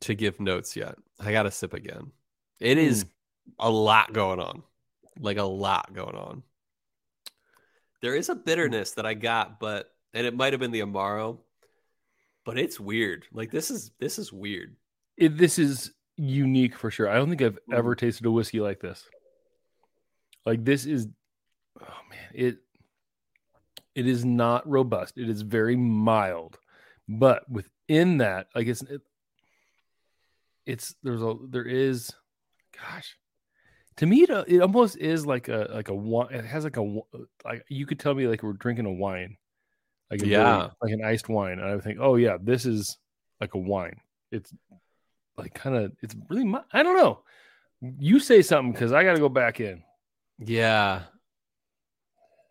to 0.00 0.14
give 0.14 0.40
notes 0.40 0.76
yet. 0.76 0.96
I 1.20 1.32
got 1.32 1.44
to 1.44 1.50
sip 1.50 1.74
again. 1.74 2.12
It 2.60 2.78
is 2.78 3.02
hmm. 3.02 3.08
a 3.58 3.70
lot 3.70 4.12
going 4.12 4.40
on, 4.40 4.62
like 5.20 5.38
a 5.38 5.44
lot 5.44 5.92
going 5.92 6.16
on. 6.16 6.42
There 8.02 8.14
is 8.14 8.28
a 8.28 8.34
mm. 8.34 8.44
bitterness 8.44 8.92
that 8.92 9.06
I 9.06 9.14
got, 9.14 9.60
but 9.60 9.92
and 10.14 10.26
it 10.26 10.34
might 10.34 10.52
have 10.52 10.60
been 10.60 10.70
the 10.70 10.80
amaro, 10.80 11.38
but 12.44 12.58
it's 12.58 12.78
weird. 12.80 13.26
Like 13.32 13.50
this 13.50 13.70
is 13.70 13.90
this 13.98 14.18
is 14.18 14.32
weird. 14.32 14.76
it, 15.16 15.36
this 15.36 15.58
is 15.58 15.92
unique 16.16 16.76
for 16.76 16.90
sure. 16.90 17.08
I 17.08 17.16
don't 17.16 17.28
think 17.28 17.42
I've 17.42 17.58
mm. 17.68 17.74
ever 17.76 17.94
tasted 17.94 18.26
a 18.26 18.30
whiskey 18.30 18.60
like 18.60 18.80
this. 18.80 19.04
Like 20.46 20.64
this 20.64 20.86
is, 20.86 21.08
oh 21.80 22.00
man, 22.10 22.30
it 22.32 22.58
It 23.94 24.06
is 24.06 24.24
not 24.24 24.68
robust. 24.68 25.18
It 25.18 25.28
is 25.28 25.42
very 25.42 25.76
mild, 25.76 26.58
but 27.08 27.50
within 27.50 28.18
that, 28.18 28.46
like 28.54 28.68
it's 28.68 28.82
it, 28.82 29.02
it's 30.66 30.94
there's 31.02 31.22
a 31.22 31.34
there 31.50 31.66
is, 31.66 32.12
gosh, 32.72 33.16
to 33.98 34.06
me 34.06 34.22
it, 34.22 34.30
uh, 34.30 34.44
it 34.48 34.60
almost 34.60 34.96
is 34.96 35.26
like 35.26 35.48
a 35.48 35.68
like 35.72 35.88
a 35.88 35.94
wine. 35.94 36.32
It 36.32 36.44
has 36.44 36.64
like 36.64 36.76
a 36.76 36.82
uh, 36.82 37.18
like 37.44 37.64
you 37.68 37.84
could 37.86 37.98
tell 38.00 38.14
me 38.14 38.26
like 38.26 38.42
we're 38.42 38.52
drinking 38.54 38.86
a 38.86 38.92
wine, 38.92 39.36
like 40.10 40.22
a 40.22 40.26
Yeah. 40.26 40.70
like 40.80 40.92
an 40.92 41.04
iced 41.04 41.28
wine, 41.28 41.58
and 41.58 41.64
I 41.68 41.74
would 41.74 41.84
think, 41.84 41.98
oh 42.00 42.16
yeah, 42.16 42.38
this 42.40 42.64
is 42.64 42.96
like 43.40 43.54
a 43.54 43.58
wine. 43.58 44.00
It's 44.32 44.52
like 45.36 45.54
kind 45.54 45.76
of 45.76 45.92
it's 46.00 46.16
really 46.28 46.52
I 46.72 46.82
don't 46.82 46.96
know. 46.96 47.20
You 47.80 48.18
say 48.18 48.42
something 48.42 48.72
because 48.72 48.92
I 48.92 49.04
got 49.04 49.12
to 49.12 49.20
go 49.20 49.28
back 49.28 49.60
in. 49.60 49.82
Yeah. 50.38 51.02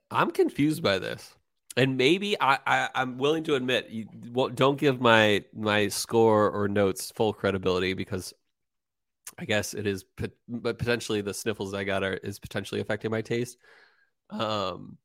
I'm 0.10 0.32
confused 0.32 0.82
by 0.84 1.00
this. 1.00 1.34
And 1.76 1.96
maybe 1.98 2.40
I, 2.42 2.60
I 2.66 2.90
I'm 2.96 3.18
willing 3.18 3.44
to 3.44 3.56
admit 3.56 3.90
you 3.90 4.08
well, 4.32 4.50
don't 4.50 4.80
give 4.80 5.00
my 5.00 5.44
my 5.54 5.88
score 5.90 6.50
or 6.50 6.68
notes 6.68 7.12
full 7.12 7.34
credibility 7.34 7.94
because 7.94 8.34
I 9.38 9.46
guess 9.46 9.74
it 9.74 9.88
is 9.88 10.06
but 10.48 10.78
potentially 10.80 11.22
the 11.22 11.34
sniffles 11.34 11.74
I 11.74 11.84
got 11.84 12.04
are 12.04 12.14
is 12.14 12.40
potentially 12.40 12.82
affecting 12.82 13.12
my 13.12 13.22
taste. 13.22 13.58
Um 14.30 14.98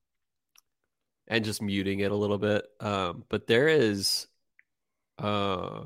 and 1.28 1.44
just 1.44 1.62
muting 1.62 2.00
it 2.00 2.11
a 2.11 2.16
little 2.16 2.38
bit. 2.38 2.64
Um 2.80 3.24
but 3.28 3.46
there 3.46 3.68
is 3.68 4.26
uh 5.18 5.85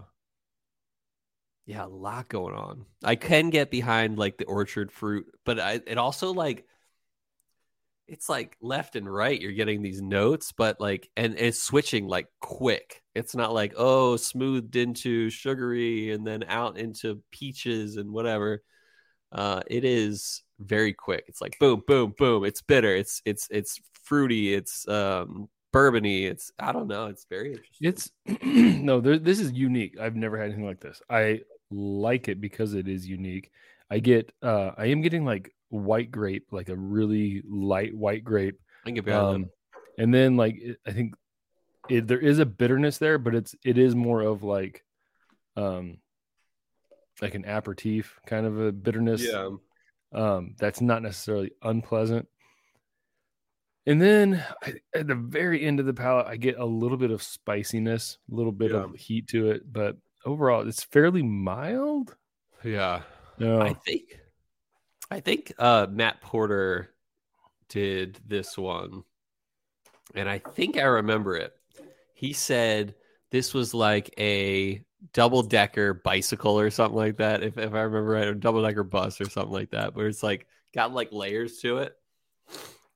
yeah, 1.66 1.84
a 1.84 1.88
lot 1.88 2.28
going 2.28 2.54
on. 2.54 2.86
I 3.02 3.16
can 3.16 3.50
get 3.50 3.70
behind 3.70 4.18
like 4.18 4.38
the 4.38 4.44
orchard 4.44 4.92
fruit, 4.92 5.26
but 5.44 5.58
I 5.58 5.80
it 5.86 5.98
also 5.98 6.32
like 6.32 6.66
it's 8.08 8.28
like 8.28 8.56
left 8.60 8.96
and 8.96 9.12
right 9.12 9.40
you're 9.40 9.52
getting 9.52 9.82
these 9.82 10.00
notes 10.00 10.52
but 10.52 10.80
like 10.80 11.10
and 11.16 11.34
it's 11.38 11.60
switching 11.62 12.06
like 12.06 12.28
quick. 12.40 13.02
It's 13.14 13.34
not 13.34 13.52
like 13.52 13.74
oh 13.76 14.16
smoothed 14.16 14.76
into 14.76 15.30
sugary 15.30 16.12
and 16.12 16.26
then 16.26 16.44
out 16.48 16.78
into 16.78 17.22
peaches 17.30 17.96
and 17.96 18.12
whatever. 18.12 18.62
Uh 19.32 19.62
it 19.66 19.84
is 19.84 20.42
very 20.60 20.92
quick. 20.92 21.24
It's 21.28 21.40
like 21.40 21.58
boom 21.58 21.82
boom 21.86 22.14
boom. 22.16 22.44
It's 22.44 22.62
bitter. 22.62 22.94
It's 22.94 23.22
it's 23.24 23.48
it's 23.50 23.80
fruity. 24.04 24.54
It's 24.54 24.86
um 24.88 25.48
bourbony. 25.72 26.24
It's 26.24 26.52
i 26.58 26.72
don't 26.72 26.88
know. 26.88 27.06
It's 27.06 27.26
very 27.28 27.52
interesting. 27.52 27.88
It's 27.88 28.10
no, 28.82 29.00
there, 29.00 29.18
this 29.18 29.40
is 29.40 29.52
unique. 29.52 29.98
I've 30.00 30.16
never 30.16 30.38
had 30.38 30.46
anything 30.46 30.66
like 30.66 30.80
this. 30.80 31.02
I 31.10 31.40
like 31.70 32.28
it 32.28 32.40
because 32.40 32.74
it 32.74 32.88
is 32.88 33.06
unique. 33.06 33.50
I 33.90 33.98
get, 34.00 34.32
uh, 34.42 34.72
I 34.76 34.86
am 34.86 35.00
getting 35.00 35.24
like 35.24 35.52
white 35.68 36.10
grape, 36.10 36.46
like 36.52 36.68
a 36.68 36.76
really 36.76 37.42
light 37.48 37.94
white 37.94 38.24
grape, 38.24 38.58
i 38.84 38.88
can 38.88 38.94
get 38.94 39.04
behind 39.04 39.44
um, 39.44 39.50
and 39.98 40.12
then 40.14 40.36
like 40.36 40.56
it, 40.58 40.78
I 40.86 40.92
think 40.92 41.14
it, 41.88 42.06
there 42.06 42.18
is 42.20 42.38
a 42.38 42.46
bitterness 42.46 42.98
there, 42.98 43.18
but 43.18 43.34
it's 43.34 43.54
it 43.64 43.78
is 43.78 43.94
more 43.94 44.20
of 44.20 44.42
like, 44.42 44.84
um, 45.56 45.98
like 47.22 47.34
an 47.34 47.44
aperitif 47.44 48.18
kind 48.26 48.44
of 48.46 48.60
a 48.60 48.72
bitterness. 48.72 49.24
yeah 49.24 49.50
um, 50.12 50.54
that's 50.58 50.80
not 50.80 51.02
necessarily 51.02 51.50
unpleasant. 51.62 52.26
And 53.86 54.00
then 54.02 54.42
I, 54.62 54.74
at 54.94 55.06
the 55.06 55.14
very 55.14 55.62
end 55.64 55.78
of 55.78 55.86
the 55.86 55.94
palate, 55.94 56.26
I 56.26 56.36
get 56.36 56.58
a 56.58 56.64
little 56.64 56.96
bit 56.96 57.10
of 57.10 57.22
spiciness, 57.22 58.18
a 58.30 58.34
little 58.34 58.52
bit 58.52 58.72
Yeah. 58.72 58.78
of 58.84 58.94
heat 58.96 59.28
to 59.28 59.50
it, 59.50 59.70
but 59.72 59.96
overall, 60.24 60.66
it's 60.66 60.82
fairly 60.84 61.22
mild. 61.22 62.16
yeah 62.64 63.02
No, 63.38 63.60
I 63.60 63.74
think 63.74 64.18
I 65.10 65.20
think 65.20 65.52
uh 65.58 65.86
Matt 65.90 66.20
Porter 66.20 66.90
did 67.68 68.18
this 68.26 68.56
one. 68.56 69.04
And 70.14 70.28
I 70.28 70.38
think 70.38 70.76
I 70.76 70.84
remember 70.84 71.36
it. 71.36 71.52
He 72.14 72.32
said 72.32 72.94
this 73.30 73.52
was 73.52 73.74
like 73.74 74.14
a 74.18 74.82
double 75.12 75.42
decker 75.42 75.94
bicycle 75.94 76.58
or 76.58 76.70
something 76.70 76.96
like 76.96 77.18
that. 77.18 77.42
If 77.42 77.58
if 77.58 77.74
I 77.74 77.82
remember 77.82 78.12
right, 78.12 78.26
or 78.26 78.34
double 78.34 78.62
decker 78.62 78.84
bus 78.84 79.20
or 79.20 79.28
something 79.28 79.52
like 79.52 79.70
that, 79.70 79.94
where 79.94 80.06
it's 80.06 80.22
like 80.22 80.46
got 80.74 80.92
like 80.92 81.12
layers 81.12 81.58
to 81.58 81.78
it. 81.78 81.96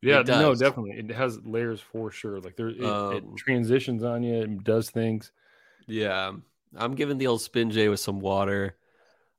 yeah, 0.00 0.20
it 0.20 0.28
no, 0.28 0.54
definitely, 0.54 0.92
it 0.92 1.10
has 1.10 1.38
layers 1.44 1.80
for 1.80 2.10
sure. 2.10 2.40
Like 2.40 2.56
there, 2.56 2.68
it, 2.68 2.78
it 2.78 2.84
Um, 2.84 3.34
transitions 3.36 4.02
on 4.02 4.22
you, 4.22 4.40
and 4.42 4.64
does 4.64 4.90
things. 4.90 5.32
Yeah. 5.86 6.32
I'm 6.76 6.94
giving 6.94 7.18
the 7.18 7.26
old 7.26 7.40
spin 7.42 7.70
J 7.70 7.88
with 7.88 8.00
some 8.00 8.20
water. 8.20 8.76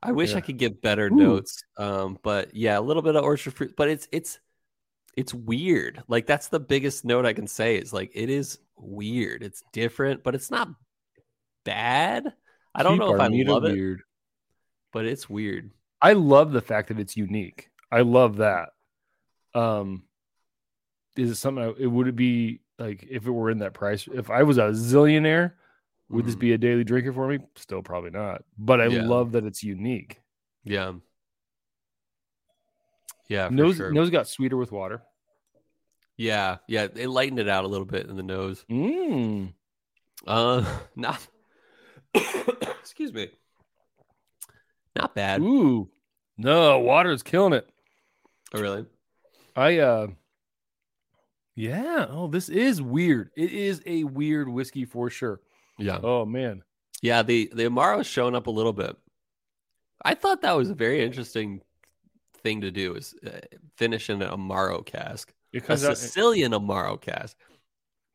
I 0.03 0.11
wish 0.11 0.31
Yeah. 0.31 0.37
I 0.37 0.41
could 0.41 0.57
give 0.57 0.81
better 0.81 1.07
Ooh. 1.07 1.09
notes. 1.09 1.63
Um, 1.77 2.17
but 2.23 2.55
yeah, 2.55 2.77
a 2.79 2.81
little 2.81 3.01
bit 3.03 3.15
of 3.15 3.23
orchard 3.23 3.53
fruit, 3.53 3.75
but 3.77 3.89
it's 3.89 4.07
it's 4.11 4.39
it's 5.17 5.33
weird. 5.33 6.03
Like 6.07 6.25
that's 6.27 6.47
the 6.47 6.59
biggest 6.59 7.05
note 7.05 7.25
I 7.25 7.33
can 7.33 7.47
say 7.47 7.77
is 7.77 7.93
like 7.93 8.11
it 8.15 8.29
is 8.29 8.59
weird. 8.77 9.43
It's 9.43 9.63
different, 9.73 10.23
but 10.23 10.35
it's 10.35 10.49
not 10.51 10.69
bad. 11.65 12.33
I 12.73 12.83
don't 12.83 12.93
Keep 12.93 12.99
know 12.99 13.15
if 13.15 13.19
I 13.19 13.27
love 13.27 13.65
it, 13.65 13.73
weird. 13.73 14.01
but 14.93 15.05
it's 15.05 15.29
weird. 15.29 15.71
I 16.01 16.13
love 16.13 16.51
the 16.51 16.61
fact 16.61 16.87
that 16.89 16.99
it's 16.99 17.17
unique. 17.17 17.69
I 17.91 18.01
love 18.01 18.37
that. 18.37 18.69
Um, 19.53 20.03
is 21.17 21.29
it 21.31 21.35
something? 21.35 21.63
I, 21.63 21.73
it 21.77 21.87
would 21.87 22.07
it 22.07 22.15
be 22.15 22.61
like 22.79 23.05
if 23.09 23.27
it 23.27 23.31
were 23.31 23.51
in 23.51 23.59
that 23.59 23.73
price? 23.73 24.07
If 24.13 24.29
I 24.29 24.43
was 24.43 24.57
a 24.57 24.69
zillionaire, 24.71 25.53
would 26.11 26.25
this 26.25 26.35
Mhm. 26.35 26.39
be 26.39 26.53
a 26.53 26.57
daily 26.57 26.83
drinker 26.83 27.13
for 27.13 27.27
me? 27.27 27.39
Still 27.55 27.81
probably 27.81 28.11
not. 28.11 28.43
But 28.57 28.81
I 28.81 28.87
Yeah. 28.87 29.03
love 29.03 29.31
that 29.33 29.45
it's 29.45 29.63
unique. 29.63 30.19
Yeah. 30.63 30.93
Yeah, 33.27 33.47
for 33.47 33.53
Nose 33.53 33.77
sure. 33.77 33.91
nose 33.91 34.09
got 34.09 34.27
sweeter 34.27 34.57
with 34.57 34.71
water. 34.71 35.01
Yeah, 36.17 36.57
yeah. 36.67 36.87
It 36.93 37.07
lightened 37.07 37.39
it 37.39 37.47
out 37.47 37.63
a 37.63 37.67
little 37.67 37.85
bit 37.85 38.07
in 38.07 38.15
the 38.17 38.23
nose. 38.23 38.65
Mm. 38.69 39.53
Uh 40.27 40.79
not 40.95 41.25
excuse 42.13 43.13
me. 43.13 43.29
Not 44.95 45.15
bad. 45.15 45.41
Ooh, 45.41 45.89
no, 46.37 46.79
water's 46.79 47.23
killing 47.23 47.53
it. 47.53 47.69
Oh, 48.53 48.59
really? 48.61 48.85
I 49.55 49.77
uh, 49.79 50.07
yeah. 51.55 52.07
Oh, 52.09 52.27
this 52.27 52.49
is 52.49 52.81
weird. 52.81 53.31
It 53.37 53.51
is 53.53 53.81
a 53.85 54.03
weird 54.03 54.49
whiskey 54.49 54.83
for 54.83 55.09
sure. 55.09 55.39
Yeah. 55.81 55.99
Oh 56.01 56.25
man, 56.25 56.63
Yeah, 57.01 57.23
the 57.23 57.49
the 57.53 57.63
Amaro's 57.63 58.07
showing 58.07 58.35
up 58.35 58.47
a 58.47 58.51
little 58.51 58.73
bit. 58.73 58.95
I 60.03 60.15
thought 60.15 60.41
that 60.41 60.55
was 60.57 60.69
a 60.69 60.75
very 60.75 61.03
interesting 61.03 61.61
thing 62.43 62.61
to 62.61 62.71
do 62.71 62.95
is 62.95 63.13
uh, 63.25 63.39
finish 63.77 64.09
in 64.09 64.21
an 64.21 64.29
Amaro 64.31 64.83
cask, 64.85 65.31
it 65.53 65.67
a 65.69 65.77
Sicilian 65.77 66.53
Amaro 66.53 66.99
cask. 66.99 67.37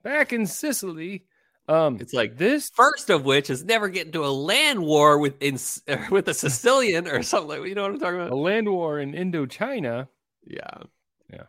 back 0.02 0.32
in 0.32 0.46
Sicily. 0.46 1.26
Um, 1.68 1.98
It's 2.00 2.12
like 2.14 2.36
this. 2.36 2.70
first 2.70 3.10
of 3.10 3.24
which 3.24 3.50
is 3.50 3.64
never 3.64 3.88
get 3.88 4.06
into 4.06 4.24
a 4.24 4.30
land 4.30 4.80
war 4.80 5.18
with 5.18 5.34
in, 5.42 5.58
with 6.10 6.28
a 6.28 6.34
Sicilian 6.34 7.08
or 7.08 7.22
something 7.24 7.48
like. 7.60 7.68
You 7.68 7.74
know 7.74 7.82
what 7.82 7.90
I'm 7.92 7.98
talking 7.98 8.20
about? 8.20 8.30
A 8.30 8.36
land 8.36 8.68
war 8.68 9.00
in 9.00 9.12
Indochina. 9.12 10.06
Yeah. 10.46 10.78
Yeah. 11.32 11.46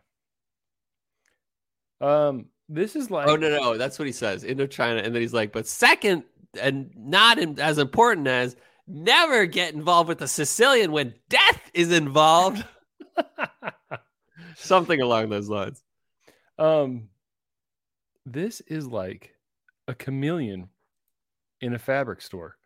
Um, 2.00 2.46
this 2.68 2.96
is 2.96 3.10
like 3.10 3.28
Oh 3.28 3.36
no, 3.36 3.48
no, 3.48 3.78
that's 3.78 3.98
what 3.98 4.06
he 4.06 4.12
says. 4.12 4.44
Indochina, 4.44 5.04
and 5.04 5.14
then 5.14 5.22
he's 5.22 5.34
like, 5.34 5.52
but 5.52 5.66
second, 5.66 6.24
and 6.60 6.90
not 6.96 7.38
in, 7.38 7.58
as 7.60 7.78
important 7.78 8.26
as 8.26 8.56
never 8.86 9.46
get 9.46 9.74
involved 9.74 10.08
with 10.08 10.22
a 10.22 10.28
Sicilian 10.28 10.92
when 10.92 11.14
death 11.28 11.60
is 11.74 11.92
involved. 11.92 12.64
Something 14.56 15.00
along 15.00 15.28
those 15.30 15.48
lines. 15.48 15.82
um, 16.58 17.08
this 18.26 18.60
is 18.62 18.86
like 18.86 19.34
a 19.86 19.94
chameleon 19.94 20.68
in 21.62 21.72
a 21.74 21.78
fabric 21.78 22.20
store. 22.20 22.56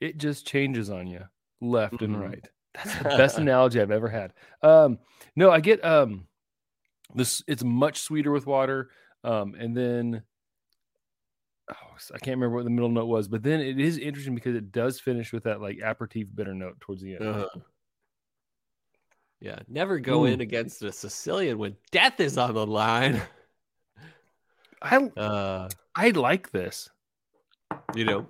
It 0.00 0.18
just 0.18 0.46
changes 0.46 0.90
on 0.90 1.06
you 1.06 1.24
left 1.60 1.94
Mhm. 1.94 2.04
and 2.04 2.20
right. 2.20 2.48
That's 2.74 2.96
the 2.98 3.04
best 3.04 3.38
analogy 3.38 3.80
I've 3.80 3.90
ever 3.92 4.08
had. 4.08 4.32
Um, 4.62 4.98
no, 5.36 5.50
I 5.50 5.60
get 5.60 5.84
um, 5.84 6.26
this. 7.14 7.42
It's 7.46 7.62
much 7.62 8.00
sweeter 8.00 8.32
with 8.32 8.46
water. 8.46 8.90
Um, 9.24 9.54
and 9.58 9.76
then 9.76 10.22
oh, 11.70 11.96
I 12.14 12.18
can't 12.18 12.36
remember 12.36 12.56
what 12.56 12.64
the 12.64 12.70
middle 12.70 12.88
note 12.88 13.06
was, 13.06 13.28
but 13.28 13.42
then 13.42 13.60
it 13.60 13.78
is 13.78 13.98
interesting 13.98 14.34
because 14.34 14.56
it 14.56 14.72
does 14.72 15.00
finish 15.00 15.32
with 15.32 15.44
that 15.44 15.60
like 15.60 15.80
aperitif 15.80 16.34
bitter 16.34 16.54
note 16.54 16.80
towards 16.80 17.02
the 17.02 17.14
end. 17.16 17.26
Uh-huh. 17.26 17.60
Yeah, 19.40 19.58
never 19.68 19.98
go 19.98 20.22
Ooh. 20.22 20.26
in 20.26 20.40
against 20.40 20.82
a 20.82 20.92
Sicilian 20.92 21.58
when 21.58 21.76
death 21.90 22.20
is 22.20 22.38
on 22.38 22.54
the 22.54 22.66
line. 22.66 23.20
I 24.82 24.96
Uh, 25.16 25.68
I 25.94 26.10
like 26.10 26.50
this. 26.50 26.88
you 27.94 28.04
know, 28.04 28.26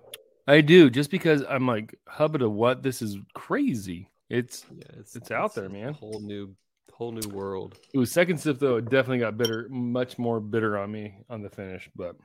I 0.46 0.60
do 0.60 0.90
just 0.90 1.10
because 1.10 1.42
I'm 1.48 1.66
like 1.66 1.94
hubba 2.08 2.38
to 2.38 2.48
what 2.48 2.82
this 2.82 3.02
is 3.02 3.16
crazy. 3.34 4.08
It's 4.28 4.64
yeah, 4.74 4.84
it's 4.98 5.14
It's 5.16 5.30
out 5.30 5.54
there, 5.54 5.68
man. 5.68 5.92
Whole 5.94 6.20
new, 6.20 6.54
whole 6.92 7.12
new 7.12 7.28
world. 7.30 7.78
Ooh, 7.96 8.04
second 8.04 8.38
sip 8.38 8.58
though, 8.58 8.76
it 8.76 8.84
definitely 8.84 9.18
got 9.18 9.36
bitter, 9.36 9.66
much 9.70 10.18
more 10.18 10.40
bitter 10.40 10.78
on 10.78 10.90
me 10.92 11.14
on 11.28 11.42
the 11.42 11.50
finish. 11.50 11.88
But 11.96 12.16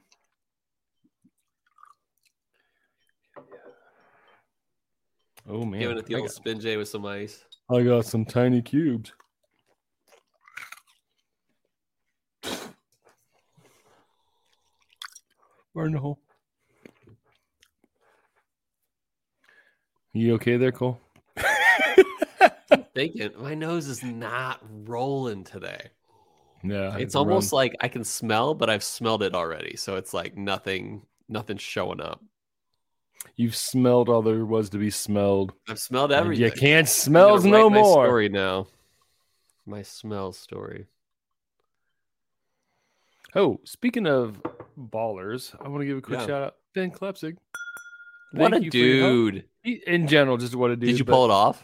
oh 5.50 5.66
man, 5.66 5.82
Giving 5.82 5.98
it 5.98 6.06
the 6.06 6.16
I, 6.16 6.20
old 6.20 6.28
got, 6.28 6.36
spin 6.36 6.60
J 6.60 6.78
with 6.78 6.90
some 6.90 7.06
ice. 7.06 7.44
I 7.72 7.82
got 7.84 8.06
some 8.06 8.26
tiny 8.26 8.62
cubes. 8.62 9.12
Burn 15.74 15.92
the 15.92 16.00
hole. 16.00 16.20
You 20.14 20.34
okay 20.34 20.58
there, 20.58 20.72
Cole? 20.72 21.00
Thinking 22.98 23.32
my 23.40 23.54
nose 23.54 23.88
is 23.88 24.04
not 24.04 24.60
rolling 24.88 25.44
today. 25.44 25.90
Yeah, 26.64 26.98
It's 26.98 27.14
almost 27.14 27.54
like 27.54 27.76
I 27.80 27.88
can 27.88 28.04
smell, 28.04 28.56
but 28.56 28.70
I've 28.72 28.84
smelled 28.84 29.22
it 29.22 29.36
already. 29.36 29.76
So 29.78 29.96
it's 29.98 30.14
like 30.16 30.36
nothing, 30.36 31.06
nothing's 31.30 31.62
showing 31.62 32.02
up. 32.02 32.22
you've 33.36 33.56
smelled 33.56 34.10
all 34.10 34.24
there 34.24 34.44
was 34.46 34.72
to 34.72 34.80
be 34.80 34.90
smelled. 34.90 35.54
I've 35.70 35.78
smelled 35.80 36.12
everything. 36.12 36.44
You 36.46 36.52
can't 36.52 36.90
smells 36.90 37.46
no 37.46 37.70
my 37.70 37.82
more. 37.82 38.06
Story 38.06 38.30
now. 38.30 38.66
My 39.68 39.84
smell 39.84 40.32
story. 40.32 40.88
Oh, 43.36 43.60
speaking 43.64 44.08
of 44.08 44.42
ballers, 44.80 45.54
I 45.64 45.68
want 45.68 45.82
to 45.82 45.86
give 45.86 45.98
a 45.98 46.02
quick 46.02 46.20
Yeah. 46.22 46.26
shout 46.26 46.42
out 46.44 46.56
Ben 46.74 46.90
Klepsig. 46.92 47.38
What 48.32 48.54
a 48.54 48.64
you 48.64 48.72
for 48.72 48.78
your 48.78 49.00
help. 49.02 49.46
dude! 49.64 49.84
In 49.88 50.08
general, 50.08 50.38
just 50.38 50.56
what 50.56 50.72
a 50.72 50.76
dude. 50.76 50.90
Did 50.90 51.00
you 51.00 51.06
but- 51.06 51.12
pull 51.14 51.26
it 51.26 51.32
off? 51.32 51.64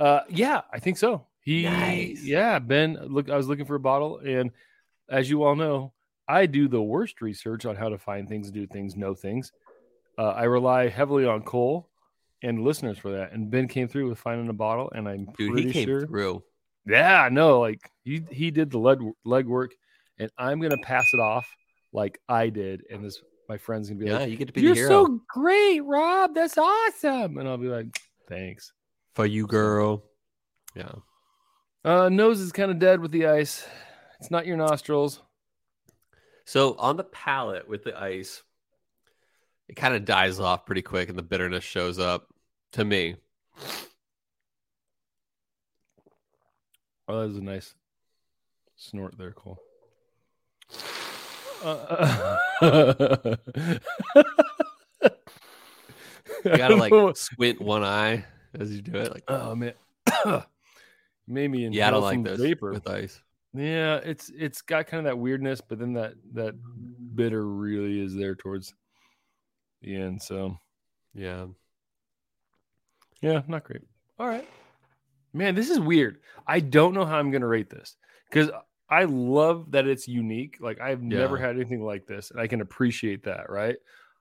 Uh, 0.00 0.20
yeah, 0.28 0.62
I 0.72 0.78
think 0.78 0.98
so. 0.98 1.26
He, 1.40 1.64
Nice. 1.64 2.22
yeah, 2.24 2.58
Ben. 2.58 2.98
Look, 3.02 3.28
I 3.30 3.36
was 3.36 3.48
looking 3.48 3.66
for 3.66 3.74
a 3.74 3.80
bottle, 3.80 4.18
and 4.18 4.50
as 5.08 5.28
you 5.28 5.44
all 5.44 5.56
know, 5.56 5.92
I 6.26 6.46
do 6.46 6.68
the 6.68 6.82
worst 6.82 7.20
research 7.20 7.66
on 7.66 7.76
how 7.76 7.90
to 7.90 7.98
find 7.98 8.28
things, 8.28 8.50
do 8.50 8.66
things, 8.66 8.96
know 8.96 9.14
things. 9.14 9.52
Uh, 10.16 10.30
I 10.30 10.44
rely 10.44 10.88
heavily 10.88 11.26
on 11.26 11.42
Cole 11.42 11.90
and 12.42 12.62
listeners 12.62 12.98
for 12.98 13.12
that. 13.12 13.32
And 13.32 13.50
Ben 13.50 13.68
came 13.68 13.88
through 13.88 14.08
with 14.08 14.18
finding 14.18 14.48
a 14.48 14.54
bottle, 14.54 14.90
and 14.94 15.08
I'm 15.08 15.26
Dude, 15.36 15.52
pretty 15.52 15.66
he 15.68 15.72
came 15.72 15.86
sure. 15.88 16.06
through. 16.06 16.42
Yeah, 16.86 17.28
no, 17.30 17.60
like 17.60 17.80
he 18.04 18.22
he 18.30 18.50
did 18.50 18.70
the 18.70 18.78
leg 18.78 19.00
leg 19.24 19.46
work, 19.46 19.72
and 20.18 20.30
I'm 20.38 20.60
gonna 20.60 20.78
pass 20.82 21.08
it 21.12 21.20
off 21.20 21.48
like 21.92 22.20
I 22.28 22.50
did, 22.50 22.82
and 22.90 23.04
this 23.04 23.22
my 23.48 23.56
friend's 23.56 23.88
gonna 23.88 24.00
be 24.00 24.06
Yeah, 24.06 24.18
like, 24.18 24.30
you 24.30 24.36
get 24.36 24.48
to 24.48 24.52
be 24.52 24.60
"You're 24.62 24.76
so 24.88 25.20
great, 25.28 25.80
Rob. 25.80 26.34
That's 26.34 26.58
awesome," 26.58 27.38
and 27.38 27.48
I'll 27.48 27.56
be 27.58 27.68
like, 27.68 27.86
"Thanks." 28.28 28.72
For 29.14 29.26
you, 29.26 29.46
girl. 29.46 30.04
Yeah. 30.74 30.92
Uh, 31.84 32.08
nose 32.08 32.40
is 32.40 32.52
kind 32.52 32.70
of 32.70 32.78
dead 32.78 33.00
with 33.00 33.12
the 33.12 33.26
ice. 33.26 33.66
It's 34.20 34.30
not 34.30 34.46
your 34.46 34.56
nostrils. 34.56 35.22
So 36.44 36.76
on 36.78 36.96
the 36.96 37.04
palate 37.04 37.68
with 37.68 37.84
the 37.84 37.98
ice, 37.98 38.42
it 39.68 39.76
kind 39.76 39.94
of 39.94 40.04
dies 40.04 40.40
off 40.40 40.66
pretty 40.66 40.82
quick, 40.82 41.08
and 41.08 41.18
the 41.18 41.22
bitterness 41.22 41.64
shows 41.64 41.98
up 41.98 42.26
to 42.72 42.84
me. 42.84 43.16
Oh, 47.06 47.20
that 47.20 47.28
was 47.28 47.36
a 47.36 47.42
nice 47.42 47.74
snort 48.76 49.16
there, 49.18 49.32
Cole. 49.32 49.58
Uh, 51.62 52.36
You 56.44 56.56
gotta 56.56 56.76
like 56.76 56.92
squint 57.16 57.60
one 57.60 57.82
eye 57.82 58.24
as 58.58 58.74
you 58.74 58.82
do 58.82 58.96
it. 58.96 59.12
Like, 59.12 59.24
oh 59.28 59.54
man, 59.54 59.74
made 61.26 61.50
me 61.50 61.68
yeah, 61.68 61.88
I 61.88 61.90
don't 61.90 62.02
like 62.02 62.22
those 62.24 62.40
vapor. 62.40 62.72
with 62.72 62.88
ice. 62.88 63.20
Yeah, 63.52 63.96
it's 63.96 64.30
it's 64.36 64.62
got 64.62 64.86
kind 64.86 64.98
of 64.98 65.04
that 65.04 65.16
weirdness, 65.18 65.60
but 65.60 65.78
then 65.78 65.92
that 65.94 66.14
that 66.32 66.54
bitter 67.14 67.46
really 67.46 68.00
is 68.00 68.14
there 68.14 68.34
towards 68.34 68.74
the 69.82 69.94
end. 69.94 70.20
So 70.22 70.58
Yeah. 71.14 71.46
yeah, 73.20 73.42
not 73.46 73.64
great. 73.64 73.82
All 74.18 74.26
right, 74.26 74.48
man, 75.32 75.54
this 75.54 75.70
is 75.70 75.78
weird. 75.78 76.18
I 76.46 76.60
don't 76.60 76.94
know 76.94 77.04
how 77.04 77.18
I'm 77.18 77.30
gonna 77.30 77.46
rate 77.46 77.70
this 77.70 77.96
because 78.28 78.50
I 78.88 79.04
love 79.04 79.70
that 79.72 79.86
it's 79.86 80.06
unique. 80.08 80.58
Like 80.60 80.80
I've 80.80 81.02
never 81.02 81.36
had 81.38 81.56
anything 81.56 81.84
like 81.84 82.06
this, 82.06 82.30
and 82.30 82.40
I 82.40 82.46
can 82.48 82.60
appreciate 82.60 83.24
that. 83.24 83.50
Right? 83.50 83.76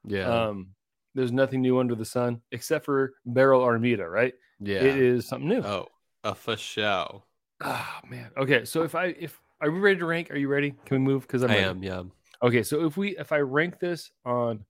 Yeah. 0.05 0.47
Um, 0.47 0.69
there's 1.15 1.31
nothing 1.31 1.61
new 1.61 1.79
under 1.79 1.95
the 1.95 2.05
sun 2.05 2.41
except 2.51 2.85
for 2.85 3.13
Barrell 3.25 3.61
Armida. 3.61 4.09
Right? 4.09 4.33
yeah. 4.59 4.83
It 4.83 4.97
is 4.97 5.27
something 5.27 5.49
new. 5.49 5.61
Oh, 5.63 5.87
a 6.23 6.35
for 6.35 6.57
show. 6.57 7.23
Ah 7.61 8.01
man. 8.09 8.31
Okay, 8.37 8.65
so 8.65 8.83
if 8.83 8.95
I 8.95 9.07
if 9.07 9.39
are 9.61 9.71
we 9.71 9.79
ready 9.79 9.99
to 9.99 10.05
rank? 10.05 10.31
Are 10.31 10.35
you 10.37 10.47
ready? 10.49 10.71
Can 10.85 10.97
we 10.97 11.11
move? 11.11 11.21
Because 11.23 11.43
I'm 11.43 11.51
I 11.51 11.55
ready. 11.55 11.67
am, 11.67 11.83
yeah. 11.83 12.03
Okay, 12.41 12.63
so 12.63 12.85
if 12.85 12.97
we 12.97 13.17
if 13.17 13.31
I 13.31 13.39
rank 13.39 13.79
this 13.79 14.11
on 14.25 14.65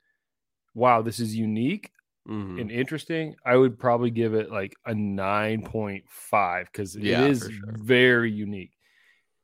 wow, 0.76 1.02
this 1.02 1.20
is 1.20 1.36
unique 1.36 1.92
Mhm. 2.28 2.62
and 2.62 2.72
interesting, 2.72 3.36
I 3.46 3.58
would 3.58 3.78
probably 3.80 4.12
give 4.12 4.34
it 4.34 4.52
like 4.52 4.76
a 4.86 4.94
9.5 4.94 6.66
because 6.72 6.96
Yeah, 6.96 7.24
it 7.26 7.30
is 7.32 7.42
sure. 7.42 7.74
very 7.78 8.32
unique. 8.32 8.72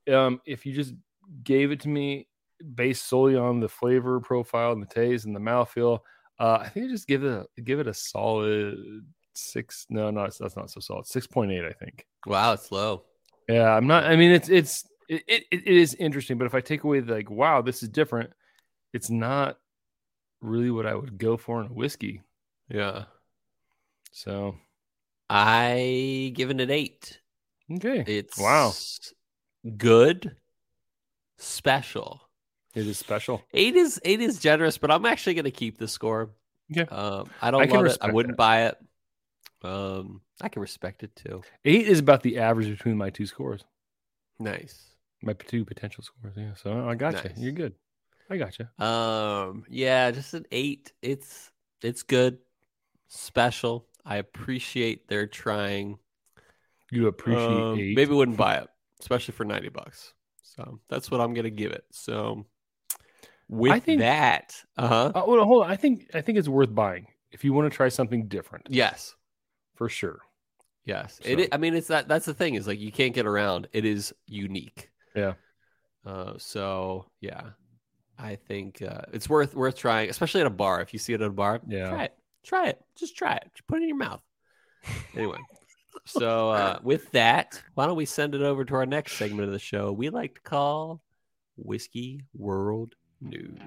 Um, 0.08 0.42
if 0.46 0.66
you 0.66 0.74
just 0.74 0.94
gave 1.44 1.72
it 1.72 1.80
to 1.82 1.90
me 1.90 2.28
based 2.76 3.08
solely 3.08 3.36
on 3.36 3.60
the 3.60 3.70
flavor 3.70 4.20
profile 4.20 4.72
and 4.74 4.82
the 4.82 4.88
taste 4.88 5.26
and 5.26 5.36
the 5.36 5.40
mouthfeel, 5.40 6.00
uh, 6.40 6.60
I 6.62 6.70
think 6.70 6.86
I 6.88 6.90
just 6.90 7.08
give 7.08 7.24
it 7.24 7.48
a 7.58 7.62
give 7.62 7.80
it 7.80 7.88
a 7.88 7.94
solid 7.94 9.06
six. 9.36 9.86
No, 9.90 10.10
no, 10.12 10.24
that's 10.24 10.56
not 10.56 10.70
so 10.70 10.80
solid. 10.80 11.06
Six 11.08 11.28
point 11.28 11.52
eight, 11.52 11.66
I 11.66 11.74
think. 11.74 12.06
Wow, 12.26 12.54
it's 12.54 12.72
low. 12.72 13.04
Yeah, 13.48 13.74
I'm 13.76 13.88
not. 13.88 14.06
I 14.06 14.16
mean, 14.16 14.32
it's 14.32 14.50
it's 14.50 14.86
it, 15.08 15.24
it, 15.28 15.44
it 15.52 15.68
is 15.68 15.96
interesting, 15.96 16.38
but 16.38 16.46
if 16.46 16.56
I 16.56 16.62
take 16.62 16.84
away 16.84 17.00
the, 17.00 17.14
like, 17.14 17.30
wow, 17.32 17.62
this 17.62 17.82
is 17.82 17.90
different, 17.90 18.32
it's 18.94 19.10
not 19.10 19.58
really 20.42 20.72
what 20.72 20.86
I 20.86 20.96
would 20.96 21.18
go 21.18 21.36
for 21.38 21.60
in 21.62 21.68
a 21.68 21.74
whiskey. 21.74 22.22
Yeah. 22.70 23.06
So 24.12 24.56
I 25.30 26.32
give 26.36 26.50
it 26.52 26.62
an 26.62 26.70
eight. 26.72 27.20
okay, 27.76 28.04
It's 28.08 28.40
Wow. 28.40 28.74
good, 29.78 30.36
special. 31.38 32.29
It 32.76 32.86
is 32.88 32.98
special. 32.98 33.44
Eight 33.54 33.76
is 33.76 34.00
eight 34.04 34.22
is 34.22 34.40
generous, 34.40 34.78
but 34.78 34.92
I'm 34.92 35.06
actually 35.06 35.34
gonna 35.36 35.52
keep 35.52 35.78
the 35.78 35.88
score. 35.88 36.30
Okay. 36.72 36.84
Um, 36.94 37.30
I 37.42 37.52
don't 37.52 37.62
I 37.62 37.66
love 37.76 37.86
it. 37.88 37.98
I 38.02 38.12
wouldn't 38.12 38.34
that. 38.34 38.38
buy 38.38 38.66
it. 38.68 38.78
Um, 39.64 40.22
I 40.42 40.50
can 40.50 40.62
respect 40.62 41.04
it 41.04 41.16
too. 41.16 41.42
Eight 41.66 41.88
is 41.88 42.00
about 42.00 42.24
the 42.24 42.38
average 42.40 42.70
between 42.70 42.96
my 42.98 43.10
two 43.10 43.26
scores, 43.26 43.66
Nice. 44.40 44.80
my 45.22 45.34
two 45.34 45.66
potential 45.66 46.04
scores. 46.04 46.36
Yeah, 46.38 46.54
so 46.56 46.88
I 46.88 46.96
got 46.96 47.16
you. 47.24 47.30
Nice. 47.30 47.38
You're 47.40 47.52
good. 47.52 47.74
I 48.30 48.38
got 48.38 48.58
you. 48.60 48.86
Um, 48.86 49.66
yeah, 49.70 50.12
just 50.12 50.34
an 50.36 50.46
eight. 50.52 50.92
It's 51.02 51.52
it's 51.82 52.04
good, 52.04 52.38
special. 53.08 53.88
I 54.06 54.18
appreciate 54.18 55.08
their 55.08 55.28
trying. 55.28 55.98
You 56.92 57.08
appreciate 57.08 57.48
Um, 57.48 57.80
eight. 57.80 57.96
Maybe 57.96 58.14
wouldn't 58.14 58.38
buy 58.38 58.58
it, 58.58 58.68
especially 59.02 59.34
for 59.34 59.44
ninety 59.46 59.70
bucks. 59.70 60.14
So 60.44 60.80
that's 60.90 61.10
what 61.12 61.20
I'm 61.22 61.34
gonna 61.34 61.50
give 61.50 61.72
it. 61.72 61.84
So 61.92 62.46
with 63.50 63.84
think- 63.84 64.00
that, 64.00 64.56
uh 64.78 64.88
huh. 64.88 65.12
Uh, 65.16 65.24
well, 65.28 65.44
hold 65.46 65.66
on. 65.66 65.72
I 65.72 65.76
think 65.76 66.10
I 66.14 66.22
think 66.22 66.38
it's 66.38 66.48
worth 66.48 66.74
buying 66.74 67.08
if 67.32 67.44
you 67.44 67.52
want 67.54 67.70
to 67.72 67.76
try 67.76 67.90
something 67.90 68.28
different 68.28 68.68
Yes, 68.70 69.16
for 69.76 69.90
sure. 69.90 70.20
yes. 70.86 71.20
So- 71.24 71.30
It. 71.30 71.40
i- 71.42 71.48
I 71.54 71.58
mean, 71.58 71.74
it's 71.76 71.88
that. 71.88 72.08
That's 72.08 72.26
the 72.26 72.34
thing 72.34 72.56
is 72.56 72.68
like 72.68 72.80
you 72.80 72.92
can't 72.92 73.14
get 73.14 73.26
around. 73.26 73.68
It 73.74 73.86
is 73.86 74.14
unique. 74.28 74.90
Yeah. 75.16 75.34
Uh. 76.06 76.34
So 76.38 77.06
yeah, 77.22 77.42
I 78.18 78.36
think 78.36 78.82
uh, 78.82 79.02
it's 79.14 79.28
worth 79.28 79.56
worth 79.56 79.76
trying, 79.76 80.10
especially 80.10 80.42
at 80.42 80.48
a 80.48 80.52
bar. 80.52 80.82
If 80.82 80.94
you 80.94 81.00
see 81.00 81.14
it 81.14 81.22
at 81.22 81.28
a 81.28 81.32
bar, 81.32 81.60
Yeah. 81.68 81.90
try 81.90 82.04
it. 82.06 82.14
Try 82.44 82.68
it. 82.70 82.82
Just 82.98 83.18
try 83.18 83.34
it. 83.36 83.50
Just 83.54 83.68
put 83.68 83.80
it 83.80 83.82
in 83.84 83.90
your 83.90 83.98
mouth. 83.98 84.22
Anyway. 85.16 85.38
So 86.06 86.52
uh, 86.52 86.80
with 86.84 87.12
that, 87.12 87.62
why 87.74 87.86
don't 87.88 87.98
we 87.98 88.06
send 88.06 88.34
it 88.34 88.42
over 88.42 88.64
to 88.64 88.76
our 88.76 88.86
next 88.86 89.14
segment 89.18 89.44
of 89.48 89.52
the 89.52 89.60
show? 89.60 89.92
We 89.92 90.10
like 90.10 90.36
to 90.36 90.42
call 90.42 91.02
Whiskey 91.58 92.22
World 92.34 92.94
News. 93.22 93.60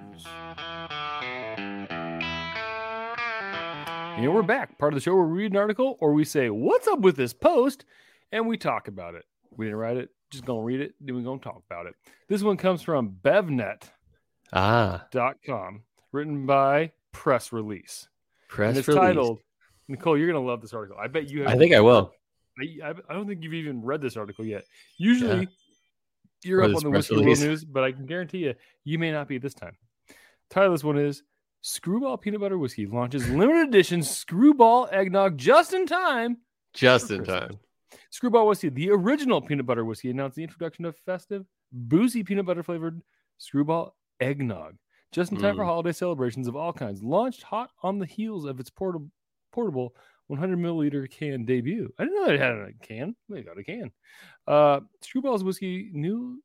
You 4.19 4.29
know, 4.29 4.31
we're 4.35 4.43
back. 4.43 4.79
Part 4.79 4.93
of 4.93 4.97
the 4.97 5.01
show 5.01 5.15
where 5.15 5.25
we 5.25 5.39
read 5.43 5.53
an 5.53 5.57
article 5.59 5.97
or 6.01 6.13
we 6.13 6.25
say, 6.25 6.51
What's 6.51 6.87
up 6.89 7.01
with 7.01 7.17
this 7.17 7.33
post? 7.33 7.85
And 8.31 8.47
we 8.47 8.57
talk 8.57 8.89
about 8.89 9.15
it. 9.15 9.25
We 9.57 9.67
didn't 9.67 9.79
write 9.79 9.97
it, 9.99 10.11
just 10.31 10.45
gonna 10.45 10.63
read 10.63 10.81
it, 10.81 10.95
then 11.01 11.15
we're 11.15 11.23
gonna 11.23 11.41
talk 11.41 11.63
about 11.71 11.87
it. 11.87 11.95
This 12.29 12.43
one 12.43 12.57
comes 12.57 12.81
from 12.83 13.17
bevnet.com, 13.23 13.91
Ah, 14.55 15.05
written 16.13 16.47
by 16.47 16.93
Press 17.13 17.53
Release. 17.53 18.09
press 18.49 18.71
and 18.71 18.79
it's 18.79 18.89
release. 18.89 19.01
titled 19.01 19.41
Nicole, 19.89 20.17
you're 20.17 20.29
gonna 20.33 20.45
love 20.45 20.63
this 20.63 20.73
article. 20.73 20.97
I 20.99 21.09
bet 21.09 21.29
you 21.29 21.43
have 21.43 21.49
I 21.51 21.59
think 21.59 21.75
I 21.75 21.81
will. 21.81 22.13
I, 22.59 22.89
I, 22.89 22.95
I 23.11 23.13
don't 23.15 23.27
think 23.27 23.43
you've 23.43 23.55
even 23.55 23.83
read 23.83 24.01
this 24.01 24.17
article 24.17 24.45
yet. 24.45 24.65
Usually 24.99 25.49
you're 26.45 26.63
up 26.63 26.75
on 26.75 26.83
the 26.83 26.91
Whiskey 26.91 27.15
World. 27.17 27.39
News, 27.39 27.65
but 27.65 27.85
I 27.85 27.93
can 27.93 28.07
guarantee 28.07 28.39
you, 28.39 28.55
you 28.85 28.99
may 28.99 29.11
not 29.13 29.29
be 29.29 29.39
this 29.39 29.55
time. 29.55 29.77
Title 30.51 30.73
this 30.73 30.85
one 30.85 30.99
is 30.99 31.23
Screwball 31.63 32.19
Peanut 32.19 32.41
Butter 32.41 32.59
Whiskey 32.59 32.87
launches 32.87 33.29
limited 33.29 33.69
edition 33.69 34.03
Screwball 34.03 34.89
Eggnog 34.93 35.37
just 35.39 35.73
in 35.73 35.87
time. 35.87 36.39
Just 36.75 37.11
in 37.11 37.25
Christmas. 37.25 37.41
time. 37.49 37.59
Screwball 38.11 38.47
Whiskey, 38.47 38.69
the 38.71 38.91
original 38.91 39.41
peanut 39.41 39.67
butter 39.67 39.85
whiskey, 39.85 40.11
announced 40.11 40.37
the 40.37 40.43
introduction 40.43 40.85
of 40.87 40.97
festive, 40.97 41.45
boozy 41.73 42.23
peanut 42.25 42.47
butter 42.47 42.63
flavored 42.63 43.01
Screwball 43.39 43.95
Eggnog 44.21 44.77
just 45.13 45.31
in 45.33 45.39
time 45.39 45.57
for 45.57 45.63
Mm. 45.63 45.67
holiday 45.67 45.93
celebrations 45.93 46.49
of 46.49 46.57
all 46.57 46.73
kinds. 46.73 47.03
Launched 47.03 47.43
hot 47.43 47.71
on 47.83 47.99
the 47.99 48.07
heels 48.07 48.45
of 48.47 48.59
its 48.61 48.71
portable, 48.71 49.11
portable 49.53 49.95
100 50.33 50.59
milliliter 50.59 51.11
can 51.11 51.45
debut. 51.45 51.93
I 51.99 52.05
didn't 52.05 52.21
know 52.21 52.27
they 52.27 52.39
had 52.39 52.53
a 52.53 52.73
can. 52.83 53.15
They 53.29 53.43
got 53.43 53.59
a 53.59 53.65
can. 53.65 53.91
Uh, 54.47 54.81
Screwball's 55.03 55.45
whiskey 55.45 55.91
new. 55.93 56.43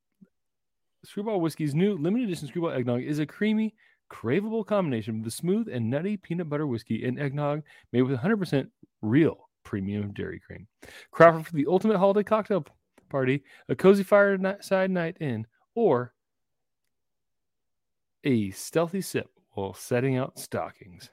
Screwball 1.06 1.40
whiskey's 1.40 1.74
new 1.74 1.96
limited 1.96 2.28
edition 2.28 2.48
Screwball 2.48 2.72
eggnog 2.72 3.02
is 3.02 3.20
a 3.20 3.26
creamy, 3.26 3.74
craveable 4.12 4.66
combination 4.66 5.20
of 5.20 5.24
the 5.24 5.32
smooth 5.32 5.70
and 5.70 5.90
nutty 5.90 6.18
peanut 6.18 6.50
butter 6.50 6.68
whiskey 6.68 7.06
and 7.06 7.18
eggnog 7.18 7.64
made 7.94 8.02
with 8.02 8.20
100% 8.20 8.68
real 9.02 9.50
premium 9.64 10.12
dairy 10.12 10.40
cream. 10.40 10.68
Crafted 11.14 11.46
for 11.46 11.54
the 11.54 11.68
ultimate 11.68 11.98
holiday 11.98 12.24
cocktail 12.24 12.66
party, 13.10 13.44
a 13.70 13.76
cozy 13.76 14.04
fireside 14.04 14.92
night 14.92 15.16
in, 15.22 15.48
or 15.76 16.14
a 18.26 18.50
stealthy 18.52 19.02
sip 19.02 19.30
while 19.52 19.74
setting 19.74 20.18
out 20.18 20.38
stockings. 20.38 21.10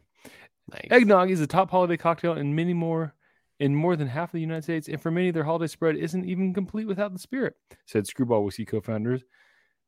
Nice. 0.71 0.89
Eggnog 0.91 1.31
is 1.31 1.41
a 1.41 1.47
top 1.47 1.71
holiday 1.71 1.97
cocktail 1.97 2.35
in 2.35 2.55
many 2.55 2.73
more 2.73 3.15
in 3.61 3.75
more 3.75 3.95
than 3.97 4.09
half 4.09 4.31
of 4.31 4.33
the 4.33 4.41
United 4.41 4.65
States, 4.65 4.89
and 4.89 5.01
for 5.01 5.11
many, 5.11 5.31
their 5.31 5.45
holiday 5.45 5.69
spread 5.69 5.97
isn't 5.97 6.25
even 6.25 6.53
complete 6.53 6.87
without 6.87 7.13
the 7.13 7.19
spirit, 7.19 7.55
said 7.87 8.07
Screwball 8.07 8.45
Whiskey 8.45 8.65
co-founders. 8.65 9.23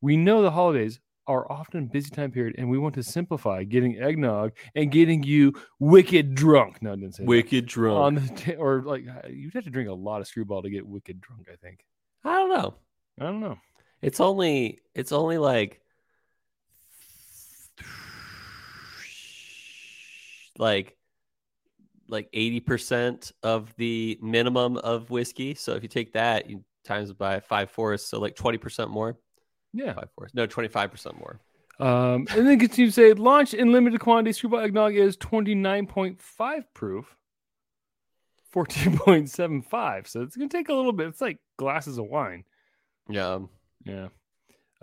We 0.00 0.16
know 0.16 0.42
the 0.42 0.52
holidays 0.52 1.00
are 1.26 1.50
often 1.50 1.80
a 1.80 1.86
busy 1.86 2.10
time 2.10 2.30
period, 2.30 2.54
and 2.58 2.70
we 2.70 2.78
want 2.78 2.94
to 2.94 3.02
simplify 3.02 3.64
getting 3.64 3.98
eggnog 4.00 4.52
and 4.76 4.92
getting 4.92 5.24
you 5.24 5.54
wicked 5.80 6.34
drunk. 6.34 6.80
No, 6.80 6.92
I 6.92 6.96
didn't 6.96 7.16
say 7.16 7.24
that. 7.24 7.28
Wicked 7.28 7.66
drunk. 7.66 7.98
on 7.98 8.14
the 8.14 8.34
t- 8.34 8.54
or 8.54 8.82
like 8.82 9.04
you'd 9.28 9.54
have 9.54 9.64
to 9.64 9.70
drink 9.70 9.88
a 9.88 9.94
lot 9.94 10.20
of 10.20 10.28
screwball 10.28 10.62
to 10.62 10.70
get 10.70 10.86
wicked 10.86 11.20
drunk. 11.20 11.48
I 11.52 11.56
think. 11.56 11.84
I 12.24 12.34
don't 12.34 12.50
know. 12.50 12.74
I 13.20 13.24
don't 13.24 13.40
know. 13.40 13.58
It's 14.02 14.20
only 14.20 14.80
it's 14.94 15.12
only 15.12 15.38
like 15.38 15.80
like 20.58 20.96
like 22.08 22.30
80% 22.32 23.32
of 23.42 23.74
the 23.76 24.18
minimum 24.22 24.76
of 24.76 25.10
whiskey. 25.10 25.54
So 25.54 25.72
if 25.72 25.82
you 25.82 25.88
take 25.88 26.12
that, 26.12 26.48
you 26.48 26.64
times 26.84 27.12
by 27.12 27.40
five 27.40 27.70
fourths, 27.70 28.06
so 28.06 28.20
like 28.20 28.36
20% 28.36 28.90
more. 28.90 29.18
Yeah. 29.72 29.94
Five 29.94 30.08
fourths. 30.14 30.34
No, 30.34 30.46
25% 30.46 31.18
more. 31.18 31.40
Um, 31.78 32.26
and 32.30 32.46
then 32.46 32.58
continue 32.58 32.90
to 32.90 32.92
say 32.92 33.12
launched 33.12 33.52
in 33.54 33.70
limited 33.72 34.00
quantity. 34.00 34.32
Screwball 34.32 34.60
eggnog 34.60 34.94
is 34.94 35.14
twenty 35.16 35.54
nine 35.54 35.86
point 35.86 36.20
five 36.22 36.72
proof. 36.72 37.14
14.75. 38.54 40.06
So 40.06 40.22
it's 40.22 40.34
going 40.34 40.48
to 40.48 40.56
take 40.56 40.70
a 40.70 40.74
little 40.74 40.92
bit. 40.92 41.08
It's 41.08 41.20
like 41.20 41.38
glasses 41.58 41.98
of 41.98 42.06
wine. 42.06 42.44
Yeah. 43.06 43.40
Yeah. 43.84 44.08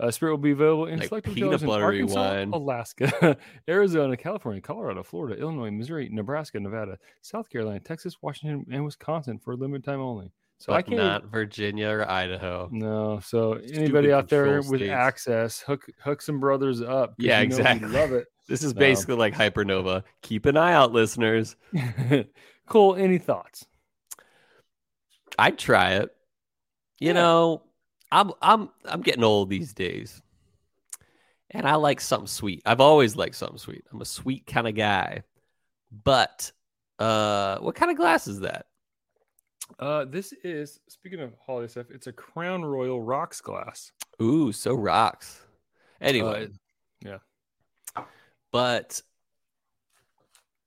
Uh, 0.00 0.10
Spirit 0.10 0.32
will 0.32 0.38
be 0.38 0.50
available 0.50 0.86
in 0.86 0.98
Like 0.98 1.08
select 1.08 1.32
peanut 1.32 1.62
in 1.62 1.70
Arkansas, 1.70 2.14
wine. 2.34 2.50
Alaska, 2.52 3.36
Arizona, 3.68 4.16
California, 4.16 4.60
Colorado, 4.60 5.02
Florida, 5.04 5.40
Illinois, 5.40 5.70
Missouri, 5.70 6.08
Nebraska, 6.10 6.58
Nevada, 6.58 6.98
South 7.22 7.48
Carolina, 7.48 7.78
Texas, 7.80 8.16
Washington, 8.20 8.66
and 8.72 8.84
Wisconsin 8.84 9.38
for 9.38 9.52
a 9.52 9.56
limited 9.56 9.84
time 9.84 10.00
only. 10.00 10.32
So 10.58 10.72
I 10.72 10.78
But 10.78 10.86
can't. 10.86 10.96
not 10.98 11.24
Virginia 11.26 11.88
or 11.90 12.10
Idaho. 12.10 12.68
No, 12.72 13.20
so 13.20 13.58
Stupid 13.58 13.76
anybody 13.78 14.12
out 14.12 14.28
there 14.28 14.56
with 14.62 14.80
states. 14.80 14.90
access, 14.92 15.60
hook 15.60 15.84
hook 16.02 16.22
some 16.22 16.40
brothers 16.40 16.80
up. 16.82 17.14
Yeah, 17.18 17.40
you 17.40 17.48
know 17.48 17.56
exactly. 17.56 17.88
love 17.88 18.12
it. 18.12 18.26
This 18.48 18.62
is 18.62 18.74
basically 18.74 19.14
like 19.16 19.32
Hypernova. 19.32 20.02
Keep 20.20 20.44
an 20.46 20.56
eye 20.58 20.74
out, 20.74 20.92
listeners. 20.92 21.56
cool. 22.66 22.94
any 22.94 23.16
thoughts? 23.18 23.64
I'd 25.38 25.58
try 25.58 25.94
it. 25.94 26.10
You 27.00 27.08
Yeah. 27.08 27.12
know, 27.14 27.62
I'm 28.10 28.32
I'm 28.40 28.70
I'm 28.84 29.02
getting 29.02 29.24
old 29.24 29.50
these 29.50 29.72
days. 29.72 30.20
And 31.50 31.68
I 31.68 31.76
like 31.76 32.00
something 32.00 32.26
sweet. 32.26 32.62
I've 32.66 32.80
always 32.80 33.16
liked 33.16 33.36
something 33.36 33.58
sweet. 33.58 33.84
I'm 33.92 34.00
a 34.00 34.06
sweet 34.06 34.46
kind 34.46 34.66
of 34.66 34.74
guy. 34.74 35.22
But 36.04 36.50
uh 36.98 37.58
what 37.58 37.74
kind 37.74 37.90
of 37.90 37.96
glass 37.96 38.26
is 38.26 38.40
that? 38.40 38.66
Uh, 39.78 40.04
this 40.04 40.32
is 40.44 40.80
speaking 40.88 41.20
of 41.20 41.32
holiday 41.44 41.68
stuff. 41.68 41.86
It's 41.90 42.06
a 42.06 42.12
Crown 42.12 42.64
Royal 42.64 43.00
rocks 43.00 43.40
glass. 43.40 43.92
Ooh, 44.20 44.52
so 44.52 44.74
rocks. 44.74 45.40
Anyway, 46.00 46.48
yeah. 47.00 47.18
but 48.52 49.00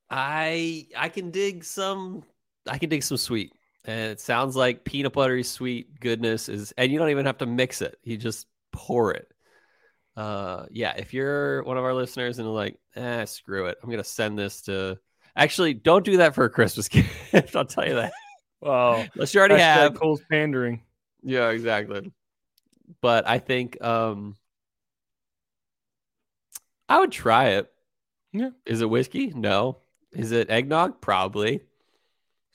I 0.09 0.87
I 0.97 1.09
can 1.09 1.31
dig 1.31 1.63
some 1.63 2.23
I 2.67 2.77
can 2.77 2.89
dig 2.89 3.03
some 3.03 3.17
sweet. 3.17 3.53
And 3.87 4.11
it 4.11 4.19
sounds 4.19 4.55
like 4.55 4.83
peanut 4.83 5.13
buttery 5.13 5.43
sweet 5.43 5.99
goodness 5.99 6.49
is 6.49 6.73
and 6.77 6.91
you 6.91 6.99
don't 6.99 7.09
even 7.09 7.25
have 7.25 7.37
to 7.39 7.45
mix 7.45 7.81
it. 7.81 7.97
You 8.03 8.17
just 8.17 8.45
pour 8.73 9.13
it. 9.13 9.31
Uh 10.17 10.65
yeah, 10.71 10.93
if 10.97 11.13
you're 11.13 11.63
one 11.63 11.77
of 11.77 11.85
our 11.85 11.93
listeners 11.93 12.37
and 12.37 12.53
like, 12.53 12.77
eh, 12.95 13.23
screw 13.25 13.67
it. 13.67 13.77
I'm 13.81 13.89
gonna 13.89 14.03
send 14.03 14.37
this 14.37 14.61
to 14.63 14.99
actually 15.37 15.73
don't 15.73 16.03
do 16.03 16.17
that 16.17 16.35
for 16.35 16.43
a 16.43 16.49
Christmas 16.49 16.87
gift. 16.89 17.55
I'll 17.55 17.65
tell 17.65 17.87
you 17.87 17.95
that. 17.95 18.11
Well, 18.59 19.05
Unless 19.13 19.33
you 19.33 19.39
already 19.39 19.59
have. 19.59 19.95
Cole's 19.95 20.21
pandering. 20.29 20.81
Yeah, 21.23 21.49
exactly. 21.49 22.11
But 23.01 23.27
I 23.27 23.39
think 23.39 23.81
um 23.81 24.35
I 26.89 26.99
would 26.99 27.11
try 27.11 27.49
it. 27.51 27.71
Yeah. 28.33 28.49
Is 28.65 28.81
it 28.81 28.89
whiskey? 28.89 29.31
No. 29.35 29.77
Is 30.11 30.31
it 30.31 30.49
eggnog? 30.49 30.99
Probably. 31.01 31.61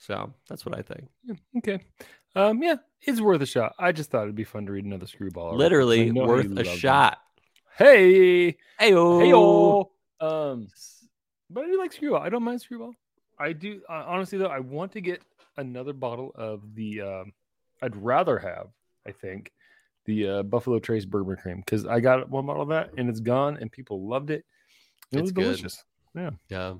So 0.05 0.33
that's 0.49 0.65
what 0.65 0.77
I 0.77 0.81
think. 0.81 1.07
Yeah, 1.23 1.35
okay. 1.59 1.79
Um, 2.35 2.61
yeah, 2.61 2.75
it's 3.01 3.21
worth 3.21 3.41
a 3.41 3.45
shot. 3.45 3.73
I 3.79 3.93
just 3.93 4.11
thought 4.11 4.23
it'd 4.23 4.35
be 4.35 4.43
fun 4.43 4.65
to 4.65 4.73
read 4.73 4.83
another 4.83 5.07
screwball. 5.07 5.55
Literally 5.55 6.11
worth 6.11 6.45
a 6.45 6.49
them. 6.49 6.65
shot. 6.65 7.19
Hey, 7.77 8.57
Hey 8.79 8.91
hey, 8.91 9.31
Um, 10.19 10.67
but 11.49 11.63
I 11.63 11.67
do 11.67 11.79
like 11.79 11.93
screwball. 11.93 12.21
I 12.21 12.27
don't 12.27 12.43
mind 12.43 12.59
screwball. 12.61 12.93
I 13.39 13.53
do 13.53 13.81
uh, 13.89 14.03
honestly 14.05 14.37
though. 14.37 14.47
I 14.47 14.59
want 14.59 14.91
to 14.93 15.01
get 15.01 15.21
another 15.55 15.93
bottle 15.93 16.31
of 16.35 16.75
the. 16.75 16.99
Um, 17.01 17.33
I'd 17.81 17.95
rather 17.95 18.37
have. 18.39 18.67
I 19.07 19.11
think 19.11 19.53
the 20.05 20.27
uh, 20.27 20.43
Buffalo 20.43 20.79
Trace 20.79 21.05
bourbon 21.05 21.37
cream 21.37 21.57
because 21.59 21.85
I 21.85 22.01
got 22.01 22.29
one 22.29 22.45
bottle 22.45 22.63
of 22.63 22.69
that 22.69 22.91
and 22.97 23.09
it's 23.09 23.21
gone 23.21 23.57
and 23.61 23.71
people 23.71 24.05
loved 24.05 24.31
it. 24.31 24.43
It 25.11 25.17
It's 25.19 25.21
was 25.21 25.31
good. 25.31 25.43
delicious. 25.43 25.83
Yeah. 26.49 26.75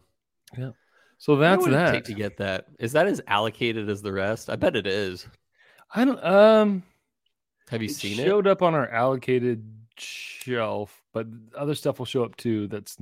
So 1.24 1.36
What 1.36 1.39
that's 1.39 1.65
that. 1.67 1.91
take 1.93 2.03
to 2.05 2.13
get 2.13 2.36
that? 2.39 2.65
Is 2.80 2.91
that 2.91 3.07
as 3.07 3.21
allocated 3.28 3.89
as 3.89 4.01
the 4.01 4.11
rest? 4.11 4.49
I 4.49 4.57
bet 4.57 4.76
it 4.76 4.86
is. 4.86 5.26
I 5.95 6.03
don't. 6.03 6.21
Um, 6.21 6.84
Have 7.69 7.82
you 7.82 7.88
seen 7.88 8.19
it? 8.19 8.26
showed 8.26 8.45
up 8.45 8.61
on 8.61 8.74
our 8.76 8.89
allocated 8.89 9.63
shelf, 9.97 11.01
but 11.13 11.28
other 11.55 11.76
stuff 11.76 11.99
will 11.99 12.05
show 12.05 12.26
up 12.26 12.36
too. 12.36 12.67
That's 12.67 12.97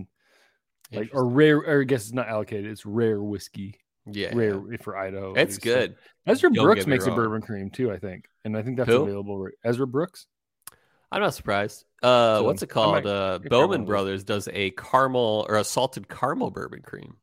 like 0.94 1.10
or 1.14 1.26
rare. 1.26 1.58
Or 1.58 1.82
I 1.82 1.84
guess 1.84 2.04
it's 2.04 2.14
not 2.14 2.28
allocated. 2.28 2.70
It's 2.70 2.86
rare 2.86 3.20
whiskey, 3.24 3.80
yeah, 4.06 4.36
rare 4.36 4.62
yeah. 4.70 4.78
for 4.80 4.96
Idaho. 4.96 5.34
It's. 5.34 5.56
So- 5.56 5.62
good. 5.62 5.96
Ezra 6.28 6.54
Don't 6.54 6.64
Brooks 6.64 6.86
makes 6.86 7.08
a 7.08 7.12
bourbon 7.12 7.42
cream 7.42 7.72
too, 7.72 7.92
I 7.92 7.98
think, 7.98 8.26
and 8.46 8.56
I 8.56 8.62
think 8.62 8.78
that's 8.78 8.88
Who? 8.88 9.02
available. 9.02 9.48
Ezra 9.66 9.88
Brooks. 9.88 10.28
I'm 11.12 11.22
not 11.22 11.34
surprised. 11.34 11.86
Uh, 12.04 12.38
So, 12.38 12.44
what's 12.44 12.62
it 12.62 12.68
called? 12.70 13.04
might 13.04 13.06
Uh, 13.08 13.40
Bowman. 13.40 13.86
Brothers 13.86 14.24
does 14.24 14.48
a 14.54 14.70
caramel 14.70 15.48
or 15.50 15.56
a 15.58 15.64
salted 15.64 16.08
caramel 16.08 16.52
bourbon 16.52 16.84
cream. 16.84 17.16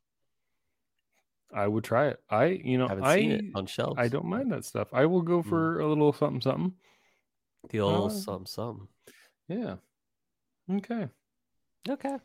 I 1.53 1.67
would 1.67 1.83
try 1.83 2.07
it. 2.09 2.19
I, 2.29 2.45
you 2.45 2.77
know, 2.77 2.87
haven't 2.87 3.03
I, 3.05 3.15
seen 3.17 3.31
it 3.31 3.45
on 3.55 3.65
shelves. 3.65 3.95
I 3.97 4.07
don't 4.07 4.25
mind 4.25 4.51
that 4.51 4.65
stuff. 4.65 4.89
I 4.93 5.05
will 5.07 5.21
go 5.23 5.41
Mm. 5.41 5.49
for 5.49 5.79
a 5.79 5.87
little 5.87 6.13
something, 6.13 6.41
something. 6.41 6.73
the 7.69 7.79
old 7.81 8.11
Uh, 8.11 8.13
some 8.13 8.45
some. 8.45 8.87
Yeah. 9.47 9.75
Okay. 10.71 11.07
Okay. 11.89 12.17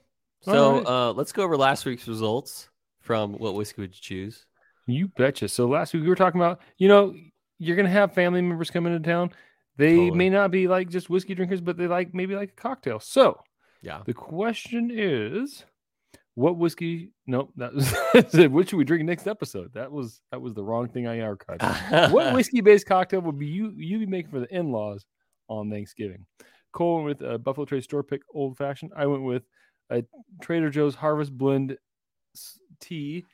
So 0.42 0.76
right. 0.78 0.86
uh, 0.86 1.12
let's 1.12 1.32
go 1.32 1.42
over 1.42 1.56
last 1.56 1.84
week's 1.86 2.06
results 2.06 2.68
from 3.00 3.32
what 3.34 3.54
whiskey 3.54 3.80
would 3.80 3.94
you 3.94 4.00
choose? 4.00 4.44
You 4.86 5.08
betcha. 5.08 5.48
So 5.48 5.66
last 5.66 5.94
week 5.94 6.02
we 6.02 6.08
were 6.08 6.14
talking 6.14 6.40
about, 6.40 6.60
you 6.76 6.88
know, 6.88 7.14
you're 7.58 7.76
gonna 7.76 7.88
have 7.88 8.12
family 8.12 8.42
members 8.42 8.70
come 8.70 8.86
into 8.86 9.00
town. 9.00 9.30
They 9.76 9.96
Totally. 9.96 10.10
may 10.18 10.30
not 10.30 10.50
be 10.50 10.68
like 10.68 10.90
just 10.90 11.08
whiskey 11.08 11.34
drinkers, 11.34 11.60
but 11.62 11.76
they 11.78 11.86
like 11.86 12.12
maybe 12.14 12.36
like 12.36 12.50
a 12.50 12.54
cocktail. 12.60 13.00
So 13.00 13.40
Yeah. 13.80 14.02
the 14.04 14.12
question 14.14 14.90
is, 14.92 15.64
what 16.34 16.56
whiskey? 16.56 17.10
Nope, 17.26 17.52
that 17.56 17.74
was 17.74 17.94
said, 18.30 18.52
what 18.52 18.68
should 18.68 18.76
we 18.76 18.84
drink 18.84 19.04
next 19.04 19.26
episode? 19.26 19.72
That 19.74 19.90
was 19.92 20.20
that 20.30 20.40
was 20.40 20.54
the 20.54 20.62
wrong 20.64 20.88
thing 20.88 21.06
I 21.06 21.18
archived. 21.18 22.10
what 22.12 22.34
whiskey 22.34 22.60
based 22.60 22.86
cocktail 22.86 23.20
would 23.20 23.38
be 23.38 23.46
you 23.46 23.72
you 23.76 23.98
be 23.98 24.06
making 24.06 24.30
for 24.30 24.40
the 24.40 24.54
in 24.54 24.72
laws 24.72 25.04
on 25.48 25.70
Thanksgiving? 25.70 26.26
Cole 26.72 27.04
went 27.04 27.20
with 27.20 27.28
a 27.28 27.38
Buffalo 27.38 27.64
Trace 27.66 27.84
store 27.84 28.02
pick 28.02 28.22
old 28.34 28.56
fashioned. 28.56 28.90
I 28.96 29.06
went 29.06 29.22
with 29.22 29.44
a 29.90 30.04
Trader 30.42 30.70
Joe's 30.70 30.96
Harvest 30.96 31.36
Blend 31.36 31.76
tea, 32.80 33.24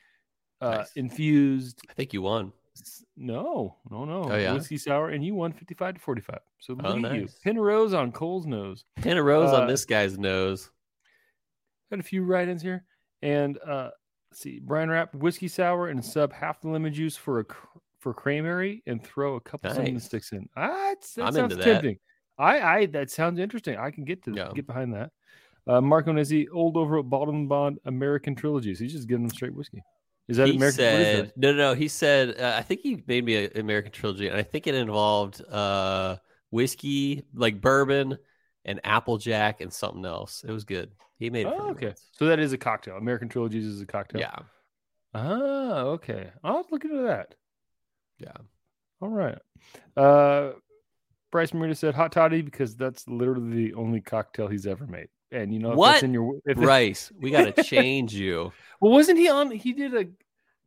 uh, 0.61 0.69
Nice. 0.77 0.91
infused. 0.95 1.81
I 1.89 1.93
think 1.93 2.13
you 2.13 2.21
won. 2.21 2.53
No, 3.17 3.77
no, 3.89 4.05
no, 4.05 4.23
Oh, 4.31 4.35
yeah? 4.37 4.53
whiskey 4.53 4.77
sour, 4.77 5.09
and 5.09 5.23
you 5.25 5.33
won 5.35 5.51
fifty 5.53 5.73
five 5.73 5.95
to 5.95 5.99
forty 6.01 6.21
five. 6.21 6.39
So 6.59 6.73
look 6.73 6.85
Oh, 6.85 6.89
at 6.91 6.95
you, 7.15 7.21
nice. 7.21 7.37
pin 7.43 7.57
a 7.57 7.61
rose 7.61 7.93
on 7.93 8.11
Cole's 8.11 8.45
nose. 8.45 8.85
Pin 8.97 9.17
a 9.17 9.23
rose 9.23 9.51
Uh, 9.51 9.61
on 9.61 9.67
this 9.67 9.85
guy's 9.85 10.17
nose. 10.19 10.69
Got 11.89 11.99
a 11.99 12.03
few 12.03 12.23
write-ins 12.23 12.61
here, 12.61 12.85
and 13.21 13.57
uh, 13.65 13.89
see, 14.33 14.59
Brian 14.59 14.89
Rapp 14.89 15.13
whiskey 15.15 15.47
sour 15.47 15.87
and 15.89 16.03
sub 16.03 16.33
half 16.33 16.61
the 16.61 16.69
lemon 16.69 16.93
juice 16.93 17.15
for 17.17 17.39
a 17.41 17.45
for 17.99 18.13
cranberry 18.13 18.81
and 18.87 19.03
throw 19.03 19.35
a 19.35 19.39
couple 19.41 19.69
cinnamon 19.69 19.93
Nice. 19.95 20.05
sticks 20.05 20.31
in. 20.31 20.47
Ah, 20.57 20.93
that 21.15 21.23
I'm 21.25 21.33
sounds 21.33 21.53
into 21.53 21.55
that. 21.57 21.63
tempting. 21.63 21.97
I, 22.37 22.59
I 22.61 22.85
that 22.87 23.11
sounds 23.11 23.39
interesting. 23.39 23.77
I 23.77 23.91
can 23.91 24.03
get 24.05 24.23
to 24.25 24.31
Yeah. 24.33 24.49
get 24.55 24.65
behind 24.65 24.93
that. 24.95 25.11
Uh, 25.67 25.79
Marco 25.81 26.11
Nezzi, 26.11 26.47
old 26.51 26.75
over 26.77 26.97
at 26.99 27.09
Bottom 27.09 27.47
Bond 27.47 27.77
American 27.85 28.33
trilogies. 28.33 28.79
He's 28.79 28.91
just 28.93 29.07
giving 29.07 29.27
them 29.27 29.35
straight 29.35 29.53
whiskey. 29.53 29.83
Is 30.27 30.37
that 30.37 30.47
he 30.47 30.55
American? 30.55 30.77
said 30.77 31.25
that? 31.27 31.37
no, 31.37 31.51
no, 31.51 31.57
no. 31.57 31.73
He 31.75 31.87
said 31.87 32.39
uh, 32.41 32.55
I 32.57 32.63
think 32.63 32.81
he 32.81 33.03
made 33.05 33.23
me 33.25 33.45
an 33.45 33.51
American 33.57 33.91
trilogy, 33.91 34.27
and 34.27 34.35
I 34.37 34.41
think 34.43 34.65
it 34.65 34.73
involved 34.73 35.43
uh, 35.45 36.15
whiskey, 36.49 37.23
like 37.35 37.61
bourbon, 37.61 38.17
and 38.65 38.79
Applejack 38.83 39.61
and 39.61 39.71
something 39.71 40.05
else. 40.05 40.43
It 40.47 40.51
was 40.51 40.63
good. 40.63 40.91
He 41.17 41.29
made 41.29 41.47
it. 41.47 41.53
Oh, 41.55 41.69
okay. 41.71 41.93
So 42.13 42.25
that 42.27 42.39
is 42.39 42.53
a 42.53 42.57
cocktail. 42.57 42.97
American 42.97 43.29
Trilogies 43.29 43.65
is 43.65 43.81
a 43.81 43.85
cocktail. 43.85 44.21
Yeah. 44.21 44.39
Ah, 45.13 45.81
okay. 45.81 46.29
I'll 46.43 46.65
look 46.71 46.83
into 46.85 47.03
that. 47.03 47.35
Yeah. 48.19 48.33
All 49.01 49.09
right. 49.09 49.37
Uh, 49.97 50.51
Bryce 51.31 51.51
Marita 51.51 51.75
said 51.77 51.95
hot 51.95 52.11
toddy 52.11 52.41
because 52.41 52.75
that's 52.75 53.07
literally 53.07 53.67
the 53.67 53.73
only 53.73 54.01
cocktail 54.01 54.47
he's 54.47 54.67
ever 54.67 54.85
made. 54.85 55.07
And 55.31 55.53
you 55.53 55.59
know, 55.59 55.71
if 55.71 55.77
What? 55.77 56.03
in 56.03 56.13
your 56.13 56.39
if 56.45 56.57
Bryce, 56.57 57.11
we 57.17 57.31
got 57.31 57.55
to 57.55 57.63
change 57.75 58.13
you. 58.13 58.51
well, 58.81 58.91
wasn't 58.91 59.17
he 59.17 59.29
on? 59.29 59.49
He 59.51 59.73
did 59.73 59.93
a 59.95 60.05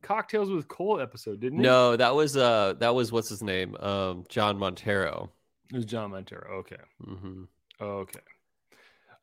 cocktails 0.03 0.51
with 0.51 0.69
Cole 0.69 1.01
episode, 1.01 1.41
didn't 1.41 1.59
he? 1.59 1.65
No, 1.65 1.97
that 1.97 2.15
was 2.15 2.37
uh 2.37 2.75
that 2.79 2.95
was 2.95 3.13
what's 3.13 3.29
his 3.29 3.43
name? 3.43 3.77
Um 3.77 4.25
John 4.29 4.59
Montero. 4.59 5.31
it 5.71 5.77
was 5.77 5.85
John 5.85 6.11
Montero. 6.13 6.59
Okay, 6.61 6.77
hmm 7.05 7.45
okay. 7.85 8.21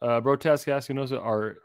Uh, 0.02 0.20
Brotask 0.22 0.68
Espinosa, 0.68 1.20
our 1.20 1.58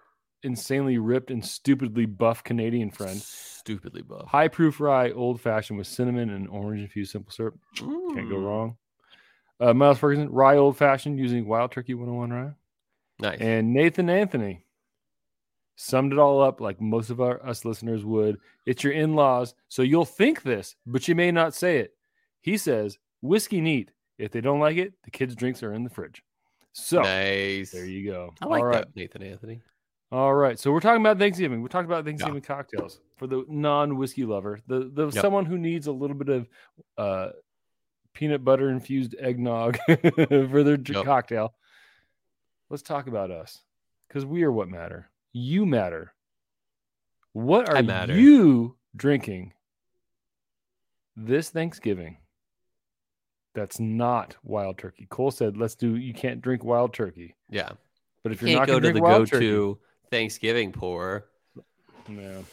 insanely 0.43 0.99
ripped 0.99 1.31
and 1.31 1.45
stupidly 1.45 2.07
buff 2.07 2.45
Canadian 2.45 2.91
friend, 2.91 3.19
Stupidly 3.21 4.03
buff. 4.03 4.27
high 4.29 4.49
proof 4.49 4.79
rye, 4.81 5.11
old 5.11 5.41
fashioned 5.41 5.79
with 5.79 5.87
cinnamon 5.87 6.31
and 6.31 6.49
orange 6.49 6.83
infused 6.83 7.13
simple 7.13 7.33
syrup. 7.33 7.59
Can't 7.77 8.29
go 8.29 8.37
Mm, 8.37 8.45
wrong. 8.45 8.77
Uh, 9.59 9.73
Miles 9.73 9.99
Ferguson, 9.99 10.31
rye 10.31 10.57
old 10.57 10.77
fashioned 10.77 11.19
using 11.19 11.47
Wild 11.47 11.73
Turkey 11.73 11.95
101 11.95 12.31
rye. 12.31 12.53
Nice. 13.19 13.41
And 13.41 13.73
Nathan 13.73 14.11
Anthony 14.11 14.67
summed 15.77 16.13
it 16.13 16.19
all 16.19 16.43
up 16.43 16.61
like 16.61 16.81
most 16.81 17.09
of 17.11 17.21
our 17.21 17.45
us 17.47 17.65
listeners 17.65 18.05
would. 18.05 18.39
It's 18.67 18.85
your 18.85 18.93
in-laws, 18.93 19.55
so 19.69 19.83
you'll 19.83 20.05
think 20.05 20.43
this, 20.43 20.77
but 20.87 21.09
you 21.09 21.15
may 21.15 21.33
not 21.33 21.55
say 21.55 21.79
it. 21.79 21.95
He 22.43 22.57
says, 22.59 22.99
whiskey 23.23 23.61
neat. 23.63 23.93
If 24.19 24.31
they 24.31 24.41
don't 24.43 24.61
like 24.61 24.77
it, 24.77 24.93
the 25.05 25.11
kids' 25.11 25.35
drinks 25.35 25.63
are 25.63 25.73
in 25.75 25.85
the 25.85 25.91
fridge. 25.91 26.23
So 26.79 27.01
nice. 27.01 27.71
there 27.71 27.87
you 27.87 28.11
go. 28.11 28.35
I 28.43 28.47
like 28.47 28.61
all 28.61 28.67
right. 28.67 28.85
that, 28.85 28.95
Nathan 28.95 29.23
Anthony. 29.23 29.63
All 30.13 30.35
right. 30.35 30.59
So 30.59 30.71
we're 30.71 30.81
talking 30.81 31.01
about 31.01 31.19
Thanksgiving. 31.19 31.63
We're 31.63 31.69
talking 31.69 31.87
about 31.91 32.05
Thanksgiving 32.05 32.43
cocktails 32.43 33.01
for 33.17 33.27
the 33.27 33.45
non-whiskey 33.49 34.25
lover, 34.27 34.61
the 34.67 34.91
the 34.93 35.05
Yep. 35.07 35.15
someone 35.23 35.47
who 35.47 35.57
needs 35.57 35.87
a 35.87 35.93
little 35.93 36.15
bit 36.17 36.29
of 36.29 36.49
uh, 36.99 37.29
peanut 38.13 38.45
butter 38.45 38.69
infused 38.69 39.15
eggnog 39.19 39.79
for 39.89 40.63
their 40.63 40.77
Yep. 40.79 41.05
cocktail. 41.07 41.55
Let's 42.69 42.83
talk 42.83 43.07
about 43.07 43.31
us 43.31 43.63
because 44.07 44.27
we 44.27 44.43
are 44.43 44.53
what 44.53 44.69
matter. 44.69 45.11
You 45.33 45.65
matter. 45.65 46.13
What 47.33 47.69
are 47.71 47.83
matter. 47.83 48.15
you 48.19 48.77
drinking 48.95 49.55
this 51.17 51.49
Thanksgiving? 51.49 52.19
That's 53.57 53.81
not 53.81 54.37
wild 54.45 54.77
turkey. 54.79 55.07
Cole 55.11 55.31
said, 55.31 55.57
"Let's 55.57 55.75
do. 55.75 55.97
You 55.97 56.13
can't 56.13 56.43
drink 56.43 56.63
wild 56.63 56.93
turkey, 56.93 57.35
Yeah. 57.51 57.71
but 58.23 58.31
if 58.31 58.43
you're 58.43 58.51
Can't 58.51 58.61
not 58.61 58.67
go 58.67 58.75
going 58.75 58.83
to 58.83 58.89
to 58.91 58.95
the 58.95 59.01
wild 59.03 59.27
turkey, 59.29 59.47
go-to 59.49 59.79
Thanksgiving 60.11 60.73
pour. 60.73 61.27
no. 62.07 62.45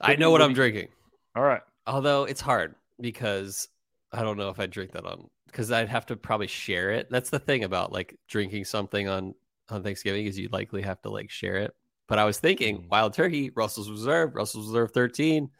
I 0.00 0.16
know 0.16 0.30
what 0.30 0.40
what 0.40 0.42
I'm 0.42 0.50
you- 0.50 0.54
drinking. 0.56 0.88
All 1.34 1.42
right. 1.42 1.62
Although 1.86 2.24
it's 2.24 2.42
hard 2.42 2.74
because 3.00 3.68
I 4.12 4.22
don't 4.22 4.36
know 4.36 4.50
if 4.50 4.60
I'd 4.60 4.70
drink 4.70 4.92
that 4.92 5.04
on 5.06 5.28
because 5.46 5.72
I'd 5.72 5.88
have 5.88 6.04
to 6.06 6.16
probably 6.16 6.46
share 6.46 6.90
it. 6.90 7.08
That's 7.10 7.30
the 7.30 7.38
thing 7.38 7.64
about 7.64 7.90
like 7.90 8.16
drinking 8.28 8.66
something 8.66 9.08
on 9.08 9.34
on 9.70 9.82
Thanksgiving 9.82 10.26
is 10.26 10.38
you'd 10.38 10.52
likely 10.52 10.82
have 10.82 11.00
to 11.02 11.08
like 11.10 11.30
share 11.30 11.56
it. 11.56 11.74
But 12.06 12.18
I 12.18 12.24
was 12.26 12.38
thinking 12.38 12.82
Mm. 12.82 12.88
Wild 12.90 13.14
Turkey, 13.14 13.50
Russell's 13.50 13.90
Reserve, 13.90 14.34
Russell's 14.34 14.66
Reserve 14.68 14.92
13. 14.92 15.50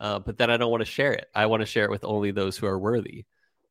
Uh, 0.00 0.18
but 0.20 0.38
then 0.38 0.50
I 0.50 0.56
don't 0.56 0.70
want 0.70 0.80
to 0.82 0.90
share 0.90 1.12
it. 1.12 1.26
I 1.34 1.46
want 1.46 1.60
to 1.62 1.66
share 1.66 1.84
it 1.84 1.90
with 1.90 2.04
only 2.04 2.30
those 2.30 2.56
who 2.56 2.66
are 2.66 2.78
worthy. 2.78 3.26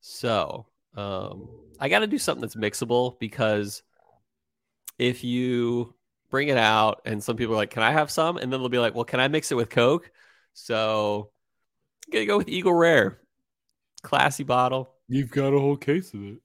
So 0.06 0.66
um, 0.98 1.48
I 1.80 1.88
got 1.88 2.00
to 2.00 2.08
do 2.08 2.18
something 2.18 2.42
that's 2.42 2.56
mixable 2.56 3.18
because 3.20 3.84
if 5.00 5.24
you 5.24 5.96
bring 6.30 6.50
it 6.50 6.58
out 6.58 7.02
and 7.06 7.24
some 7.24 7.38
people 7.38 7.54
are 7.54 7.58
like, 7.58 7.70
"Can 7.70 7.84
I 7.84 7.92
have 7.92 8.12
some?" 8.12 8.36
and 8.36 8.52
then 8.52 8.60
they'll 8.60 8.68
be 8.70 8.80
like, 8.80 8.94
"Well, 8.96 9.06
can 9.06 9.22
I 9.22 9.30
mix 9.30 9.52
it 9.52 9.56
with 9.56 9.70
Coke?" 9.70 10.12
So 10.54 11.32
I'm 12.06 12.12
gonna 12.12 12.26
go 12.26 12.38
with 12.38 12.50
Eagle 12.50 12.74
Rare, 12.74 13.22
classy 14.04 14.44
bottle. 14.44 14.94
You've 15.08 15.32
got 15.32 15.54
a 15.54 15.60
whole 15.60 15.78
case 15.78 16.14
of 16.14 16.24
it. 16.26 16.40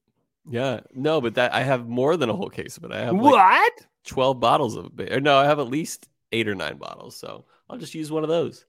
Yeah, 0.48 0.80
no, 0.94 1.20
but 1.20 1.34
that 1.34 1.52
I 1.52 1.62
have 1.62 1.88
more 1.88 2.16
than 2.16 2.30
a 2.30 2.36
whole 2.36 2.50
case 2.50 2.76
of 2.76 2.84
it. 2.84 2.92
I 2.92 3.00
have 3.00 3.20
like 3.20 3.34
What? 3.34 3.86
12 4.06 4.40
bottles 4.40 4.76
of 4.76 4.98
it. 5.00 5.12
Or 5.12 5.20
no, 5.20 5.36
I 5.36 5.44
have 5.46 5.58
at 5.58 5.68
least 5.68 6.08
eight 6.32 6.48
or 6.48 6.54
nine 6.54 6.78
bottles. 6.78 7.16
So 7.16 7.44
I'll 7.68 7.78
just 7.78 7.94
use 7.94 8.10
one 8.10 8.22
of 8.22 8.28
those. 8.28 8.64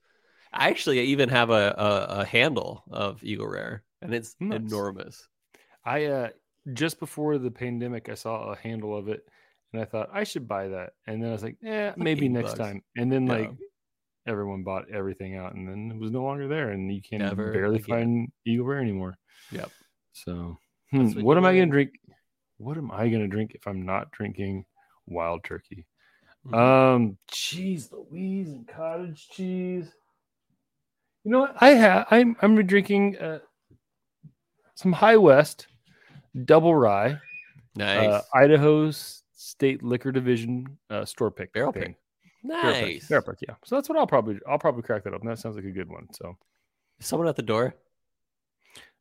I 0.52 0.70
actually 0.70 1.00
even 1.02 1.30
have 1.30 1.52
a, 1.52 1.76
a, 1.78 2.22
a 2.22 2.26
handle 2.26 2.84
of 2.92 3.24
Eagle 3.24 3.48
Rare, 3.48 3.84
and 4.02 4.14
it's 4.14 4.36
enormous. 4.40 5.28
I 5.86 6.06
uh 6.06 6.30
just 6.74 7.00
before 7.00 7.38
the 7.38 7.52
pandemic, 7.52 8.10
I 8.10 8.16
saw 8.16 8.52
a 8.52 8.56
handle 8.58 8.96
of 8.98 9.08
it, 9.08 9.28
and 9.74 9.82
I 9.82 9.86
thought 9.86 10.10
I 10.14 10.24
should 10.24 10.48
buy 10.48 10.68
that. 10.70 10.94
And 11.08 11.22
then 11.22 11.30
I 11.30 11.34
was 11.34 11.44
like, 11.44 11.58
yeah, 11.62 11.94
maybe 11.98 12.30
next 12.30 12.52
bucks. 12.52 12.60
time. 12.60 12.84
And 12.98 13.12
then 13.12 13.26
Yeah. 13.26 13.34
like 13.34 13.52
everyone 14.28 14.64
bought 14.64 14.90
everything 14.92 15.36
out, 15.36 15.56
and 15.56 15.68
then 15.68 15.92
it 15.96 16.00
was 16.00 16.12
no 16.12 16.24
longer 16.24 16.48
there, 16.48 16.70
and 16.72 16.94
you 16.94 17.02
can 17.02 17.20
Never 17.20 17.52
barely 17.52 17.78
again. 17.78 17.88
find 17.88 18.32
Eagle 18.46 18.66
Rare 18.66 18.82
anymore. 18.82 19.18
Yep. 19.52 19.72
So, 20.14 20.58
hmm, 20.92 21.06
what 21.12 21.24
what 21.24 21.38
am 21.38 21.46
I 21.46 21.54
gonna 21.54 21.68
drink? 21.72 21.92
What 22.58 22.78
am 22.78 22.92
I 22.92 23.08
going 23.08 23.22
to 23.22 23.28
drink 23.28 23.54
if 23.56 23.66
I'm 23.68 23.86
not 23.86 24.12
drinking 24.12 24.66
wild 25.08 25.46
turkey? 25.46 25.86
Mhm. 26.46 26.54
Um, 26.54 27.18
cheese, 27.32 27.90
Louise, 27.92 28.50
and 28.50 28.68
cottage 28.68 29.30
cheese. 29.30 29.90
You 31.24 31.32
know 31.32 31.40
what? 31.40 31.56
I 31.62 31.70
have. 31.70 32.08
I'm. 32.12 32.36
I'm 32.42 32.66
drinking 32.68 33.18
uh, 33.18 33.40
some 34.80 34.94
High 34.94 35.18
West 35.18 35.68
double 36.46 36.74
rye, 36.76 37.18
nice. 37.76 38.08
uh, 38.10 38.22
Idaho 38.34 38.92
State 38.92 39.84
Liquor 39.84 40.12
Division 40.12 40.78
uh, 40.90 41.04
store 41.06 41.32
pick 41.32 41.52
Barrel 41.54 41.74
pick. 41.74 41.96
Barrel 42.44 42.74
pick. 42.74 42.86
nice. 42.94 43.08
Barrel 43.10 43.24
pick, 43.24 43.40
yeah. 43.48 43.56
So 43.66 43.76
that's 43.76 43.90
what 43.90 43.98
I'll 43.98 44.08
probably. 44.08 44.40
I'll 44.48 44.60
probably 44.60 44.84
crack 44.84 45.04
that 45.04 45.14
up. 45.14 45.22
And 45.22 45.30
that 45.30 45.40
sounds 45.40 45.56
like 45.56 45.66
a 45.66 45.72
good 45.72 45.90
one. 45.90 46.08
So 46.14 46.38
Someone 47.02 47.28
at 47.28 47.36
the 47.36 47.42
door. 47.44 47.76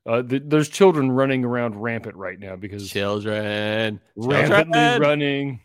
uh, 0.06 0.22
th- 0.22 0.42
there's 0.46 0.68
children 0.68 1.10
running 1.12 1.44
around 1.44 1.76
rampant 1.76 2.16
right 2.16 2.38
now 2.38 2.56
because 2.56 2.88
Children. 2.90 4.00
rampantly 4.16 4.72
Children. 4.78 5.00
running. 5.00 5.60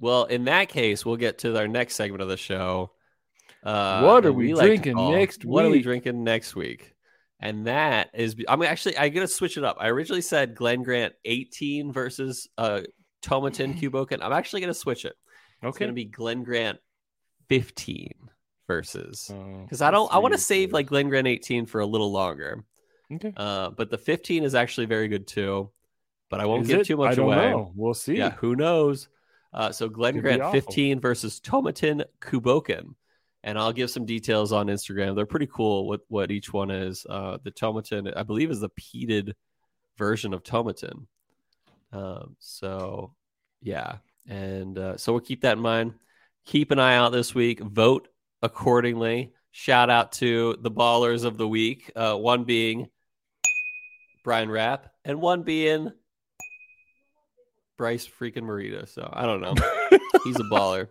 Well, 0.00 0.24
in 0.24 0.44
that 0.44 0.68
case, 0.68 1.04
we'll 1.06 1.16
get 1.16 1.38
to 1.38 1.56
our 1.58 1.68
next 1.68 1.94
segment 1.94 2.22
of 2.22 2.28
the 2.28 2.36
show. 2.36 2.90
Uh, 3.62 4.02
What 4.02 4.26
are 4.26 4.32
we 4.32 4.52
like 4.54 4.66
drinking 4.66 4.94
call, 4.94 5.12
next 5.12 5.44
What 5.44 5.64
are 5.64 5.70
we 5.70 5.80
drinking 5.82 6.24
next 6.24 6.56
week? 6.56 6.91
And 7.42 7.66
that 7.66 8.10
is, 8.14 8.36
I'm 8.48 8.62
actually, 8.62 8.96
I'm 8.96 9.12
gonna 9.12 9.26
switch 9.26 9.56
it 9.56 9.64
up. 9.64 9.76
I 9.80 9.88
originally 9.88 10.22
said 10.22 10.54
Glen 10.54 10.82
Grant 10.82 11.12
18 11.24 11.92
versus 11.92 12.48
uh 12.56 12.82
Tomatin 13.22 13.76
Cu 13.80 13.90
Bocan. 13.90 14.20
I'm 14.22 14.32
actually 14.32 14.60
gonna 14.60 14.74
switch 14.74 15.04
it. 15.04 15.14
Okay. 15.62 15.68
It's 15.68 15.78
gonna 15.78 15.92
be 15.92 16.04
Glen 16.04 16.44
Grant 16.44 16.78
15 17.48 18.12
versus 18.68 19.30
because 19.64 19.82
I 19.82 19.90
don't, 19.90 20.12
I 20.14 20.18
want 20.18 20.32
to 20.34 20.38
save 20.38 20.72
like 20.72 20.86
Glen 20.86 21.08
Grant 21.08 21.26
18 21.26 21.66
for 21.66 21.80
a 21.80 21.86
little 21.86 22.12
longer. 22.12 22.64
Okay. 23.12 23.32
Uh, 23.36 23.70
but 23.70 23.90
the 23.90 23.98
15 23.98 24.44
is 24.44 24.54
actually 24.54 24.86
very 24.86 25.08
good 25.08 25.26
too. 25.26 25.70
But 26.30 26.40
I 26.40 26.46
won't 26.46 26.62
Is 26.62 26.68
give 26.68 26.80
it? 26.80 26.86
too 26.86 26.96
much 26.96 27.12
I 27.12 27.14
don't 27.16 27.26
away. 27.26 27.50
know. 27.50 27.72
We'll 27.74 27.92
see. 27.92 28.16
Yeah, 28.16 28.30
who 28.30 28.56
knows? 28.56 29.08
Uh, 29.52 29.70
so 29.70 29.88
Glen 29.90 30.18
Grant 30.20 30.50
15 30.50 30.98
versus 31.00 31.40
Tomatin 31.40 32.04
Cu 32.20 32.40
Bocan. 32.40 32.94
And 33.44 33.58
I'll 33.58 33.72
give 33.72 33.90
some 33.90 34.06
details 34.06 34.52
on 34.52 34.68
Instagram. 34.68 35.16
They're 35.16 35.26
pretty 35.26 35.48
cool 35.52 35.88
what, 35.88 36.02
what 36.08 36.30
each 36.30 36.52
one 36.52 36.70
is. 36.70 37.04
Uh, 37.08 37.38
the 37.42 37.50
Tomatin, 37.50 38.12
I 38.16 38.22
believe, 38.22 38.50
is 38.50 38.60
the 38.60 38.70
peated 38.70 39.32
version 39.98 40.32
of 40.32 40.44
Tomatin. 40.44 41.06
Um, 41.92 42.36
so, 42.38 43.14
yeah. 43.60 43.96
And 44.28 44.78
uh, 44.78 44.96
so 44.96 45.12
we'll 45.12 45.20
keep 45.20 45.42
that 45.42 45.56
in 45.56 45.62
mind. 45.62 45.94
Keep 46.44 46.70
an 46.70 46.78
eye 46.78 46.96
out 46.96 47.10
this 47.10 47.34
week. 47.34 47.60
Vote 47.60 48.08
accordingly. 48.42 49.32
Shout 49.50 49.90
out 49.90 50.12
to 50.12 50.56
the 50.60 50.70
ballers 50.70 51.24
of 51.24 51.36
the 51.36 51.46
week. 51.46 51.90
Uh, 51.94 52.14
one 52.14 52.44
being 52.44 52.88
Brian 54.24 54.50
Rapp, 54.50 54.88
and 55.04 55.20
one 55.20 55.42
being 55.42 55.92
Bryce 57.76 58.08
freaking 58.08 58.44
Marita. 58.44 58.88
So 58.88 59.08
I 59.12 59.26
don't 59.26 59.40
know. 59.40 59.54
He's 60.24 60.38
a 60.38 60.44
baller. 60.44 60.88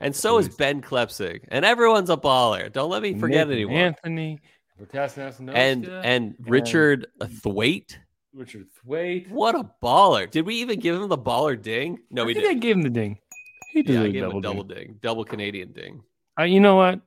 And 0.00 0.14
so 0.16 0.38
is 0.38 0.48
Ben 0.48 0.80
Klepsig. 0.80 1.42
And 1.48 1.64
everyone's 1.64 2.10
a 2.10 2.16
baller. 2.16 2.72
Don't 2.72 2.90
let 2.90 3.02
me 3.02 3.14
forget 3.18 3.48
Nathan 3.48 3.52
anyone. 3.52 3.76
Anthony, 3.76 4.40
and 5.54 5.86
and 5.86 6.34
Richard 6.40 7.06
Thwaite. 7.42 7.98
Richard 8.32 8.66
Thwaite. 8.82 9.30
What 9.30 9.54
a 9.54 9.68
baller. 9.82 10.30
Did 10.30 10.46
we 10.46 10.56
even 10.56 10.80
give 10.80 10.96
him 11.00 11.08
the 11.08 11.18
baller 11.18 11.60
ding? 11.60 11.98
No, 12.10 12.22
I 12.22 12.26
we 12.26 12.34
think 12.34 12.46
I 12.46 12.54
did. 12.54 12.62
gave 12.62 12.76
him 12.76 12.82
the 12.82 12.90
ding. 12.90 13.18
He 13.72 13.82
did 13.82 13.92
Yeah, 13.92 13.98
deserved 14.02 14.08
I 14.08 14.12
gave 14.12 14.22
him 14.22 14.28
a 14.30 14.32
double 14.32 14.40
double 14.40 14.64
ding. 14.64 14.86
ding. 14.86 14.98
Double 15.02 15.24
Canadian 15.24 15.72
ding. 15.72 16.02
Uh, 16.38 16.44
you 16.44 16.60
know 16.60 16.76
what, 16.76 17.00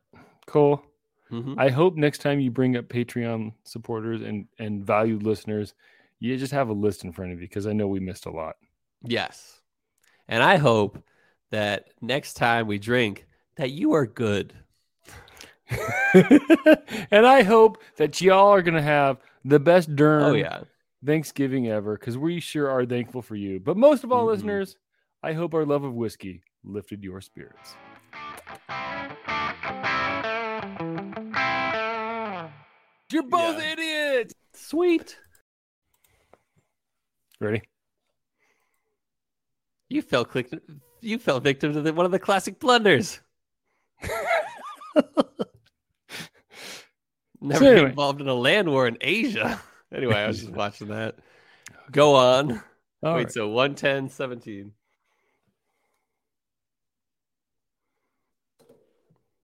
Cole? 0.45 0.83
Mhm. 1.31 1.55
I 1.57 1.69
hope 1.69 1.95
next 1.95 2.19
time 2.19 2.39
you 2.39 2.51
bring 2.51 2.77
up 2.77 2.85
Patreon 2.89 3.53
supporters 3.63 4.21
and 4.21 4.47
and 4.59 4.85
valued 4.85 5.23
listeners, 5.23 5.73
you 6.19 6.37
just 6.37 6.53
have 6.53 6.69
a 6.69 6.73
list 6.73 7.03
in 7.05 7.11
front 7.11 7.31
of 7.33 7.41
you 7.41 7.47
because 7.47 7.65
I 7.65 7.73
know 7.73 7.87
we 7.87 7.99
missed 7.99 8.25
a 8.27 8.31
lot. 8.31 8.57
Yes. 9.01 9.61
And 10.27 10.43
I 10.43 10.57
hope 10.57 11.03
that 11.53 11.85
next 12.01 12.33
time 12.33 12.65
we 12.65 12.79
drink, 12.79 13.27
that 13.57 13.69
you 13.69 13.93
are 13.93 14.07
good. 14.07 14.53
and 17.11 17.25
I 17.27 17.43
hope 17.43 17.77
that 17.97 18.19
y'all 18.21 18.49
are 18.49 18.63
gonna 18.63 18.81
have 18.81 19.17
the 19.45 19.59
best 19.59 19.95
Durham 19.95 20.23
Oh 20.23 20.33
yeah. 20.33 20.61
Thanksgiving 21.05 21.67
ever 21.67 21.95
because 21.95 22.17
we 22.17 22.39
sure 22.39 22.69
are 22.69 22.85
thankful 22.87 23.21
for 23.21 23.35
you. 23.35 23.59
But 23.59 23.77
most 23.77 24.03
of 24.03 24.11
all, 24.11 24.25
Mhm. 24.25 24.29
listeners, 24.29 24.77
I 25.21 25.33
hope 25.33 25.53
our 25.53 25.63
love 25.65 25.83
of 25.83 25.93
whiskey 25.93 26.41
lifted 26.63 27.03
your 27.03 27.21
spirits. 27.21 27.75
You're 33.11 33.23
both 33.23 33.61
Yeah. 33.61 33.73
idiots. 33.73 34.33
Sweet. 34.53 35.19
Ready? 37.39 37.61
You 39.89 40.01
fell 40.01 40.25
click. 40.25 40.51
You 41.03 41.19
fell 41.19 41.39
victim 41.39 41.73
to 41.73 41.81
the, 41.81 41.93
one 41.93 42.05
of 42.05 42.11
the 42.11 42.19
classic 42.19 42.59
blunders. 42.59 43.19
Never 47.41 47.59
So 47.59 47.59
get 47.65 47.73
anyway. 47.73 47.89
involved 47.89 48.21
in 48.21 48.27
a 48.27 48.33
land 48.33 48.69
war 48.69 48.87
in 48.87 48.97
Asia. 49.01 49.61
Anyway, 49.93 50.15
I 50.15 50.27
was 50.27 50.39
just 50.39 50.51
watching 50.53 50.87
that. 50.89 51.15
Go 51.91 52.15
on. 52.15 52.63
All 53.03 53.15
Wait, 53.15 53.23
right. 53.25 53.31
so 53.31 53.49
110, 53.49 54.09
17. 54.09 54.71